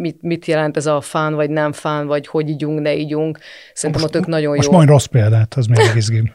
mit, 0.00 0.22
mit 0.22 0.46
jelent 0.46 0.76
ez 0.76 0.86
a 0.86 1.00
fán, 1.00 1.34
vagy 1.34 1.50
nem 1.50 1.72
fán, 1.72 2.06
vagy 2.06 2.26
hogy 2.26 2.48
ígyunk, 2.48 2.80
ne 2.80 2.94
ígyunk. 2.94 3.38
Szerintem 3.74 4.02
most, 4.02 4.14
ott 4.14 4.20
ők 4.20 4.28
nagyon 4.28 4.50
jó. 4.50 4.56
Most 4.56 4.70
majd 4.70 4.88
rossz 4.88 5.04
példát, 5.04 5.54
az 5.54 5.66
még 5.66 5.78
izgim. 5.94 6.34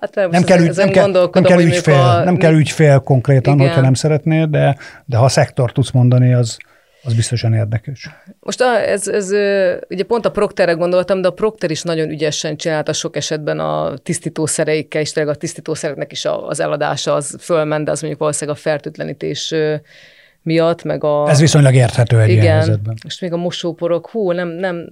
Hát 0.00 0.14
nem, 0.14 0.30
nem, 0.30 0.42
kell, 0.42 0.60
ügy, 0.60 0.76
nem, 0.76 0.88
kell, 0.88 1.28
nem 1.32 1.42
kell 1.42 1.60
ügyfél, 1.60 1.94
a... 1.94 2.24
nem 2.24 2.36
kell 2.36 2.54
ügyfél 2.54 2.98
konkrétan, 2.98 3.54
Igen. 3.54 3.66
hogyha 3.66 3.82
nem 3.82 3.94
szeretnél, 3.94 4.46
de, 4.46 4.76
de 5.04 5.16
ha 5.16 5.28
szektor 5.28 5.72
tudsz 5.72 5.90
mondani, 5.90 6.32
az, 6.32 6.56
az 7.02 7.14
biztosan 7.14 7.54
érdekes. 7.54 8.10
Most 8.40 8.60
a, 8.60 8.88
ez, 8.88 9.08
ez, 9.08 9.30
ugye 9.88 10.02
pont 10.06 10.24
a 10.26 10.30
Procterre 10.30 10.72
gondoltam, 10.72 11.20
de 11.20 11.28
a 11.28 11.32
Procter 11.32 11.70
is 11.70 11.82
nagyon 11.82 12.08
ügyesen 12.08 12.56
csinálta 12.56 12.92
sok 12.92 13.16
esetben 13.16 13.58
a 13.58 13.96
tisztítószereikkel, 14.02 15.00
és 15.00 15.12
tényleg 15.12 15.34
a 15.34 15.38
tisztítószereknek 15.38 16.12
is 16.12 16.24
az 16.24 16.60
eladása 16.60 17.14
az 17.14 17.36
fölment, 17.40 17.84
de 17.84 17.90
az 17.90 18.00
mondjuk 18.00 18.20
valószínűleg 18.20 18.58
a 18.58 18.62
fertőtlenítés 18.62 19.54
miatt, 20.42 20.82
meg 20.82 21.04
a... 21.04 21.28
Ez 21.28 21.40
viszonylag 21.40 21.74
érthető 21.74 22.20
egy 22.20 22.28
igen, 22.28 22.42
ilyen 22.42 22.56
helyzetben. 22.56 22.96
Most 23.02 23.20
még 23.20 23.32
a 23.32 23.36
mosóporok, 23.36 24.10
hú, 24.10 24.32
nem, 24.32 24.48
nem, 24.48 24.88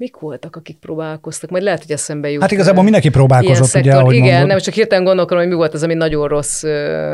Mik 0.00 0.16
voltak, 0.16 0.56
akik 0.56 0.78
próbálkoztak? 0.78 1.50
Majd 1.50 1.62
lehet, 1.62 1.80
hogy 1.82 1.90
eszembe 1.90 2.30
jut. 2.30 2.40
Hát 2.40 2.50
igazából 2.50 2.82
mindenki 2.82 3.08
próbálkozott, 3.08 3.74
ugye, 3.74 3.94
ahogy 3.94 4.14
Igen, 4.14 4.28
mondod. 4.28 4.48
nem 4.48 4.58
csak 4.58 4.74
hirtelen 4.74 5.04
gondolkodom, 5.04 5.42
hogy 5.42 5.50
mi 5.50 5.56
volt 5.56 5.74
az, 5.74 5.82
ami 5.82 5.94
nagyon 5.94 6.28
rossz. 6.28 6.62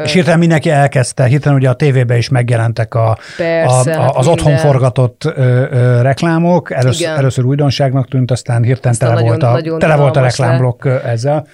És 0.05 0.13
hirtelen 0.13 0.39
mindenki 0.39 0.71
elkezdte, 0.71 1.25
hirtelen 1.25 1.59
ugye 1.59 1.69
a 1.69 1.75
tévében 1.75 2.17
is 2.17 2.29
megjelentek 2.29 2.95
a, 2.95 3.19
Persze, 3.37 3.93
a, 3.93 3.99
a, 3.99 4.03
hát 4.03 4.17
az 4.17 4.27
otthon 4.27 4.57
forgatott 4.57 5.25
ö, 5.25 5.31
ö, 5.71 6.03
reklámok. 6.03 6.71
Először, 6.71 7.09
először 7.09 7.45
újdonságnak 7.45 8.09
tűnt, 8.09 8.31
aztán 8.31 8.63
hirtelen 8.63 8.93
aztán 8.93 9.09
tele, 9.09 9.21
nagyon, 9.21 9.39
volt 9.39 9.43
a, 9.43 9.53
nagyon 9.53 9.79
tele 9.79 9.97
volt 9.97 10.17
a 10.17 10.21
reklámblokk 10.21 10.85
le. 10.85 11.03
ezzel. 11.03 11.47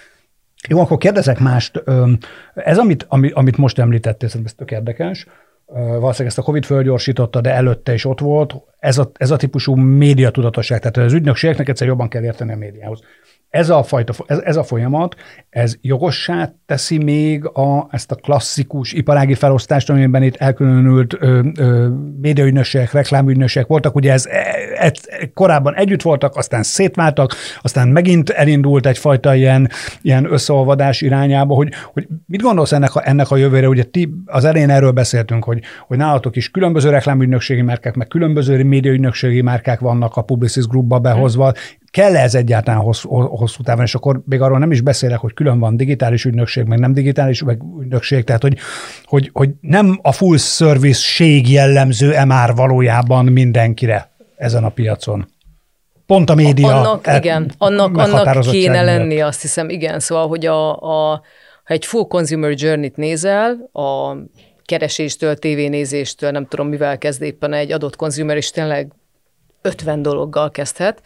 Jó, 0.69 0.81
akkor 0.81 0.99
kérdezek 0.99 1.39
mást. 1.39 1.83
Ez, 2.55 2.79
amit, 2.79 3.07
amit 3.09 3.57
most 3.57 3.79
említettél, 3.79 4.29
szerintem 4.29 4.55
ez 4.59 4.67
tök 4.67 4.79
érdekes, 4.79 5.27
valószínűleg 5.73 6.27
ezt 6.27 6.39
a 6.39 6.43
Covid 6.43 6.65
fölgyorsította, 6.65 7.41
de 7.41 7.55
előtte 7.55 7.95
is 7.95 8.05
ott 8.05 8.21
volt. 8.21 8.55
Ez 8.79 8.99
a, 8.99 9.11
ez 9.15 9.31
a 9.31 9.37
típusú 9.37 9.75
médiatudatosság, 9.75 10.79
tehát 10.79 10.97
az 10.97 11.13
ügynökségeknek 11.13 11.69
egyszer 11.69 11.87
jobban 11.87 12.09
kell 12.09 12.23
érteni 12.23 12.53
a 12.53 12.57
médiához. 12.57 13.01
Ez 13.51 13.71
a, 13.71 13.83
fajta, 13.83 14.13
ez, 14.27 14.39
ez 14.39 14.57
a 14.57 14.63
folyamat, 14.63 15.15
ez 15.49 15.77
jogossá 15.81 16.53
teszi 16.67 16.99
még 16.99 17.45
a, 17.45 17.89
ezt 17.91 18.11
a 18.11 18.15
klasszikus 18.15 18.93
iparági 18.93 19.35
felosztást, 19.35 19.91
amiben 19.91 20.23
itt 20.23 20.37
elkülönült 20.37 21.17
ö, 21.21 21.41
ö, 21.59 21.89
médiaügynökségek, 22.21 22.93
reklámügynökségek 22.93 23.69
voltak. 23.69 23.95
Ugye 23.95 24.13
ez, 24.13 24.27
ez 24.79 24.93
korábban 25.35 25.75
együtt 25.75 26.03
voltak, 26.03 26.37
aztán 26.37 26.63
szétváltak, 26.63 27.35
aztán 27.63 27.89
megint 27.89 28.31
elindult 28.31 28.87
egyfajta 28.87 29.35
ilyen, 29.35 29.71
ilyen 30.03 30.33
összeolvadás 30.33 31.01
irányába, 31.01 31.55
hogy, 31.55 31.73
hogy 31.93 32.07
mit 32.27 32.43
gondolsz 32.43 32.73
ennek 32.73 32.95
a, 32.95 33.09
ennek 33.09 33.31
a 33.31 33.37
jövőre? 33.37 33.69
Ugye 33.69 33.85
ti 33.85 34.15
az 34.27 34.45
elején 34.45 34.71
erről 34.71 34.91
beszéltünk, 34.91 35.45
hogy, 35.45 35.61
hogy 35.87 35.97
nálatok 35.97 36.37
is 36.37 36.51
különböző 36.51 36.91
reklámügynökségi 36.91 37.63
márkák, 37.63 37.95
meg 37.95 38.09
különböző 38.09 38.65
médiaügynökségi 38.65 39.41
márkák 39.41 39.81
vannak 39.81 40.17
a 40.17 40.23
Publicis 40.23 40.67
Groupba 40.67 40.99
behozva 40.99 41.53
kell 41.91 42.17
-e 42.17 42.23
ez 42.23 42.35
egyáltalán 42.35 42.81
hosszú, 42.81 43.09
hosszú 43.09 43.63
távon, 43.63 43.85
és 43.85 43.95
akkor 43.95 44.23
még 44.25 44.41
arról 44.41 44.59
nem 44.59 44.71
is 44.71 44.81
beszélek, 44.81 45.19
hogy 45.19 45.35
külön 45.35 45.59
van 45.59 45.77
digitális 45.77 46.25
ügynökség, 46.25 46.65
meg 46.65 46.79
nem 46.79 46.93
digitális 46.93 47.43
meg 47.43 47.63
ügynökség, 47.81 48.25
tehát 48.25 48.43
hogy, 48.43 48.59
hogy, 49.05 49.31
hogy 49.33 49.51
nem 49.61 49.99
a 50.03 50.13
full 50.13 50.37
service-ség 50.37 51.51
jellemző-e 51.51 52.25
már 52.25 52.55
valójában 52.55 53.25
mindenkire 53.25 54.11
ezen 54.37 54.65
a 54.65 54.69
piacon. 54.69 55.27
Pont 56.07 56.31
a 56.31 56.35
média. 56.35 56.81
Annak, 56.81 57.07
e, 57.07 57.17
igen, 57.17 57.51
annak, 57.59 57.97
annak 57.97 58.41
kéne 58.41 58.83
lenni, 58.83 59.21
azt 59.21 59.41
hiszem, 59.41 59.69
igen. 59.69 60.01
Szóval, 60.01 60.29
hogy 60.29 60.47
a, 60.47 60.77
a, 60.77 61.23
ha 61.65 61.75
egy 61.75 61.87
full 61.87 62.07
consumer 62.07 62.53
journey-t 62.55 62.97
nézel, 62.97 63.69
a 63.73 64.17
kereséstől, 64.65 65.37
tévénézéstől, 65.37 66.31
nem 66.31 66.47
tudom, 66.47 66.69
mivel 66.69 66.99
kezd 66.99 67.23
éppen 67.23 67.53
egy 67.53 67.73
adott 67.73 67.97
consumer, 67.97 68.37
és 68.37 68.51
tényleg 68.51 68.93
50 69.63 70.03
dologgal 70.03 70.51
kezdhet. 70.51 71.03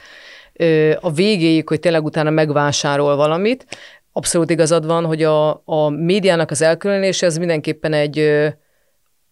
A 1.01 1.13
végéig, 1.13 1.69
hogy 1.69 1.81
tényleg 1.81 2.05
utána 2.05 2.31
megvásárol 2.31 3.17
valamit, 3.17 3.67
abszolút 4.13 4.51
igazad 4.51 4.87
van, 4.87 5.05
hogy 5.05 5.23
a, 5.23 5.63
a 5.65 5.89
médiának 5.89 6.51
az 6.51 6.63
elkülönése 6.63 7.27
ez 7.27 7.37
mindenképpen 7.37 7.93
egy, 7.93 8.19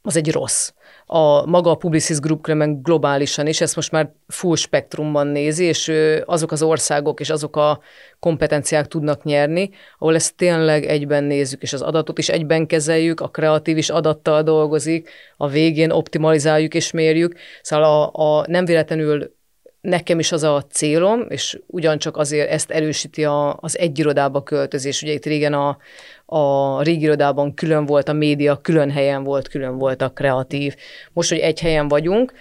az 0.03 0.17
egy 0.17 0.33
rossz 0.33 0.71
a 1.15 1.47
maga 1.47 1.71
a 1.71 1.75
Publicis 1.75 2.19
Group 2.19 2.43
különben 2.43 2.83
globálisan 2.83 3.47
is, 3.47 3.61
ezt 3.61 3.77
most 3.77 3.91
már 3.91 4.13
full 4.29 4.57
spektrumban 4.57 5.27
nézi, 5.27 5.65
és 5.65 5.93
azok 6.25 6.53
az 6.53 6.63
országok 6.63 7.21
és 7.21 7.31
azok 7.31 7.57
a 7.57 7.81
kompetenciák 8.19 8.87
tudnak 8.87 9.25
nyerni, 9.25 9.71
ahol 9.99 10.15
ezt 10.15 10.37
tényleg 10.37 10.85
egyben 10.85 11.25
nézzük, 11.25 11.63
és 11.63 11.73
az 11.73 11.83
adatot 11.83 12.19
is 12.19 12.29
egyben 12.29 12.67
kezeljük, 12.67 13.21
a 13.21 13.29
kreatív 13.29 13.77
is 13.77 13.91
adattal 13.91 14.43
dolgozik, 14.43 15.11
a 15.37 15.49
végén 15.49 15.91
optimalizáljuk 15.91 16.75
és 16.75 16.91
mérjük. 16.91 17.35
Szóval 17.63 17.85
a, 17.85 18.39
a 18.39 18.45
nem 18.49 18.65
véletlenül 18.65 19.35
nekem 19.83 20.19
is 20.19 20.33
az 20.33 20.43
a 20.43 20.65
célom, 20.71 21.27
és 21.29 21.59
ugyancsak 21.67 22.17
azért 22.17 22.51
ezt 22.51 22.71
erősíti 22.71 23.25
a, 23.25 23.57
az 23.61 23.79
egy 23.79 23.99
irodába 23.99 24.43
költözés. 24.43 25.03
Ugye 25.03 25.13
itt 25.13 25.25
régen 25.25 25.53
a, 25.53 25.79
a 26.27 26.83
régi 26.83 27.03
irodában 27.03 27.55
külön 27.55 27.87
volt 27.87 28.09
a 28.09 28.13
média, 28.13 28.57
külön 28.57 28.91
helyen 28.91 29.23
volt, 29.25 29.49
külön 29.49 29.79
volt 29.79 30.03
a 30.03 30.09
kreatív. 30.11 30.77
Most, 31.13 31.29
hogy 31.29 31.39
egy 31.39 31.61
helyen 31.61 31.89
vagyunk, 31.89 32.33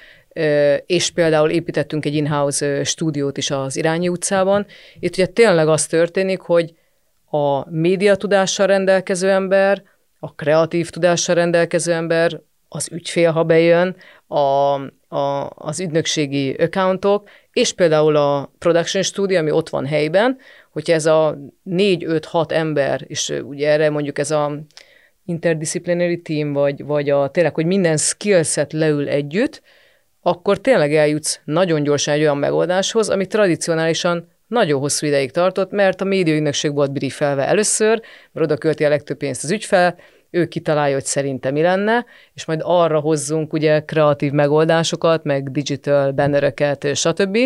és 0.85 1.11
például 1.11 1.49
építettünk 1.49 2.05
egy 2.05 2.15
in-house 2.15 2.83
stúdiót 2.83 3.37
is 3.37 3.51
az 3.51 3.75
Irányi 3.75 4.09
utcában. 4.09 4.65
Itt 4.99 5.13
ugye 5.13 5.25
tényleg 5.25 5.67
az 5.67 5.85
történik, 5.85 6.39
hogy 6.39 6.73
a 7.29 7.69
média 7.69 8.15
tudással 8.15 8.67
rendelkező 8.67 9.29
ember, 9.29 9.83
a 10.19 10.35
kreatív 10.35 10.89
tudással 10.89 11.35
rendelkező 11.35 11.93
ember, 11.93 12.39
az 12.67 12.89
ügyfél, 12.91 13.31
ha 13.31 13.43
bejön, 13.43 13.95
a, 14.27 14.75
a, 15.11 15.49
az 15.55 15.79
ügynökségi 15.79 16.53
accountok, 16.53 17.29
és 17.51 17.73
például 17.73 18.15
a 18.15 18.53
production 18.59 19.03
studio, 19.03 19.37
ami 19.37 19.51
ott 19.51 19.69
van 19.69 19.85
helyben, 19.85 20.37
hogyha 20.71 20.93
ez 20.93 21.05
a 21.05 21.37
4-5-6 21.69 22.51
ember, 22.51 23.01
és 23.07 23.33
ugye 23.43 23.69
erre 23.69 23.89
mondjuk 23.89 24.19
ez 24.19 24.31
a 24.31 24.59
interdisciplinary 25.25 26.21
team, 26.21 26.53
vagy, 26.53 26.83
vagy 26.85 27.09
a, 27.09 27.29
tényleg, 27.29 27.53
hogy 27.53 27.65
minden 27.65 27.97
skillset 27.97 28.73
leül 28.73 29.09
együtt, 29.09 29.61
akkor 30.21 30.57
tényleg 30.57 30.95
eljutsz 30.95 31.39
nagyon 31.43 31.83
gyorsan 31.83 32.13
egy 32.13 32.21
olyan 32.21 32.37
megoldáshoz, 32.37 33.09
ami 33.09 33.27
tradicionálisan 33.27 34.29
nagyon 34.47 34.79
hosszú 34.79 35.07
ideig 35.07 35.31
tartott, 35.31 35.71
mert 35.71 36.01
a 36.01 36.05
médiaügynökség 36.05 36.73
volt 36.73 36.91
briefelve 36.91 37.47
először, 37.47 38.01
mert 38.31 38.45
oda 38.45 38.57
költi 38.57 38.85
a 38.85 38.89
legtöbb 38.89 39.17
pénzt 39.17 39.43
az 39.43 39.51
ügyfel, 39.51 39.97
ő 40.31 40.47
kitalálja, 40.47 40.93
hogy 40.93 41.05
szerinte 41.05 41.51
mi 41.51 41.61
lenne, 41.61 42.05
és 42.33 42.45
majd 42.45 42.61
arra 42.63 42.99
hozzunk 42.99 43.53
ugye 43.53 43.79
kreatív 43.79 44.31
megoldásokat, 44.31 45.23
meg 45.23 45.51
digital 45.51 46.11
bannereket, 46.11 46.95
stb. 46.95 47.37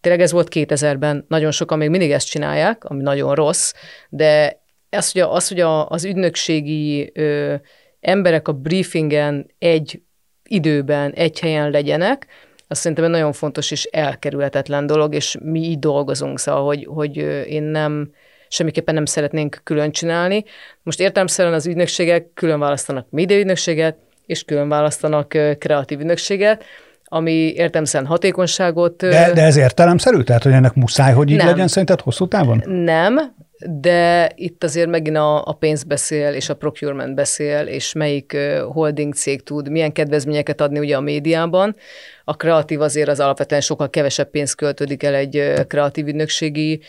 Tényleg 0.00 0.20
ez 0.20 0.32
volt 0.32 0.48
2000-ben, 0.50 1.24
nagyon 1.28 1.50
sokan 1.50 1.78
még 1.78 1.90
mindig 1.90 2.10
ezt 2.10 2.28
csinálják, 2.28 2.84
ami 2.84 3.02
nagyon 3.02 3.34
rossz, 3.34 3.72
de 4.08 4.60
az, 4.90 5.12
hogy, 5.12 5.20
az, 5.20 5.48
hogy 5.48 5.60
az 5.88 6.04
ügynökségi 6.04 7.10
ö, 7.14 7.54
emberek 8.00 8.48
a 8.48 8.52
briefingen 8.52 9.50
egy 9.58 10.02
időben, 10.42 11.12
egy 11.12 11.40
helyen 11.40 11.70
legyenek, 11.70 12.26
azt 12.68 12.80
szerintem 12.80 13.04
egy 13.04 13.10
nagyon 13.10 13.32
fontos 13.32 13.70
és 13.70 13.84
elkerülhetetlen 13.84 14.86
dolog, 14.86 15.14
és 15.14 15.36
mi 15.42 15.60
így 15.60 15.78
dolgozunk, 15.78 16.38
szóval, 16.38 16.64
hogy, 16.64 16.84
hogy 16.90 17.16
én 17.46 17.62
nem, 17.62 18.10
semmiképpen 18.52 18.94
nem 18.94 19.04
szeretnénk 19.04 19.60
külön 19.64 19.90
csinálni. 19.90 20.44
Most 20.82 21.00
értelemszerűen 21.00 21.54
az 21.54 21.66
ügynökségek 21.66 22.30
külön 22.34 22.58
választanak 22.58 23.06
médiaügynökséget, 23.10 23.96
és 24.26 24.44
külön 24.44 24.68
választanak 24.68 25.28
kreatív 25.58 26.00
ügynökséget, 26.00 26.64
ami 27.04 27.52
értemszerűen 27.52 28.10
hatékonyságot... 28.10 28.96
De, 28.96 29.32
de 29.32 29.42
ez 29.42 29.56
értelemszerű? 29.56 30.22
Tehát, 30.22 30.42
hogy 30.42 30.52
ennek 30.52 30.74
muszáj, 30.74 31.12
hogy 31.12 31.30
így 31.30 31.36
nem. 31.36 31.46
legyen 31.46 31.68
szerinted 31.68 32.00
hosszú 32.00 32.28
távon? 32.28 32.62
Nem, 32.66 33.34
de 33.66 34.30
itt 34.34 34.64
azért 34.64 34.88
megint 34.88 35.16
a, 35.16 35.44
a 35.44 35.52
pénz 35.52 35.82
beszél, 35.82 36.32
és 36.32 36.48
a 36.48 36.56
procurement 36.56 37.14
beszél, 37.14 37.66
és 37.66 37.92
melyik 37.92 38.36
holding 38.72 39.14
cég 39.14 39.42
tud 39.42 39.70
milyen 39.70 39.92
kedvezményeket 39.92 40.60
adni 40.60 40.78
ugye 40.78 40.96
a 40.96 41.00
médiában. 41.00 41.76
A 42.24 42.36
kreatív 42.36 42.80
azért 42.80 43.08
az 43.08 43.20
alapvetően 43.20 43.60
sokkal 43.60 43.90
kevesebb 43.90 44.30
pénzt 44.30 44.54
költődik 44.54 45.02
el 45.02 45.14
egy 45.14 45.52
kreatív 45.66 46.06
ügynökségi 46.06 46.80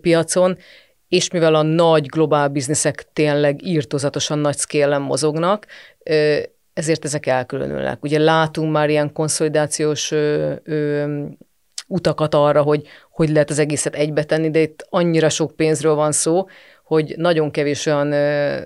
piacon, 0.00 0.56
és 1.08 1.30
mivel 1.30 1.54
a 1.54 1.62
nagy 1.62 2.06
globál 2.06 2.48
bizniszek 2.48 3.08
tényleg 3.12 3.66
írtozatosan 3.66 4.38
nagy 4.38 4.56
szkélen 4.56 5.02
mozognak, 5.02 5.66
ezért 6.72 7.04
ezek 7.04 7.26
elkülönülnek. 7.26 8.02
Ugye 8.02 8.18
látunk 8.18 8.72
már 8.72 8.88
ilyen 8.90 9.12
konszolidációs 9.12 10.10
ö, 10.10 10.54
ö, 10.64 11.22
utakat 11.86 12.34
arra, 12.34 12.62
hogy 12.62 12.86
hogy 13.10 13.28
lehet 13.28 13.50
az 13.50 13.58
egészet 13.58 13.94
egybe 13.94 14.24
tenni, 14.24 14.50
de 14.50 14.58
itt 14.58 14.86
annyira 14.90 15.28
sok 15.28 15.56
pénzről 15.56 15.94
van 15.94 16.12
szó, 16.12 16.46
hogy 16.84 17.14
nagyon 17.16 17.50
kevés 17.50 17.86
olyan 17.86 18.12
ö, 18.12 18.60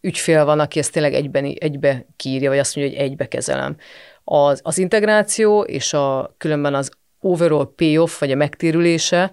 ügyfél 0.00 0.44
van, 0.44 0.60
aki 0.60 0.78
ezt 0.78 0.92
tényleg 0.92 1.14
egyben, 1.14 1.44
egybe 1.44 2.06
kírja, 2.16 2.50
vagy 2.50 2.58
azt 2.58 2.76
mondja, 2.76 2.96
hogy 2.96 3.06
egybe 3.06 3.28
kezelem. 3.28 3.76
Az, 4.24 4.60
az 4.62 4.78
integráció 4.78 5.62
és 5.62 5.92
a 5.92 6.34
különben 6.38 6.74
az 6.74 6.90
overall 7.20 7.72
payoff, 7.76 8.18
vagy 8.18 8.30
a 8.30 8.36
megtérülése 8.36 9.32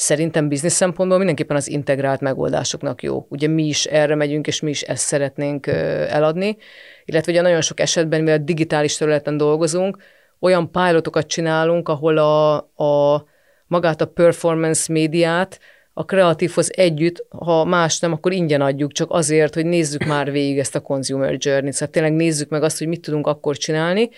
Szerintem 0.00 0.48
biznisz 0.48 0.74
szempontból 0.74 1.18
mindenképpen 1.18 1.56
az 1.56 1.68
integrált 1.68 2.20
megoldásoknak 2.20 3.02
jó. 3.02 3.26
Ugye 3.28 3.48
mi 3.48 3.64
is 3.64 3.84
erre 3.84 4.14
megyünk, 4.14 4.46
és 4.46 4.60
mi 4.60 4.70
is 4.70 4.82
ezt 4.82 5.06
szeretnénk 5.06 5.66
eladni, 5.66 6.56
illetve 7.04 7.32
ugye 7.32 7.40
nagyon 7.40 7.60
sok 7.60 7.80
esetben, 7.80 8.20
mivel 8.20 8.44
digitális 8.44 8.96
területen 8.96 9.36
dolgozunk, 9.36 9.98
olyan 10.40 10.70
pilotokat 10.70 11.26
csinálunk, 11.26 11.88
ahol 11.88 12.18
a, 12.18 12.56
a 12.56 13.24
magát 13.66 14.00
a 14.00 14.06
performance 14.06 14.92
médiát 14.92 15.60
a 15.92 16.04
kreatívhoz 16.04 16.70
együtt, 16.76 17.26
ha 17.28 17.64
más 17.64 17.98
nem, 17.98 18.12
akkor 18.12 18.32
ingyen 18.32 18.60
adjuk, 18.60 18.92
csak 18.92 19.10
azért, 19.10 19.54
hogy 19.54 19.66
nézzük 19.66 20.04
már 20.04 20.30
végig 20.30 20.58
ezt 20.58 20.74
a 20.74 20.80
consumer 20.80 21.36
journey-t. 21.38 21.74
Szóval 21.74 21.88
tényleg 21.88 22.12
nézzük 22.12 22.48
meg 22.48 22.62
azt, 22.62 22.78
hogy 22.78 22.86
mit 22.86 23.00
tudunk 23.00 23.26
akkor 23.26 23.56
csinálni, 23.56 24.08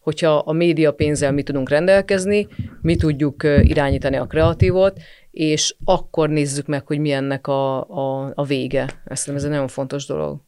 hogyha 0.00 0.36
a 0.36 0.52
média 0.52 0.92
pénzzel 0.92 1.32
mi 1.32 1.42
tudunk 1.42 1.68
rendelkezni, 1.68 2.48
mi 2.82 2.96
tudjuk 2.96 3.42
irányítani 3.62 4.16
a 4.16 4.26
kreatívot, 4.26 4.98
és 5.38 5.76
akkor 5.84 6.28
nézzük 6.28 6.66
meg, 6.66 6.86
hogy 6.86 6.98
mi 6.98 7.12
ennek 7.12 7.46
a, 7.46 7.80
a, 7.80 8.32
a 8.34 8.44
vége. 8.44 8.88
Ezt 9.04 9.28
ez 9.28 9.44
egy 9.44 9.50
nagyon 9.50 9.68
fontos 9.68 10.06
dolog. 10.06 10.40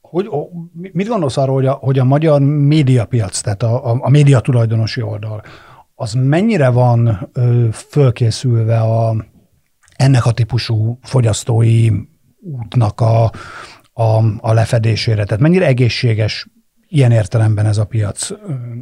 Hogy, 0.00 0.28
mit 0.72 1.08
gondolsz 1.08 1.36
arról, 1.36 1.54
hogy 1.54 1.66
a, 1.66 1.72
hogy 1.72 1.98
a 1.98 2.04
magyar 2.04 2.40
médiapiac, 2.40 3.40
tehát 3.40 3.62
a, 3.62 3.90
a, 3.90 3.98
a 4.00 4.08
média 4.08 4.40
tulajdonosi 4.40 5.02
oldal, 5.02 5.42
az 5.94 6.12
mennyire 6.12 6.68
van 6.68 7.30
ö, 7.32 7.68
fölkészülve 7.72 8.80
a, 8.80 9.26
ennek 9.96 10.26
a 10.26 10.32
típusú 10.32 10.98
fogyasztói 11.02 11.90
útnak 12.40 13.00
a, 13.00 13.24
a, 13.92 14.24
a 14.40 14.52
lefedésére? 14.52 15.24
Tehát 15.24 15.42
mennyire 15.42 15.66
egészséges 15.66 16.48
ilyen 16.88 17.12
értelemben 17.12 17.66
ez 17.66 17.78
a 17.78 17.84
piac 17.84 18.28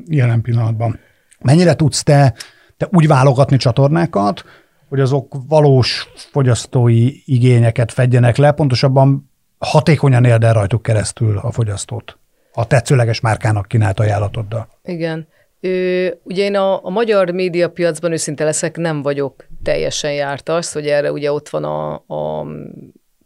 jelen 0.07 0.41
pillanatban? 0.41 0.99
Mennyire 1.41 1.75
tudsz 1.75 2.03
te 2.03 2.35
de 2.79 2.89
úgy 2.93 3.07
válogatni 3.07 3.57
csatornákat, 3.57 4.45
hogy 4.89 5.01
azok 5.01 5.35
valós 5.49 6.09
fogyasztói 6.15 7.11
igényeket 7.25 7.93
fedjenek 7.93 8.37
le, 8.37 8.53
pontosabban 8.53 9.31
hatékonyan 9.59 10.25
érd 10.25 10.45
el 10.45 10.53
rajtuk 10.53 10.83
keresztül 10.83 11.39
a 11.39 11.51
fogyasztót 11.51 12.19
a 12.59 12.67
tetszőleges 12.67 13.21
márkának 13.21 13.69
kínált 13.69 14.01
ajánlatoddal. 14.01 14.69
Igen. 14.85 15.29
Ö, 15.61 16.09
ugye 16.23 16.45
én 16.45 16.57
a, 16.57 16.85
a 16.85 16.91
magyar 16.91 17.31
médiapiacban 17.31 18.13
őszinte 18.13 18.45
leszek, 18.45 18.77
nem 18.77 19.03
vagyok 19.03 19.47
teljesen 19.63 20.13
jártas, 20.13 20.73
hogy 20.73 20.87
erre 20.87 21.13
ugye 21.13 21.33
ott 21.33 21.49
van 21.49 21.65
a, 21.65 21.93
a 21.95 22.47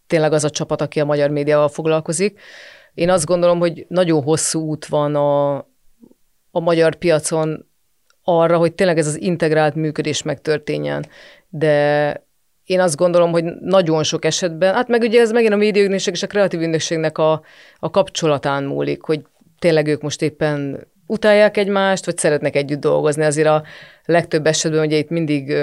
tényleg 0.07 0.33
az 0.33 0.45
a 0.45 0.51
csapat, 0.51 0.81
aki 0.81 1.01
a 1.01 1.05
magyar 1.05 1.31
médiával 1.31 1.69
foglalkozik. 1.69 2.41
Én 2.95 3.11
azt 3.11 3.27
gondolom, 3.27 3.59
hogy 3.59 3.87
nagyon 3.89 4.23
hosszú 4.23 4.61
út 4.61 4.87
van 4.87 5.15
a, 5.15 5.57
a 6.51 6.61
magyar 6.61 6.95
piacon 6.95 7.70
arra, 8.25 8.57
hogy 8.57 8.73
tényleg 8.73 8.99
ez 8.99 9.07
az 9.07 9.21
integrált 9.21 9.75
működés 9.75 10.23
megtörténjen. 10.23 11.07
De 11.49 12.25
én 12.65 12.81
azt 12.81 12.97
gondolom, 12.97 13.31
hogy 13.31 13.45
nagyon 13.61 14.03
sok 14.03 14.25
esetben, 14.25 14.75
hát 14.75 14.89
meg 14.89 15.01
ugye 15.03 15.21
ez 15.21 15.33
megint 15.33 15.53
a 15.53 15.57
médiaügynökség 15.57 16.15
és 16.15 16.23
a 16.23 16.27
kreatív 16.27 16.61
ügynökségnek 16.61 17.19
a, 17.19 17.43
a 17.79 17.91
kapcsolatán 17.91 18.65
múlik, 18.65 19.03
hogy 19.03 19.23
tényleg 19.59 19.87
ők 19.87 20.03
most 20.03 20.23
éppen 20.23 20.87
utálják 21.07 21.57
egymást, 21.57 22.05
vagy 22.05 22.19
szeretnek 22.19 22.57
együtt 22.57 22.81
dolgozni. 22.81 23.25
Azért 23.25 23.49
a 23.49 23.63
legtöbb 24.05 24.47
esetben 24.47 24.85
ugye 24.85 24.97
itt 24.97 25.09
mindig 25.09 25.55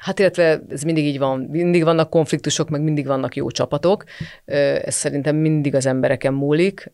Hát 0.00 0.18
illetve 0.18 0.62
ez 0.68 0.82
mindig 0.82 1.04
így 1.04 1.18
van. 1.18 1.40
Mindig 1.50 1.84
vannak 1.84 2.10
konfliktusok, 2.10 2.68
meg 2.68 2.82
mindig 2.82 3.06
vannak 3.06 3.36
jó 3.36 3.50
csapatok. 3.50 4.04
Ez 4.44 4.94
szerintem 4.94 5.36
mindig 5.36 5.74
az 5.74 5.86
embereken 5.86 6.32
múlik, 6.32 6.92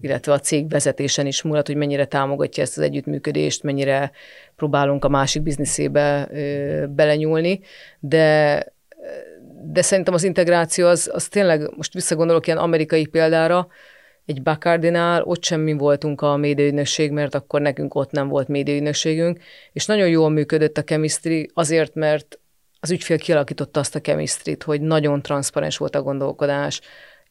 illetve 0.00 0.32
a 0.32 0.38
cég 0.38 0.68
vezetésen 0.68 1.26
is 1.26 1.42
múlhat, 1.42 1.66
hogy 1.66 1.76
mennyire 1.76 2.04
támogatja 2.04 2.62
ezt 2.62 2.76
az 2.78 2.82
együttműködést, 2.82 3.62
mennyire 3.62 4.10
próbálunk 4.56 5.04
a 5.04 5.08
másik 5.08 5.42
bizniszébe 5.42 6.28
belenyúlni, 6.90 7.60
de 8.00 8.64
de 9.64 9.82
szerintem 9.82 10.14
az 10.14 10.24
integráció 10.24 10.86
az, 10.86 11.10
az 11.12 11.28
tényleg, 11.28 11.70
most 11.76 11.92
visszagondolok 11.92 12.46
ilyen 12.46 12.58
amerikai 12.58 13.06
példára, 13.06 13.68
egy 14.26 14.42
Bacardinál, 14.42 15.22
ott 15.22 15.44
sem 15.44 15.60
mi 15.60 15.72
voltunk 15.72 16.20
a 16.20 16.36
médiaügynökség, 16.36 17.10
mert 17.10 17.34
akkor 17.34 17.60
nekünk 17.60 17.94
ott 17.94 18.10
nem 18.10 18.28
volt 18.28 18.48
médiaügynökségünk, 18.48 19.38
és 19.72 19.86
nagyon 19.86 20.08
jól 20.08 20.30
működött 20.30 20.78
a 20.78 20.84
chemistry, 20.84 21.50
azért, 21.54 21.94
mert 21.94 22.38
az 22.80 22.90
ügyfél 22.90 23.18
kialakította 23.18 23.80
azt 23.80 23.94
a 23.94 24.00
chemistry 24.00 24.56
hogy 24.64 24.80
nagyon 24.80 25.22
transzparens 25.22 25.76
volt 25.76 25.94
a 25.94 26.02
gondolkodás, 26.02 26.80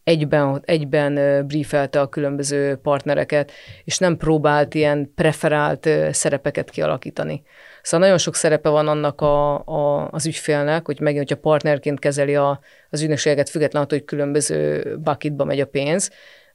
egyben, 0.04 0.62
egyben 0.66 1.46
briefelte 1.48 2.02
a 2.02 2.10
különböző 2.10 2.76
partnereket, 2.76 3.52
és 3.84 3.98
nem 3.98 4.18
próbált 4.18 4.74
ilyen 4.74 5.12
preferált 5.16 5.90
szerepeket 6.12 6.70
kialakítani. 6.70 7.44
Szóval 7.82 8.00
nagyon 8.00 8.22
sok 8.22 8.36
szerepe 8.36 8.70
van 8.70 8.88
annak 8.88 9.22
a, 9.22 9.66
a, 9.66 10.10
az 10.12 10.26
ügyfélnek, 10.26 10.86
hogy 10.86 11.00
megint, 11.00 11.28
hogyha 11.28 11.42
partnerként 11.42 12.00
kezeli 12.00 12.36
a, 12.36 12.60
az 12.90 13.02
ügynökséget, 13.02 13.50
függetlenül 13.50 13.88
attól, 13.88 13.98
hogy 13.98 14.08
különböző 14.08 14.84
bucketba 15.04 15.44
megy 15.44 15.60
a 15.60 15.66
pénz, 15.66 16.12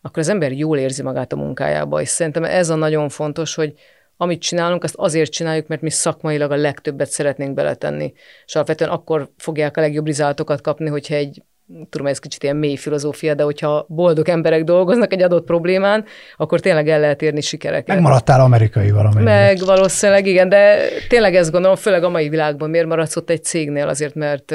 akkor 0.07 0.19
az 0.23 0.29
ember 0.29 0.53
jól 0.53 0.79
érzi 0.79 1.03
magát 1.03 1.33
a 1.33 1.37
munkájába, 1.37 2.01
és 2.01 2.09
szerintem 2.09 2.45
ez 2.45 2.69
a 2.69 2.75
nagyon 2.75 3.09
fontos, 3.09 3.55
hogy 3.55 3.73
amit 4.17 4.41
csinálunk, 4.41 4.85
azt 4.85 4.95
azért 4.95 5.31
csináljuk, 5.31 5.67
mert 5.67 5.81
mi 5.81 5.91
szakmailag 5.91 6.51
a 6.51 6.57
legtöbbet 6.57 7.09
szeretnénk 7.09 7.55
beletenni. 7.55 8.13
És 8.47 8.55
alapvetően 8.55 8.91
akkor 8.91 9.29
fogják 9.37 9.77
a 9.77 9.81
legjobb 9.81 10.07
rizáltokat 10.07 10.61
kapni, 10.61 10.89
hogyha 10.89 11.15
egy 11.15 11.43
tudom, 11.91 12.07
ez 12.07 12.19
kicsit 12.19 12.43
ilyen 12.43 12.57
mély 12.57 12.77
filozófia, 12.77 13.35
de 13.35 13.43
hogyha 13.43 13.87
boldog 13.89 14.29
emberek 14.29 14.65
dolgoznak 14.65 15.13
egy 15.13 15.23
adott 15.23 15.47
problémán, 15.47 16.05
akkor 16.37 16.61
tényleg 16.61 16.89
el 16.89 17.01
lehet 17.01 17.23
érni 17.23 17.41
sikereket. 17.41 17.95
Megmaradtál 17.95 18.41
amerikai 18.41 18.91
valami. 18.91 19.23
Meg 19.23 19.59
valószínűleg 19.59 20.27
igen, 20.27 20.49
de 20.49 20.79
tényleg 21.09 21.35
ezt 21.35 21.51
gondolom, 21.51 21.77
főleg 21.77 22.05
a 22.05 22.09
mai 22.09 22.29
világban 22.29 22.71
miért 22.71 22.87
maradsz 22.87 23.17
ott 23.17 23.31
egy 23.31 23.45
cégnél, 23.45 23.89
azért 23.89 24.15
mert 24.15 24.55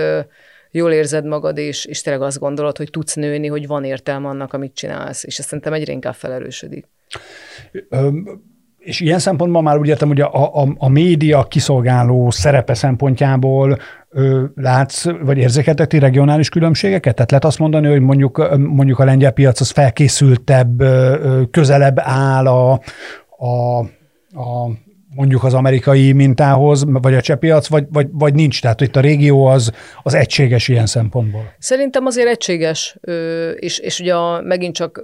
jól 0.71 0.91
érzed 0.91 1.25
magad, 1.25 1.57
és, 1.57 1.85
és 1.85 2.01
tényleg 2.01 2.21
azt 2.21 2.39
gondolod, 2.39 2.77
hogy 2.77 2.89
tudsz 2.89 3.15
nőni, 3.15 3.47
hogy 3.47 3.67
van 3.67 3.83
értelme 3.83 4.27
annak, 4.27 4.53
amit 4.53 4.73
csinálsz, 4.73 5.23
és 5.23 5.39
ezt 5.39 5.47
szerintem 5.47 5.73
egyre 5.73 5.93
inkább 5.93 6.13
felerősödik. 6.13 6.87
És 8.77 8.99
ilyen 8.99 9.19
szempontból 9.19 9.61
már 9.61 9.77
úgy 9.77 9.87
értem, 9.87 10.07
hogy 10.07 10.21
a, 10.21 10.61
a, 10.61 10.73
a 10.77 10.89
média 10.89 11.43
kiszolgáló 11.43 12.29
szerepe 12.29 12.73
szempontjából 12.73 13.77
ö, 14.09 14.43
látsz, 14.55 15.05
vagy 15.05 15.37
érzékeltek 15.37 15.87
ti 15.87 15.99
regionális 15.99 16.49
különbségeket? 16.49 17.15
Tehát 17.15 17.29
lehet 17.29 17.45
azt 17.45 17.59
mondani, 17.59 17.87
hogy 17.87 18.01
mondjuk, 18.01 18.57
mondjuk 18.57 18.99
a 18.99 19.03
lengyel 19.03 19.31
piac 19.31 19.61
az 19.61 19.69
felkészültebb, 19.69 20.81
ö, 20.81 21.41
közelebb 21.51 21.99
áll 21.99 22.47
a, 22.47 22.71
a, 23.37 23.79
a 24.39 24.69
mondjuk 25.15 25.43
az 25.43 25.53
amerikai 25.53 26.11
mintához, 26.11 26.83
vagy 26.87 27.13
a 27.13 27.21
csepiac, 27.21 27.67
vagy, 27.67 27.85
vagy, 27.91 28.07
vagy 28.11 28.33
nincs? 28.33 28.61
Tehát 28.61 28.81
itt 28.81 28.95
a 28.95 28.99
régió 28.99 29.45
az, 29.45 29.71
az 30.03 30.13
egységes 30.13 30.67
ilyen 30.67 30.85
szempontból. 30.85 31.53
Szerintem 31.59 32.05
azért 32.05 32.27
egységes, 32.27 32.97
és, 33.55 33.79
és 33.79 33.99
ugye 33.99 34.13
megint 34.41 34.75
csak 34.75 35.03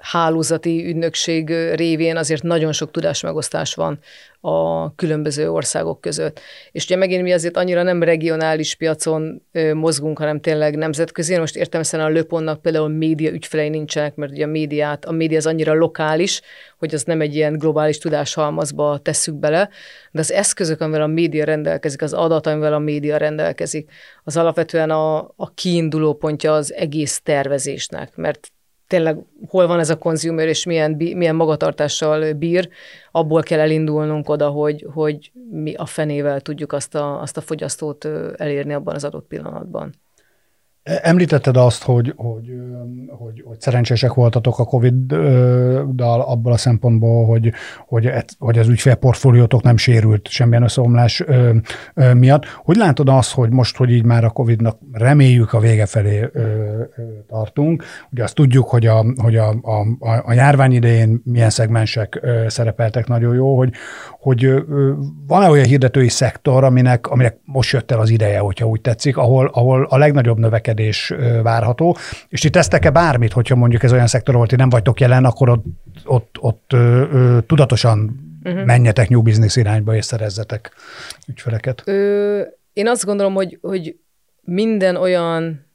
hálózati 0.00 0.86
ügynökség 0.86 1.48
révén 1.74 2.16
azért 2.16 2.42
nagyon 2.42 2.72
sok 2.72 2.90
tudásmegosztás 2.90 3.74
van 3.74 3.98
a 4.40 4.94
különböző 4.94 5.50
országok 5.50 6.00
között. 6.00 6.40
És 6.72 6.84
ugye 6.84 6.96
megint 6.96 7.22
mi 7.22 7.32
azért 7.32 7.56
annyira 7.56 7.82
nem 7.82 8.02
regionális 8.02 8.74
piacon 8.74 9.42
mozgunk, 9.74 10.18
hanem 10.18 10.40
tényleg 10.40 10.76
nemzetközi. 10.76 11.38
Most 11.38 11.56
értem 11.56 11.82
a 12.00 12.08
Löponnak 12.08 12.62
például 12.62 12.88
média 12.88 13.30
ügyfelei 13.30 13.68
nincsenek, 13.68 14.14
mert 14.14 14.32
ugye 14.32 14.44
a 14.44 14.48
médiát, 14.48 15.04
a 15.04 15.12
média 15.12 15.38
az 15.38 15.46
annyira 15.46 15.74
lokális, 15.74 16.40
hogy 16.78 16.94
az 16.94 17.04
nem 17.04 17.20
egy 17.20 17.34
ilyen 17.34 17.58
globális 17.58 17.98
tudáshalmazba 17.98 18.98
tesszük 18.98 19.34
bele, 19.34 19.68
de 20.10 20.20
az 20.20 20.32
eszközök, 20.32 20.80
amivel 20.80 21.02
a 21.02 21.06
média 21.06 21.44
rendelkezik, 21.44 22.02
az 22.02 22.12
adat, 22.12 22.46
amivel 22.46 22.74
a 22.74 22.78
média 22.78 23.16
rendelkezik, 23.16 23.90
az 24.24 24.36
alapvetően 24.36 24.90
a, 24.90 25.18
a 25.18 25.54
kiinduló 25.54 26.14
pontja 26.14 26.54
az 26.54 26.74
egész 26.74 27.20
tervezésnek, 27.20 28.16
mert 28.16 28.52
tényleg 28.90 29.18
hol 29.48 29.66
van 29.66 29.78
ez 29.78 29.90
a 29.90 29.98
konzumer, 29.98 30.48
és 30.48 30.64
milyen, 30.64 30.92
milyen 30.92 31.34
magatartással 31.34 32.32
bír, 32.32 32.68
abból 33.10 33.42
kell 33.42 33.58
elindulnunk 33.60 34.28
oda, 34.28 34.48
hogy, 34.48 34.86
hogy 34.92 35.32
mi 35.50 35.74
a 35.74 35.86
fenével 35.86 36.40
tudjuk 36.40 36.72
azt 36.72 36.94
a, 36.94 37.20
azt 37.20 37.36
a 37.36 37.40
fogyasztót 37.40 38.04
elérni 38.36 38.72
abban 38.72 38.94
az 38.94 39.04
adott 39.04 39.26
pillanatban. 39.26 39.94
Említetted 41.02 41.56
azt, 41.56 41.82
hogy, 41.82 42.12
hogy, 42.16 42.52
hogy, 43.08 43.42
hogy 43.44 43.60
szerencsések 43.60 44.12
voltatok 44.12 44.58
a 44.58 44.64
Covid-dal 44.64 46.20
abból 46.20 46.52
a 46.52 46.56
szempontból, 46.56 47.26
hogy, 47.26 47.52
hogy, 47.86 48.10
hogy 48.38 48.58
az 48.58 48.68
ügyfélportfóliótok 48.68 49.62
nem 49.62 49.76
sérült 49.76 50.28
semmilyen 50.28 50.62
összeomlás 50.62 51.24
miatt. 52.14 52.44
Hogy 52.44 52.76
látod 52.76 53.08
azt, 53.08 53.32
hogy 53.32 53.50
most, 53.50 53.76
hogy 53.76 53.90
így 53.90 54.04
már 54.04 54.24
a 54.24 54.30
Covid-nak 54.30 54.78
reméljük 54.92 55.52
a 55.52 55.58
vége 55.58 55.86
felé 55.86 56.30
tartunk, 57.28 57.84
ugye 58.12 58.22
azt 58.22 58.34
tudjuk, 58.34 58.68
hogy 58.68 58.86
a, 58.86 59.04
hogy 59.22 59.36
a, 59.36 59.48
a, 59.48 59.86
a 60.24 60.32
járvány 60.32 60.72
idején 60.72 61.22
milyen 61.24 61.50
szegmensek 61.50 62.20
szerepeltek 62.46 63.06
nagyon 63.06 63.34
jó, 63.34 63.56
hogy, 63.56 63.72
hogy 64.20 64.64
van-e 65.26 65.48
olyan 65.48 65.66
hirdetői 65.66 66.08
szektor, 66.08 66.64
aminek, 66.64 67.06
aminek 67.06 67.38
most 67.44 67.72
jött 67.72 67.90
el 67.90 68.00
az 68.00 68.10
ideje, 68.10 68.38
hogyha 68.38 68.66
úgy 68.66 68.80
tetszik, 68.80 69.16
ahol, 69.16 69.50
ahol 69.52 69.86
a 69.90 69.98
legnagyobb 69.98 70.38
növekedés 70.38 70.78
várható, 71.42 71.96
és 72.28 72.40
ti 72.40 72.50
tesztek-e 72.50 72.90
bármit, 72.90 73.32
hogyha 73.32 73.54
mondjuk 73.54 73.82
ez 73.82 73.92
olyan 73.92 74.06
szektor 74.06 74.34
volt, 74.34 74.50
hogy 74.50 74.58
nem 74.58 74.68
vagytok 74.68 75.00
jelen, 75.00 75.24
akkor 75.24 75.48
ott, 75.48 75.64
ott, 76.04 76.36
ott 76.40 76.72
ö, 76.72 77.06
ö, 77.12 77.38
tudatosan 77.46 78.20
uh-huh. 78.44 78.64
menjetek 78.64 79.08
new 79.08 79.22
business 79.22 79.56
irányba 79.56 79.94
és 79.94 80.04
szerezzetek 80.04 80.72
ügyfeleket? 81.28 81.82
Ö, 81.84 82.40
én 82.72 82.88
azt 82.88 83.04
gondolom, 83.04 83.34
hogy, 83.34 83.58
hogy 83.60 83.96
minden 84.40 84.96
olyan 84.96 85.66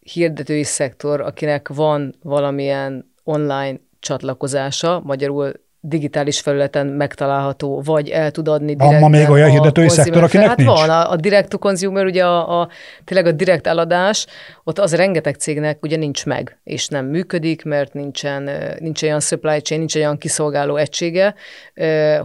hirdetői 0.00 0.64
szektor, 0.64 1.20
akinek 1.20 1.68
van 1.68 2.14
valamilyen 2.22 3.12
online 3.24 3.80
csatlakozása, 4.00 5.00
magyarul 5.04 5.52
digitális 5.84 6.40
felületen 6.40 6.86
megtalálható, 6.86 7.82
vagy 7.84 8.08
el 8.08 8.30
tud 8.30 8.48
adni 8.48 8.74
direkt. 8.74 9.00
Ma 9.00 9.08
még 9.08 9.30
olyan 9.30 9.50
hirdetői 9.50 9.88
szektor, 9.88 10.22
akinek 10.22 10.46
hát 10.46 10.56
nincs? 10.56 10.70
van, 10.70 10.90
a, 10.90 11.10
a 11.10 11.16
direct 11.16 11.48
to 11.48 11.58
consumer, 11.58 12.04
ugye 12.04 12.24
a, 12.24 12.60
a, 12.60 12.68
tényleg 13.04 13.26
a 13.26 13.32
direkt 13.32 13.66
eladás, 13.66 14.26
ott 14.64 14.78
az 14.78 14.94
rengeteg 14.94 15.34
cégnek 15.34 15.82
ugye 15.82 15.96
nincs 15.96 16.26
meg, 16.26 16.58
és 16.64 16.88
nem 16.88 17.06
működik, 17.06 17.64
mert 17.64 17.92
nincsen, 17.92 18.50
nincs 18.78 19.02
olyan 19.02 19.20
supply 19.20 19.60
chain, 19.60 19.78
nincs 19.80 19.94
olyan 19.94 20.18
kiszolgáló 20.18 20.76
egysége, 20.76 21.34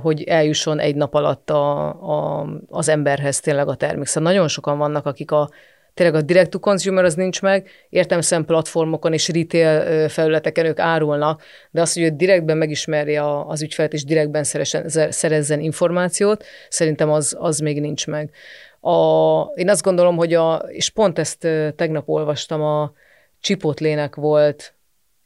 hogy 0.01 0.24
eljusson 0.24 0.80
egy 0.80 0.95
nap 0.95 1.14
alatt 1.14 1.49
a, 1.49 1.88
a, 1.88 2.47
az 2.70 2.89
emberhez 2.89 3.39
tényleg 3.39 3.68
a 3.68 3.76
termék. 3.76 4.05
Szóval 4.05 4.32
nagyon 4.32 4.47
sokan 4.47 4.78
vannak, 4.78 5.05
akik 5.05 5.32
a 5.32 5.49
tényleg 5.97 6.15
a 6.15 6.21
direct 6.21 6.49
to 6.49 6.59
consumer 6.59 7.03
az 7.03 7.13
nincs 7.13 7.41
meg, 7.41 7.69
értelmesen 7.89 8.45
platformokon 8.45 9.13
és 9.13 9.29
retail 9.29 10.09
felületeken 10.09 10.65
ők 10.65 10.79
árulnak, 10.79 11.43
de 11.71 11.81
az, 11.81 11.93
hogy 11.93 12.03
ő 12.03 12.09
direktben 12.09 12.57
megismerje 12.57 13.41
az 13.47 13.61
ügyfelet 13.61 13.93
és 13.93 14.03
direktben 14.03 14.43
szerezzen, 14.43 15.11
szerezzen 15.11 15.59
információt, 15.59 16.45
szerintem 16.69 17.11
az, 17.11 17.35
az 17.39 17.59
még 17.59 17.79
nincs 17.79 18.07
meg. 18.07 18.31
A, 18.79 19.41
én 19.55 19.69
azt 19.69 19.83
gondolom, 19.83 20.15
hogy 20.15 20.33
a, 20.33 20.55
és 20.55 20.89
pont 20.89 21.19
ezt 21.19 21.47
tegnap 21.75 22.09
olvastam, 22.09 22.61
a 22.61 22.91
Chipotlének 23.39 24.15
volt 24.15 24.73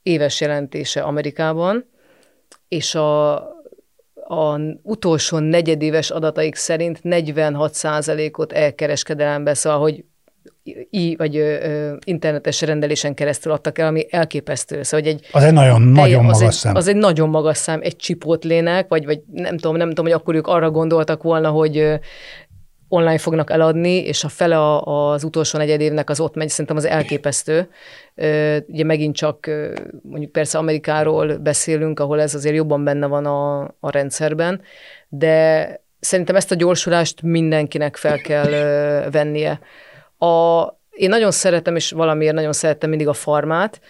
éves 0.03 0.41
jelentése 0.41 1.01
Amerikában, 1.01 1.89
és 2.67 2.95
a, 2.95 3.35
a 4.27 4.59
utolsó 4.81 5.37
negyedéves 5.37 6.09
adataik 6.09 6.55
szerint 6.55 6.99
46%-ot 7.03 8.51
elkereskedelembe, 8.51 9.53
szóval, 9.53 9.79
hogy 9.79 10.03
i, 10.89 11.15
vagy 11.15 11.37
ö, 11.37 11.93
internetes 12.03 12.61
rendelésen 12.61 13.13
keresztül 13.13 13.51
adtak 13.51 13.77
el, 13.77 13.87
ami 13.87 14.05
elképesztő. 14.09 14.83
Szóval, 14.83 15.05
hogy 15.05 15.15
egy, 15.15 15.27
az 15.31 15.43
egy 15.43 15.53
nagyon, 15.53 15.81
nagyon 15.81 16.25
az 16.25 16.39
magas 16.39 16.55
egy, 16.55 16.59
szám. 16.59 16.75
Az 16.75 16.87
egy 16.87 16.95
nagyon 16.95 17.29
magas 17.29 17.57
szám, 17.57 17.79
egy 17.83 17.95
csipótlének, 17.95 18.87
vagy, 18.87 19.05
vagy 19.05 19.21
nem 19.31 19.57
tudom, 19.57 19.77
nem 19.77 19.87
tudom, 19.87 20.05
hogy 20.05 20.13
akkor 20.13 20.35
ők 20.35 20.47
arra 20.47 20.71
gondoltak 20.71 21.23
volna, 21.23 21.49
hogy 21.49 21.77
ö, 21.77 21.95
online 22.91 23.17
fognak 23.17 23.51
eladni, 23.51 23.95
és 23.95 24.23
a 24.23 24.27
fele 24.27 24.79
az 24.83 25.23
utolsó 25.23 25.57
negyed 25.57 25.81
évnek 25.81 26.09
az 26.09 26.19
ott 26.19 26.35
megy, 26.35 26.49
szerintem 26.49 26.75
az 26.75 26.85
elképesztő. 26.85 27.69
Ugye 28.67 28.83
megint 28.83 29.15
csak 29.15 29.49
mondjuk 30.01 30.31
persze 30.31 30.57
Amerikáról 30.57 31.37
beszélünk, 31.37 31.99
ahol 31.99 32.21
ez 32.21 32.35
azért 32.35 32.55
jobban 32.55 32.83
benne 32.83 33.07
van 33.07 33.25
a, 33.25 33.61
a 33.79 33.91
rendszerben, 33.91 34.61
de 35.09 35.69
szerintem 35.99 36.35
ezt 36.35 36.51
a 36.51 36.55
gyorsulást 36.55 37.21
mindenkinek 37.21 37.95
fel 37.95 38.17
kell 38.17 38.49
vennie. 39.09 39.59
A, 40.21 40.65
én 40.91 41.09
nagyon 41.09 41.31
szeretem, 41.31 41.75
és 41.75 41.91
valamiért 41.91 42.33
nagyon 42.33 42.53
szerettem 42.53 42.89
mindig 42.89 43.07
a 43.07 43.13
farmát, 43.13 43.81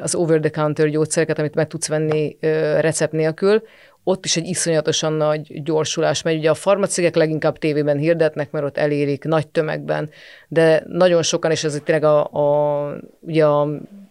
az 0.00 0.14
over-the-counter 0.14 0.88
gyógyszereket, 0.88 1.38
amit 1.38 1.54
meg 1.54 1.66
tudsz 1.66 1.88
venni 1.88 2.36
recept 2.80 3.12
nélkül, 3.12 3.62
ott 4.04 4.24
is 4.24 4.36
egy 4.36 4.46
iszonyatosan 4.46 5.12
nagy 5.12 5.62
gyorsulás 5.62 6.22
megy. 6.22 6.38
Ugye 6.38 6.50
a 6.50 6.54
farmacégek 6.54 7.14
leginkább 7.14 7.58
tévében 7.58 7.98
hirdetnek, 7.98 8.50
mert 8.50 8.64
ott 8.64 8.76
elérik 8.76 9.24
nagy 9.24 9.48
tömegben, 9.48 10.10
de 10.48 10.84
nagyon 10.86 11.22
sokan, 11.22 11.50
és 11.50 11.64
ez 11.64 11.80
tényleg 11.84 12.04
a, 12.04 12.24
a, 12.32 12.96
ugye 13.20 13.46
a, 13.46 13.68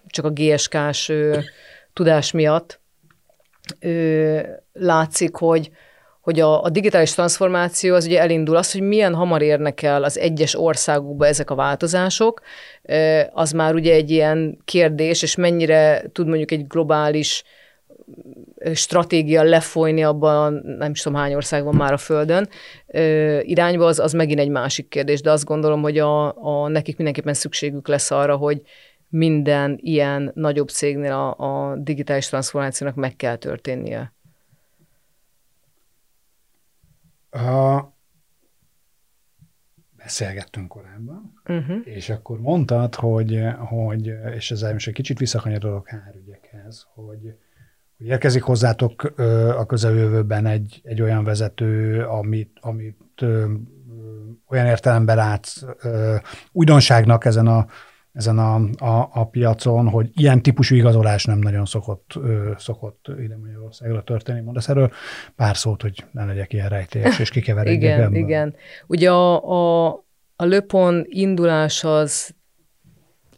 csak 0.08 0.26
a 0.26 0.30
GSK-s 0.30 1.10
ö, 1.10 1.38
tudás 1.94 2.32
miatt 2.32 2.80
ö, 3.80 4.40
látszik, 4.74 5.36
hogy, 5.36 5.72
hogy 6.30 6.40
a, 6.40 6.64
a 6.64 6.70
digitális 6.70 7.14
transformáció 7.14 7.96
az 7.96 8.06
ugye 8.06 8.20
elindul, 8.20 8.56
az, 8.56 8.72
hogy 8.72 8.82
milyen 8.82 9.14
hamar 9.16 9.42
érnek 9.42 9.82
el 9.82 10.04
az 10.04 10.18
egyes 10.18 10.60
országokba 10.60 11.28
ezek 11.28 11.50
a 11.50 11.56
változások, 11.56 12.42
az 13.32 13.52
már 13.52 13.74
ugye 13.74 13.94
egy 13.94 14.12
ilyen 14.12 14.58
kérdés, 14.66 15.22
és 15.22 15.36
mennyire 15.36 16.04
tud 16.12 16.28
mondjuk 16.28 16.52
egy 16.52 16.68
globális 16.68 17.44
stratégia 18.74 19.44
lefolyni 19.44 20.04
abban, 20.04 20.54
nem 20.78 20.92
is 20.92 21.02
tudom 21.02 21.20
hány 21.20 21.34
ország 21.34 21.64
van 21.64 21.76
már 21.76 21.94
a 21.94 21.98
Földön, 21.98 22.50
irányba, 23.42 23.86
az, 23.86 24.00
az 24.00 24.14
megint 24.14 24.40
egy 24.40 24.50
másik 24.50 24.88
kérdés, 24.88 25.22
de 25.22 25.32
azt 25.32 25.46
gondolom, 25.46 25.82
hogy 25.82 25.98
a, 25.98 26.38
a, 26.38 26.68
nekik 26.68 26.96
mindenképpen 26.96 27.34
szükségük 27.34 27.88
lesz 27.88 28.12
arra, 28.12 28.36
hogy 28.36 28.62
minden 29.08 29.78
ilyen 29.82 30.32
nagyobb 30.36 30.70
cégnél 30.70 31.12
a, 31.12 31.36
a 31.38 31.76
digitális 31.76 32.28
transformációnak 32.28 32.96
meg 32.96 33.16
kell 33.16 33.36
történnie. 33.36 34.14
A... 37.30 37.84
Beszélgettünk 39.98 40.68
korábban, 40.68 41.34
uh-huh. 41.46 41.78
és 41.84 42.10
akkor 42.10 42.40
mondtad, 42.40 42.96
hogy, 42.96 43.44
hogy 43.58 44.14
és 44.36 44.52
ezzel 44.52 44.74
most 44.74 44.88
egy 44.88 44.94
kicsit 44.94 45.18
visszakanyarodok 45.18 45.88
hárügyekhez, 45.88 46.88
hogy, 46.94 47.36
hogy 47.98 48.06
érkezik 48.08 48.44
hozzátok 48.44 49.04
a 49.58 49.66
közeljövőben 49.66 50.46
egy, 50.46 50.82
egy 50.84 51.02
olyan 51.02 51.24
vezető, 51.24 52.04
amit, 52.04 52.58
amit 52.62 53.22
ö, 53.22 53.54
olyan 54.48 54.66
értelemben 54.66 55.16
látsz 55.16 55.64
ö, 55.82 56.16
újdonságnak 56.52 57.26
ezen 57.26 57.48
a 57.48 57.66
ezen 58.14 58.38
a, 58.40 58.56
a, 58.78 59.10
a 59.14 59.26
piacon, 59.26 59.88
hogy 59.90 60.10
ilyen 60.14 60.42
típusú 60.42 60.76
igazolás 60.76 61.26
nem 61.26 61.40
nagyon 61.40 61.66
szokott, 61.66 62.12
ö, 62.16 62.52
szokott 62.58 63.06
ide 63.20 63.38
Magyarországra 63.38 64.04
történni. 64.04 64.42
Mondasz 64.42 64.70
erről 64.70 64.92
pár 65.36 65.58
szót, 65.58 65.82
hogy 65.82 66.06
ne 66.12 66.26
legyek 66.26 66.54
ilyen 66.54 66.70
rejtélyes, 66.70 67.20
és 67.20 67.30
kikeveredjek 67.30 67.82
Igen, 67.82 68.02
ebből. 68.02 68.16
igen. 68.18 68.56
Ugye 68.88 69.12
a, 69.12 69.44
a, 69.44 69.88
a 70.36 70.46
Löpon 70.46 71.06
indulás 71.08 71.84
az 71.84 72.36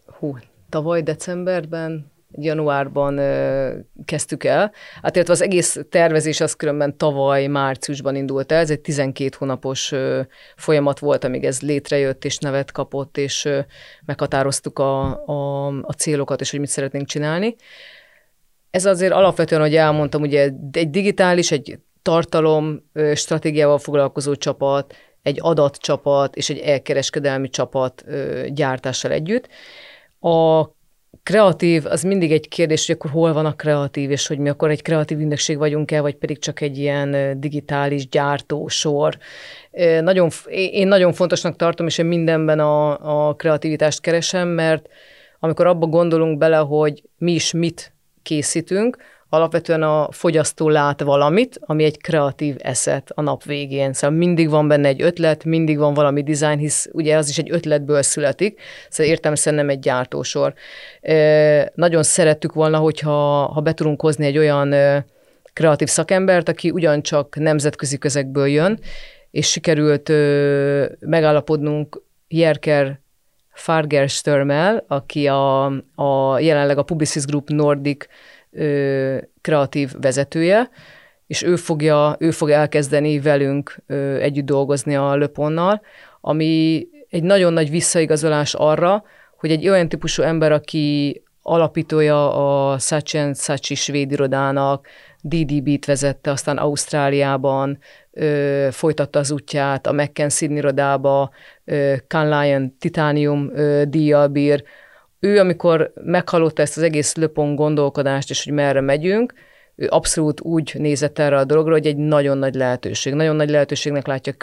hú, 0.05 0.37
tavaly 0.69 1.01
decemberben 1.01 2.10
januárban 2.31 3.17
ö, 3.17 3.73
kezdtük 4.05 4.43
el. 4.43 4.71
Hát 5.01 5.15
illetve 5.15 5.33
az 5.33 5.41
egész 5.41 5.79
tervezés 5.89 6.41
az 6.41 6.55
különben 6.55 6.97
tavaly 6.97 7.47
márciusban 7.47 8.15
indult 8.15 8.51
el. 8.51 8.59
Ez 8.59 8.69
egy 8.69 8.81
12 8.81 9.35
hónapos 9.37 9.91
ö, 9.91 10.21
folyamat 10.55 10.99
volt, 10.99 11.23
amíg 11.23 11.43
ez 11.43 11.61
létrejött 11.61 12.25
és 12.25 12.37
nevet 12.37 12.71
kapott, 12.71 13.17
és 13.17 13.45
ö, 13.45 13.59
meghatároztuk 14.05 14.79
a, 14.79 15.25
a, 15.25 15.67
a 15.67 15.93
célokat, 15.97 16.41
és 16.41 16.51
hogy 16.51 16.59
mit 16.59 16.69
szeretnénk 16.69 17.07
csinálni. 17.07 17.55
Ez 18.71 18.85
azért 18.85 19.13
alapvetően, 19.13 19.61
hogy 19.61 19.75
elmondtam, 19.75 20.21
ugye 20.21 20.49
egy 20.71 20.89
digitális, 20.89 21.51
egy 21.51 21.79
tartalom 22.01 22.89
ö, 22.93 23.15
stratégiával 23.15 23.77
foglalkozó 23.77 24.35
csapat, 24.35 24.95
egy 25.21 25.37
adatcsapat 25.41 26.35
és 26.35 26.49
egy 26.49 26.57
elkereskedelmi 26.57 27.49
csapat 27.49 28.03
ö, 28.07 28.45
gyártással 28.49 29.11
együtt. 29.11 29.47
A 30.19 30.61
kreatív, 31.23 31.85
az 31.85 32.03
mindig 32.03 32.31
egy 32.31 32.47
kérdés, 32.47 32.85
hogy 32.85 32.95
akkor 32.95 33.11
hol 33.11 33.33
van 33.33 33.45
a 33.45 33.55
kreatív, 33.55 34.11
és 34.11 34.27
hogy 34.27 34.37
mi 34.37 34.49
akkor 34.49 34.69
egy 34.69 34.81
kreatív 34.81 35.19
ügynökség 35.19 35.57
vagyunk-e, 35.57 36.01
vagy 36.01 36.15
pedig 36.15 36.39
csak 36.39 36.61
egy 36.61 36.77
ilyen 36.77 37.39
digitális 37.39 38.07
gyártósor. 38.07 39.17
Nagyon, 40.01 40.29
én 40.49 40.87
nagyon 40.87 41.13
fontosnak 41.13 41.55
tartom, 41.55 41.87
és 41.87 41.97
én 41.97 42.05
mindenben 42.05 42.59
a, 42.59 43.27
a 43.27 43.35
kreativitást 43.35 44.01
keresem, 44.01 44.47
mert 44.47 44.87
amikor 45.39 45.67
abba 45.67 45.85
gondolunk 45.85 46.37
bele, 46.37 46.57
hogy 46.57 47.03
mi 47.17 47.31
is 47.31 47.51
mit 47.51 47.93
készítünk, 48.23 48.97
alapvetően 49.33 49.83
a 49.83 50.11
fogyasztó 50.11 50.69
lát 50.69 51.01
valamit, 51.01 51.59
ami 51.61 51.83
egy 51.83 52.01
kreatív 52.01 52.55
eszet 52.59 53.11
a 53.15 53.21
nap 53.21 53.43
végén. 53.43 53.93
Szóval 53.93 54.17
mindig 54.17 54.49
van 54.49 54.67
benne 54.67 54.87
egy 54.87 55.01
ötlet, 55.01 55.43
mindig 55.43 55.77
van 55.77 55.93
valami 55.93 56.23
design, 56.23 56.57
hisz 56.57 56.89
ugye 56.91 57.17
az 57.17 57.29
is 57.29 57.37
egy 57.37 57.51
ötletből 57.51 58.01
születik, 58.01 58.61
szóval 58.89 59.11
értem 59.11 59.33
nem 59.43 59.69
egy 59.69 59.79
gyártósor. 59.79 60.53
E, 61.01 61.71
nagyon 61.75 62.03
szerettük 62.03 62.53
volna, 62.53 62.77
hogyha 62.77 63.45
ha 63.53 63.61
be 63.61 63.73
tudunk 63.73 64.01
hozni 64.01 64.25
egy 64.25 64.37
olyan 64.37 64.75
kreatív 65.53 65.87
szakembert, 65.87 66.49
aki 66.49 66.69
ugyancsak 66.69 67.35
nemzetközi 67.35 67.97
közekből 67.97 68.47
jön, 68.47 68.79
és 69.31 69.49
sikerült 69.49 70.09
e, 70.09 70.15
megállapodnunk 70.99 72.01
Jerker 72.27 72.99
Fargerstörmel, 73.53 74.83
aki 74.87 75.27
a, 75.27 75.65
a 75.95 76.39
jelenleg 76.39 76.77
a 76.77 76.83
Publicis 76.83 77.25
Group 77.25 77.49
Nordic 77.49 78.05
ö, 78.51 79.17
kreatív 79.41 79.91
vezetője, 80.01 80.69
és 81.27 81.43
ő 81.43 81.55
fogja, 81.55 82.15
ő 82.19 82.31
fog 82.31 82.49
elkezdeni 82.49 83.19
velünk 83.19 83.75
ö, 83.87 84.15
együtt 84.15 84.45
dolgozni 84.45 84.95
a 84.95 85.15
Löponnal, 85.15 85.81
ami 86.21 86.87
egy 87.09 87.23
nagyon 87.23 87.53
nagy 87.53 87.69
visszaigazolás 87.69 88.53
arra, 88.53 89.03
hogy 89.37 89.51
egy 89.51 89.67
olyan 89.67 89.89
típusú 89.89 90.23
ember, 90.23 90.51
aki 90.51 91.21
alapítója 91.41 92.33
a 92.71 92.77
Sachen 92.79 93.33
Sachi 93.33 93.75
svéd 93.75 94.11
irodának, 94.11 94.87
DDB-t 95.21 95.85
vezette, 95.85 96.31
aztán 96.31 96.57
Ausztráliában 96.57 97.79
ö, 98.11 98.67
folytatta 98.71 99.19
az 99.19 99.31
útját, 99.31 99.87
a 99.87 99.91
McKenzie 99.91 100.49
irodába, 100.49 101.31
ö, 101.65 101.93
Can 102.07 102.39
Lion 102.39 102.77
Titanium 102.79 103.49
ö, 103.53 103.83
díjjal 103.87 104.27
bír, 104.27 104.63
ő, 105.23 105.39
amikor 105.39 105.93
meghallotta 106.03 106.61
ezt 106.61 106.77
az 106.77 106.83
egész 106.83 107.15
löpon 107.15 107.55
gondolkodást, 107.55 108.29
és 108.29 108.43
hogy 108.43 108.53
merre 108.53 108.81
megyünk, 108.81 109.33
ő 109.75 109.87
abszolút 109.89 110.41
úgy 110.41 110.75
nézett 110.77 111.19
erre 111.19 111.37
a 111.37 111.43
dologra, 111.43 111.71
hogy 111.71 111.85
egy 111.85 111.97
nagyon 111.97 112.37
nagy 112.37 112.55
lehetőség. 112.55 113.13
Nagyon 113.13 113.35
nagy 113.35 113.49
lehetőségnek 113.49 114.07
látja 114.07 114.33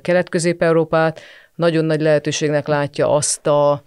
Kelet-Közép-Európát, 0.00 1.20
nagyon 1.54 1.84
nagy 1.84 2.00
lehetőségnek 2.00 2.66
látja 2.66 3.14
azt 3.14 3.46
a, 3.46 3.84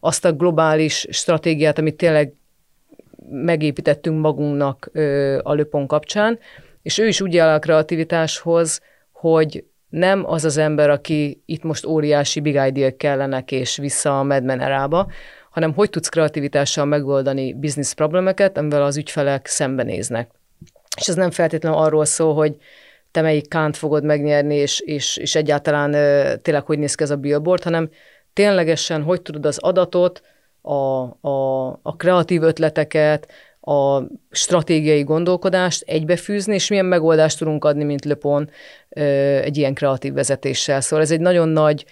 azt 0.00 0.24
a 0.24 0.32
globális 0.32 1.06
stratégiát, 1.10 1.78
amit 1.78 1.96
tényleg 1.96 2.32
megépítettünk 3.30 4.20
magunknak 4.20 4.90
a 5.42 5.52
löpon 5.52 5.86
kapcsán, 5.86 6.38
és 6.82 6.98
ő 6.98 7.06
is 7.06 7.20
úgy 7.20 7.36
áll 7.36 7.54
a 7.54 7.58
kreativitáshoz, 7.58 8.80
hogy 9.12 9.64
nem 9.88 10.24
az 10.26 10.44
az 10.44 10.56
ember, 10.56 10.90
aki 10.90 11.42
itt 11.46 11.62
most 11.62 11.86
óriási 11.86 12.40
big 12.40 12.60
idea 12.66 12.96
kellenek, 12.96 13.52
és 13.52 13.76
vissza 13.76 14.18
a 14.18 14.22
Madman 14.22 14.60
erába, 14.60 15.06
hanem 15.54 15.74
hogy 15.74 15.90
tudsz 15.90 16.08
kreativitással 16.08 16.84
megoldani 16.84 17.52
biznisz 17.52 17.92
problémeket, 17.92 18.58
amivel 18.58 18.82
az 18.82 18.96
ügyfelek 18.96 19.46
szembenéznek. 19.46 20.30
És 20.96 21.08
ez 21.08 21.14
nem 21.14 21.30
feltétlenül 21.30 21.78
arról 21.78 22.04
szól, 22.04 22.34
hogy 22.34 22.56
te 23.10 23.20
melyik 23.20 23.48
kánt 23.48 23.76
fogod 23.76 24.04
megnyerni, 24.04 24.54
és, 24.54 24.80
és, 24.80 25.16
és 25.16 25.34
egyáltalán 25.34 25.90
tényleg 26.42 26.64
hogy 26.64 26.78
néz 26.78 26.94
ki 26.94 27.02
ez 27.02 27.10
a 27.10 27.16
billboard, 27.16 27.62
hanem 27.62 27.90
ténylegesen 28.32 29.02
hogy 29.02 29.22
tudod 29.22 29.46
az 29.46 29.58
adatot, 29.58 30.22
a, 30.62 31.02
a, 31.28 31.66
a 31.82 31.96
kreatív 31.96 32.42
ötleteket, 32.42 33.28
a 33.60 34.02
stratégiai 34.30 35.02
gondolkodást 35.02 35.82
egybefűzni, 35.86 36.54
és 36.54 36.68
milyen 36.68 36.86
megoldást 36.86 37.38
tudunk 37.38 37.64
adni, 37.64 37.84
mint 37.84 38.04
Lepon 38.04 38.50
egy 39.42 39.56
ilyen 39.56 39.74
kreatív 39.74 40.12
vezetéssel. 40.12 40.80
Szóval 40.80 41.04
ez 41.04 41.10
egy 41.10 41.20
nagyon 41.20 41.48
nagy 41.48 41.84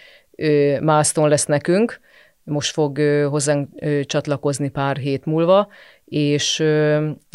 milestone 0.80 1.28
lesz 1.28 1.46
nekünk, 1.46 2.00
most 2.44 2.72
fog 2.72 2.98
hozzánk 3.30 3.68
csatlakozni 4.06 4.68
pár 4.68 4.96
hét 4.96 5.24
múlva, 5.24 5.68
és 6.12 6.62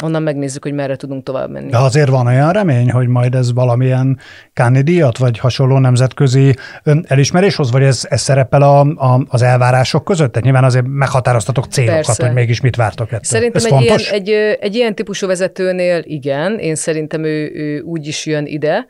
onnan 0.02 0.22
megnézzük, 0.22 0.62
hogy 0.62 0.72
merre 0.72 0.96
tudunk 0.96 1.22
tovább 1.22 1.50
menni. 1.50 1.70
De 1.70 1.78
azért 1.78 2.08
van 2.08 2.26
olyan 2.26 2.52
remény, 2.52 2.90
hogy 2.90 3.06
majd 3.06 3.34
ez 3.34 3.52
valamilyen 3.52 4.18
Káni 4.52 4.80
díjat, 4.80 5.18
vagy 5.18 5.38
hasonló 5.38 5.78
nemzetközi 5.78 6.54
elismeréshoz, 7.02 7.70
vagy 7.70 7.82
ez, 7.82 8.06
ez 8.08 8.20
szerepel 8.20 8.62
a, 8.62 8.80
a, 8.80 9.24
az 9.28 9.42
elvárások 9.42 10.04
között? 10.04 10.28
Tehát 10.28 10.44
nyilván 10.44 10.64
azért 10.64 10.84
meghatároztatok 10.88 11.64
célokat, 11.64 12.04
Persze. 12.06 12.24
hogy 12.24 12.34
mégis 12.34 12.60
mit 12.60 12.76
vártok 12.76 13.06
ettől. 13.06 13.20
Szerintem 13.22 13.56
ez 13.56 13.64
egy, 13.64 13.70
fontos? 13.70 14.10
Ilyen, 14.10 14.20
egy, 14.20 14.58
egy 14.60 14.74
ilyen 14.74 14.94
típusú 14.94 15.26
vezetőnél 15.26 16.02
igen, 16.04 16.58
én 16.58 16.74
szerintem 16.74 17.24
ő, 17.24 17.50
ő 17.54 17.80
úgy 17.80 18.06
is 18.06 18.26
jön 18.26 18.46
ide, 18.46 18.86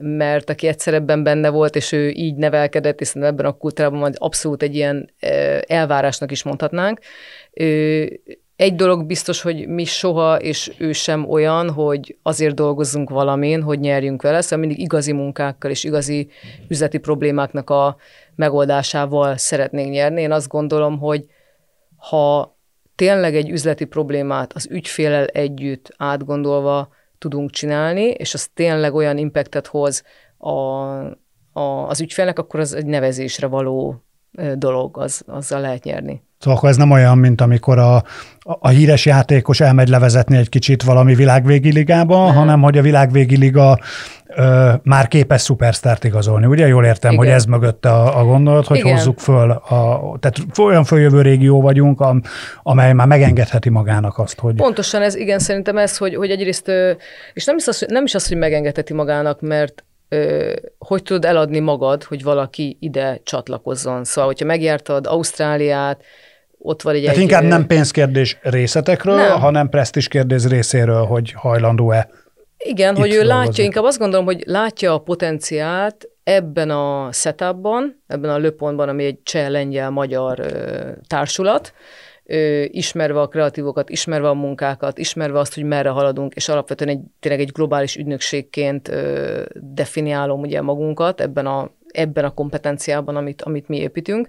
mert 0.00 0.50
aki 0.50 0.66
egyszer 0.66 0.94
ebben 0.94 1.22
benne 1.22 1.48
volt, 1.48 1.76
és 1.76 1.92
ő 1.92 2.08
így 2.08 2.34
nevelkedett, 2.34 3.00
és 3.00 3.12
ebben 3.14 3.46
a 3.46 3.56
kultúrában 3.56 3.98
majd 3.98 4.14
abszolút 4.18 4.62
egy 4.62 4.74
ilyen 4.74 5.10
elvárásnak 5.66 6.30
is 6.30 6.42
mondhatnánk. 6.42 6.98
Egy 8.56 8.74
dolog 8.74 9.06
biztos, 9.06 9.42
hogy 9.42 9.68
mi 9.68 9.84
soha, 9.84 10.36
és 10.36 10.72
ő 10.78 10.92
sem 10.92 11.30
olyan, 11.30 11.70
hogy 11.70 12.16
azért 12.22 12.54
dolgozzunk 12.54 13.10
valamin, 13.10 13.62
hogy 13.62 13.80
nyerjünk 13.80 14.22
vele, 14.22 14.40
szóval 14.40 14.58
mindig 14.58 14.78
igazi 14.78 15.12
munkákkal 15.12 15.70
és 15.70 15.84
igazi 15.84 16.28
üzleti 16.68 16.98
problémáknak 16.98 17.70
a 17.70 17.96
megoldásával 18.34 19.36
szeretnénk 19.36 19.90
nyerni. 19.90 20.20
Én 20.20 20.32
azt 20.32 20.48
gondolom, 20.48 20.98
hogy 20.98 21.24
ha 21.96 22.56
tényleg 22.94 23.36
egy 23.36 23.50
üzleti 23.50 23.84
problémát 23.84 24.52
az 24.52 24.68
ügyfélel 24.70 25.26
együtt 25.26 25.94
átgondolva 25.96 26.88
tudunk 27.18 27.50
csinálni, 27.50 28.02
és 28.02 28.34
az 28.34 28.48
tényleg 28.54 28.94
olyan 28.94 29.18
impactet 29.18 29.66
hoz 29.66 30.02
a, 30.38 30.50
a, 31.52 31.88
az 31.88 32.00
ügyfélnek, 32.00 32.38
akkor 32.38 32.60
az 32.60 32.72
egy 32.72 32.86
nevezésre 32.86 33.46
való 33.46 34.05
dolog, 34.54 34.98
az, 34.98 35.22
azzal 35.26 35.60
lehet 35.60 35.84
nyerni. 35.84 36.22
Szóval 36.38 36.58
akkor 36.58 36.68
ez 36.68 36.76
nem 36.76 36.90
olyan, 36.90 37.18
mint 37.18 37.40
amikor 37.40 37.78
a, 37.78 38.02
a 38.40 38.68
híres 38.68 39.06
játékos 39.06 39.60
elmegy 39.60 39.88
levezetni 39.88 40.36
egy 40.36 40.48
kicsit 40.48 40.82
valami 40.82 41.14
világvégi 41.14 41.72
ligába, 41.72 42.24
nem. 42.24 42.34
hanem 42.34 42.62
hogy 42.62 42.78
a 42.78 42.82
világvégi 42.82 43.36
liga 43.36 43.78
ö, 44.26 44.72
már 44.82 45.08
képes 45.08 45.40
szupersztárt 45.40 46.04
igazolni. 46.04 46.46
Ugye 46.46 46.66
jól 46.66 46.84
értem, 46.84 47.12
igen. 47.12 47.24
hogy 47.24 47.34
ez 47.34 47.44
mögötte 47.44 47.90
a, 47.90 48.20
a 48.20 48.24
gondolat, 48.24 48.66
hogy 48.66 48.78
igen. 48.78 48.94
hozzuk 48.94 49.18
föl, 49.18 49.50
a, 49.50 50.16
tehát 50.20 50.36
olyan 50.58 50.84
följövő 50.84 51.22
régió 51.22 51.60
vagyunk, 51.60 52.00
am, 52.00 52.22
amely 52.62 52.92
már 52.92 53.06
megengedheti 53.06 53.68
magának 53.68 54.18
azt, 54.18 54.38
hogy... 54.38 54.54
Pontosan 54.54 55.02
ez, 55.02 55.14
igen, 55.14 55.38
szerintem 55.38 55.76
ez, 55.76 55.96
hogy, 55.96 56.14
hogy 56.14 56.30
egyrészt, 56.30 56.70
és 57.32 57.44
nem 57.44 57.56
is, 57.56 57.66
az, 57.66 57.84
nem 57.88 58.04
is 58.04 58.14
az, 58.14 58.28
hogy 58.28 58.36
megengedheti 58.36 58.92
magának, 58.92 59.40
mert 59.40 59.84
hogy 60.78 61.02
tudod 61.02 61.24
eladni 61.24 61.58
magad, 61.58 62.02
hogy 62.04 62.22
valaki 62.22 62.76
ide 62.80 63.20
csatlakozzon. 63.24 64.04
Szóval, 64.04 64.30
hogyha 64.30 64.46
megjártad 64.46 65.06
Ausztráliát, 65.06 66.02
ott 66.58 66.82
van 66.82 66.94
egy... 66.94 67.00
Tehát 67.00 67.16
egy 67.16 67.22
inkább 67.22 67.42
nem 67.42 67.66
pénzkérdés 67.66 68.38
részletekről, 68.42 69.16
nem. 69.16 69.40
hanem 69.40 69.68
presztis 69.68 70.08
kérdés 70.08 70.44
részéről, 70.44 71.04
hogy 71.04 71.32
hajlandó-e 71.32 72.08
Igen, 72.56 72.96
hogy 72.96 73.10
ő 73.12 73.18
dolgozni. 73.18 73.34
látja, 73.34 73.64
inkább 73.64 73.84
azt 73.84 73.98
gondolom, 73.98 74.24
hogy 74.24 74.42
látja 74.46 74.92
a 74.92 74.98
potenciált 74.98 76.08
ebben 76.24 76.70
a 76.70 77.12
setupban, 77.12 78.02
ebben 78.06 78.30
a 78.30 78.36
löpontban, 78.38 78.88
ami 78.88 79.04
egy 79.04 79.22
cseh, 79.22 79.48
lengyel, 79.48 79.90
magyar 79.90 80.38
ö, 80.38 80.90
társulat, 81.06 81.72
ö, 82.26 82.64
ismerve 82.70 83.20
a 83.20 83.28
kreatívokat, 83.28 83.90
ismerve 83.90 84.28
a 84.28 84.34
munkákat, 84.34 84.98
ismerve 84.98 85.38
azt, 85.38 85.54
hogy 85.54 85.64
merre 85.64 85.88
haladunk, 85.88 86.34
és 86.34 86.48
alapvetően 86.48 86.90
egy, 86.90 87.00
tényleg 87.20 87.40
egy 87.40 87.52
globális 87.52 87.96
ügynökségként 87.96 88.88
ö, 88.88 89.42
definiálom 89.54 90.40
ugye 90.40 90.60
magunkat 90.60 91.20
ebben 91.20 91.46
a, 91.46 91.70
ebben 91.86 92.24
a 92.24 92.34
kompetenciában, 92.34 93.16
amit, 93.16 93.42
amit 93.42 93.68
mi 93.68 93.76
építünk. 93.76 94.28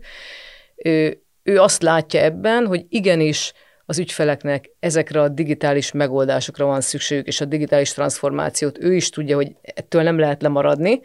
Ö, 0.76 1.10
ő 1.44 1.60
azt 1.60 1.82
látja 1.82 2.22
ebben, 2.22 2.66
hogy 2.66 2.86
igenis 2.90 3.54
az 3.90 4.00
ügyfeleknek 4.00 4.70
ezekre 4.80 5.22
a 5.22 5.28
digitális 5.28 5.92
megoldásokra 5.92 6.66
van 6.66 6.82
szükségük, 6.82 7.28
és 7.28 7.42
a 7.42 7.46
digitális 7.46 7.94
transformációt 7.94 8.78
ő 8.80 8.96
is 8.96 9.10
tudja, 9.10 9.36
hogy 9.36 9.56
ettől 9.62 10.04
nem 10.04 10.20
lehet 10.20 10.42
lemaradni, 10.42 11.02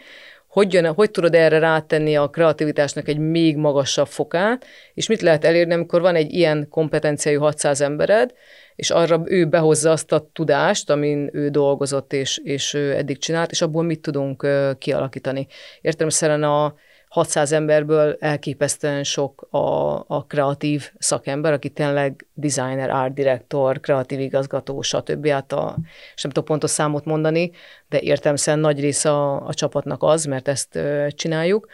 hogy, 0.52 0.72
jön, 0.72 0.94
hogy 0.94 1.10
tudod 1.10 1.34
erre 1.34 1.58
rátenni 1.58 2.16
a 2.16 2.28
kreativitásnak 2.28 3.08
egy 3.08 3.18
még 3.18 3.56
magasabb 3.56 4.06
fokát, 4.06 4.66
és 4.94 5.08
mit 5.08 5.22
lehet 5.22 5.44
elérni, 5.44 5.72
amikor 5.72 6.00
van 6.00 6.14
egy 6.14 6.32
ilyen 6.32 6.68
kompetenciájú 6.68 7.40
600 7.40 7.80
embered, 7.80 8.32
és 8.74 8.90
arra 8.90 9.22
ő 9.24 9.46
behozza 9.46 9.90
azt 9.90 10.12
a 10.12 10.30
tudást, 10.32 10.90
amin 10.90 11.30
ő 11.32 11.48
dolgozott 11.48 12.12
és, 12.12 12.38
és 12.44 12.74
eddig 12.74 13.18
csinált, 13.18 13.50
és 13.50 13.62
abból 13.62 13.82
mit 13.82 14.00
tudunk 14.00 14.46
kialakítani. 14.78 15.46
Értelemszerűen 15.80 16.42
a, 16.42 16.74
600 17.12 17.52
emberből 17.52 18.16
elképesztően 18.20 19.04
sok 19.04 19.46
a, 19.50 19.94
a 20.06 20.24
kreatív 20.28 20.90
szakember, 20.98 21.52
aki 21.52 21.68
tényleg 21.68 22.26
designer, 22.34 22.90
art 22.90 23.14
director, 23.14 23.80
kreatív 23.80 24.20
igazgató, 24.20 24.82
stb. 24.82 25.28
Hát 25.28 25.52
a, 25.52 25.76
és 26.14 26.22
nem 26.22 26.32
tudok 26.32 26.48
pontos 26.48 26.70
számot 26.70 27.04
mondani, 27.04 27.50
de 27.88 28.00
értelmszerűen 28.00 28.62
nagy 28.62 28.80
része 28.80 29.10
a, 29.10 29.46
a 29.46 29.54
csapatnak 29.54 30.02
az, 30.02 30.24
mert 30.24 30.48
ezt 30.48 30.78
csináljuk. 31.08 31.66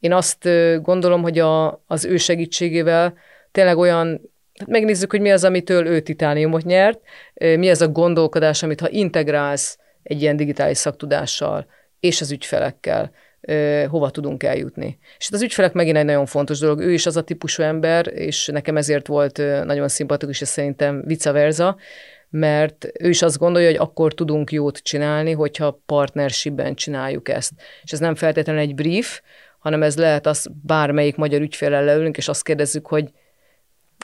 Én 0.00 0.12
azt 0.12 0.48
gondolom, 0.82 1.22
hogy 1.22 1.38
a, 1.38 1.82
az 1.86 2.04
ő 2.04 2.16
segítségével 2.16 3.14
tényleg 3.52 3.78
olyan 3.78 4.32
Hát 4.58 4.68
megnézzük, 4.68 5.10
hogy 5.10 5.20
mi 5.20 5.30
az, 5.30 5.44
amitől 5.44 5.86
ő 5.86 6.00
titániumot 6.00 6.64
nyert, 6.64 7.00
mi 7.34 7.70
az 7.70 7.80
a 7.80 7.88
gondolkodás, 7.88 8.62
amit 8.62 8.80
ha 8.80 8.88
integrálsz 8.90 9.78
egy 10.02 10.22
ilyen 10.22 10.36
digitális 10.36 10.78
szaktudással 10.78 11.66
és 12.00 12.20
az 12.20 12.30
ügyfelekkel, 12.30 13.12
hova 13.88 14.10
tudunk 14.10 14.42
eljutni. 14.42 14.98
És 15.18 15.28
az 15.32 15.42
ügyfelek 15.42 15.72
megint 15.72 15.96
egy 15.96 16.04
nagyon 16.04 16.26
fontos 16.26 16.58
dolog. 16.58 16.80
Ő 16.80 16.92
is 16.92 17.06
az 17.06 17.16
a 17.16 17.22
típusú 17.22 17.62
ember, 17.62 18.06
és 18.14 18.46
nekem 18.46 18.76
ezért 18.76 19.06
volt 19.06 19.36
nagyon 19.64 19.88
szimpatikus, 19.88 20.40
és 20.40 20.48
szerintem 20.48 21.02
vice 21.06 21.32
versa, 21.32 21.76
mert 22.30 22.86
ő 23.00 23.08
is 23.08 23.22
azt 23.22 23.38
gondolja, 23.38 23.68
hogy 23.68 23.78
akkor 23.78 24.14
tudunk 24.14 24.52
jót 24.52 24.78
csinálni, 24.78 25.32
hogyha 25.32 25.82
partnershipben 25.86 26.74
csináljuk 26.74 27.28
ezt. 27.28 27.52
És 27.82 27.92
ez 27.92 27.98
nem 27.98 28.14
feltétlenül 28.14 28.62
egy 28.62 28.74
brief, 28.74 29.20
hanem 29.58 29.82
ez 29.82 29.96
lehet 29.96 30.26
az 30.26 30.48
bármelyik 30.62 31.16
magyar 31.16 31.40
ügyfélel 31.40 31.84
leülünk, 31.84 32.16
és 32.16 32.28
azt 32.28 32.44
kérdezzük, 32.44 32.86
hogy 32.86 33.10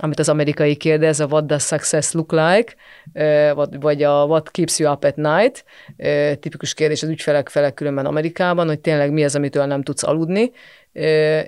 amit 0.02 0.18
az 0.18 0.28
amerikai 0.28 0.76
kérdez, 0.76 1.20
a 1.20 1.26
what 1.26 1.46
does 1.46 1.62
success 1.62 2.12
look 2.12 2.32
like, 2.32 2.74
vagy 3.80 4.02
a 4.02 4.24
what 4.24 4.50
keeps 4.50 4.78
you 4.78 4.92
up 4.92 5.04
at 5.04 5.16
night, 5.16 5.64
tipikus 6.40 6.74
kérdés 6.74 7.02
az 7.02 7.08
ügyfelek 7.08 7.48
felek 7.48 7.74
különben 7.74 8.06
Amerikában, 8.06 8.66
hogy 8.66 8.80
tényleg 8.80 9.12
mi 9.12 9.24
az, 9.24 9.36
amitől 9.36 9.64
nem 9.64 9.82
tudsz 9.82 10.02
aludni, 10.02 10.50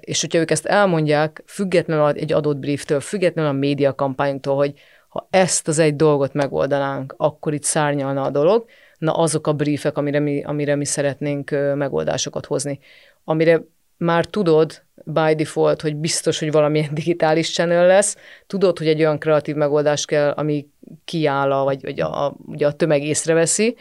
és 0.00 0.20
hogyha 0.20 0.38
ők 0.38 0.50
ezt 0.50 0.66
elmondják, 0.66 1.42
függetlenül 1.46 2.06
egy 2.08 2.32
adott 2.32 2.56
brieftől, 2.56 3.00
függetlenül 3.00 3.50
a 3.50 3.54
média 3.54 3.94
kampányunktól, 3.94 4.56
hogy 4.56 4.72
ha 5.08 5.28
ezt 5.30 5.68
az 5.68 5.78
egy 5.78 5.96
dolgot 5.96 6.32
megoldanánk, 6.32 7.14
akkor 7.16 7.54
itt 7.54 7.62
szárnyalna 7.62 8.22
a 8.22 8.30
dolog, 8.30 8.64
na 8.98 9.12
azok 9.12 9.46
a 9.46 9.52
briefek, 9.52 9.96
amire 9.96 10.18
mi, 10.18 10.42
amire 10.42 10.74
mi 10.74 10.84
szeretnénk 10.84 11.50
megoldásokat 11.74 12.46
hozni. 12.46 12.78
Amire 13.24 13.62
már 14.02 14.26
tudod 14.26 14.82
by 15.04 15.34
default, 15.34 15.80
hogy 15.80 15.96
biztos, 15.96 16.38
hogy 16.38 16.52
valamilyen 16.52 16.94
digitális 17.00 17.52
channel 17.52 17.86
lesz, 17.86 18.16
tudod, 18.46 18.78
hogy 18.78 18.86
egy 18.86 19.00
olyan 19.00 19.18
kreatív 19.18 19.54
megoldás 19.54 20.04
kell, 20.04 20.30
ami 20.30 20.66
kiáll, 21.04 21.62
vagy, 21.64 21.82
vagy 21.82 22.00
a, 22.00 22.26
a, 22.26 22.34
ugye 22.46 22.66
a 22.66 22.72
tömeg 22.72 23.02
észreveszi, 23.02 23.76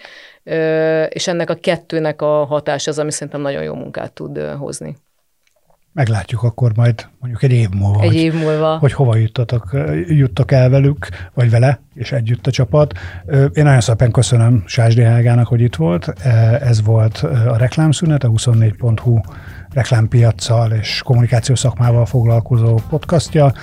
és 1.10 1.28
ennek 1.28 1.50
a 1.50 1.56
kettőnek 1.56 2.22
a 2.22 2.46
hatása 2.46 2.92
az, 2.92 3.00
ami 3.00 3.12
szerintem 3.12 3.42
nagyon 3.42 3.64
jó 3.64 3.74
munkát 3.74 4.14
tud 4.14 4.38
hozni. 4.40 4.96
Meglátjuk 5.94 6.44
akkor 6.44 6.72
majd 6.76 7.08
mondjuk 7.20 7.44
egy 7.44 7.52
év 7.52 7.70
múlva. 7.70 8.02
Egy 8.02 8.08
hogy, 8.08 8.16
év 8.16 8.34
múlva. 8.34 8.78
Hogy 8.78 8.94
hova 8.94 9.16
juttatok, 9.16 9.70
juttak 10.08 10.52
el 10.52 10.70
velük, 10.70 11.08
vagy 11.34 11.50
vele, 11.50 11.82
és 11.94 12.12
együtt 12.12 12.48
a 12.48 12.52
csapat. 12.52 12.94
Én 13.30 13.64
nagyon 13.64 13.82
szépen 13.82 14.12
köszönöm 14.12 14.64
Sásdi 14.66 15.02
Hágának, 15.02 15.48
hogy 15.48 15.62
itt 15.62 15.76
volt. 15.76 16.08
Ez 16.62 16.84
volt 16.84 17.18
a 17.48 17.58
reklámszünet, 17.58 18.24
a 18.24 18.30
24.hu 18.30 19.20
reklámpiacsal 19.74 20.72
és 20.72 21.02
kommunikációs 21.04 21.60
szakmával 21.60 22.06
foglalkozó 22.06 22.80
podcastja. 22.90 23.54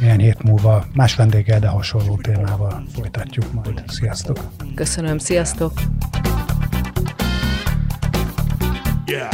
Ilyen 0.00 0.18
hét 0.18 0.42
múlva 0.42 0.84
más 0.94 1.14
vendéggel, 1.14 1.60
de 1.60 1.68
hasonló 1.68 2.16
témával 2.16 2.84
folytatjuk 2.94 3.52
majd. 3.52 3.82
Sziasztok! 3.86 4.38
Köszönöm, 4.74 5.18
sziasztok! 5.18 5.72
Yeah. 9.06 9.30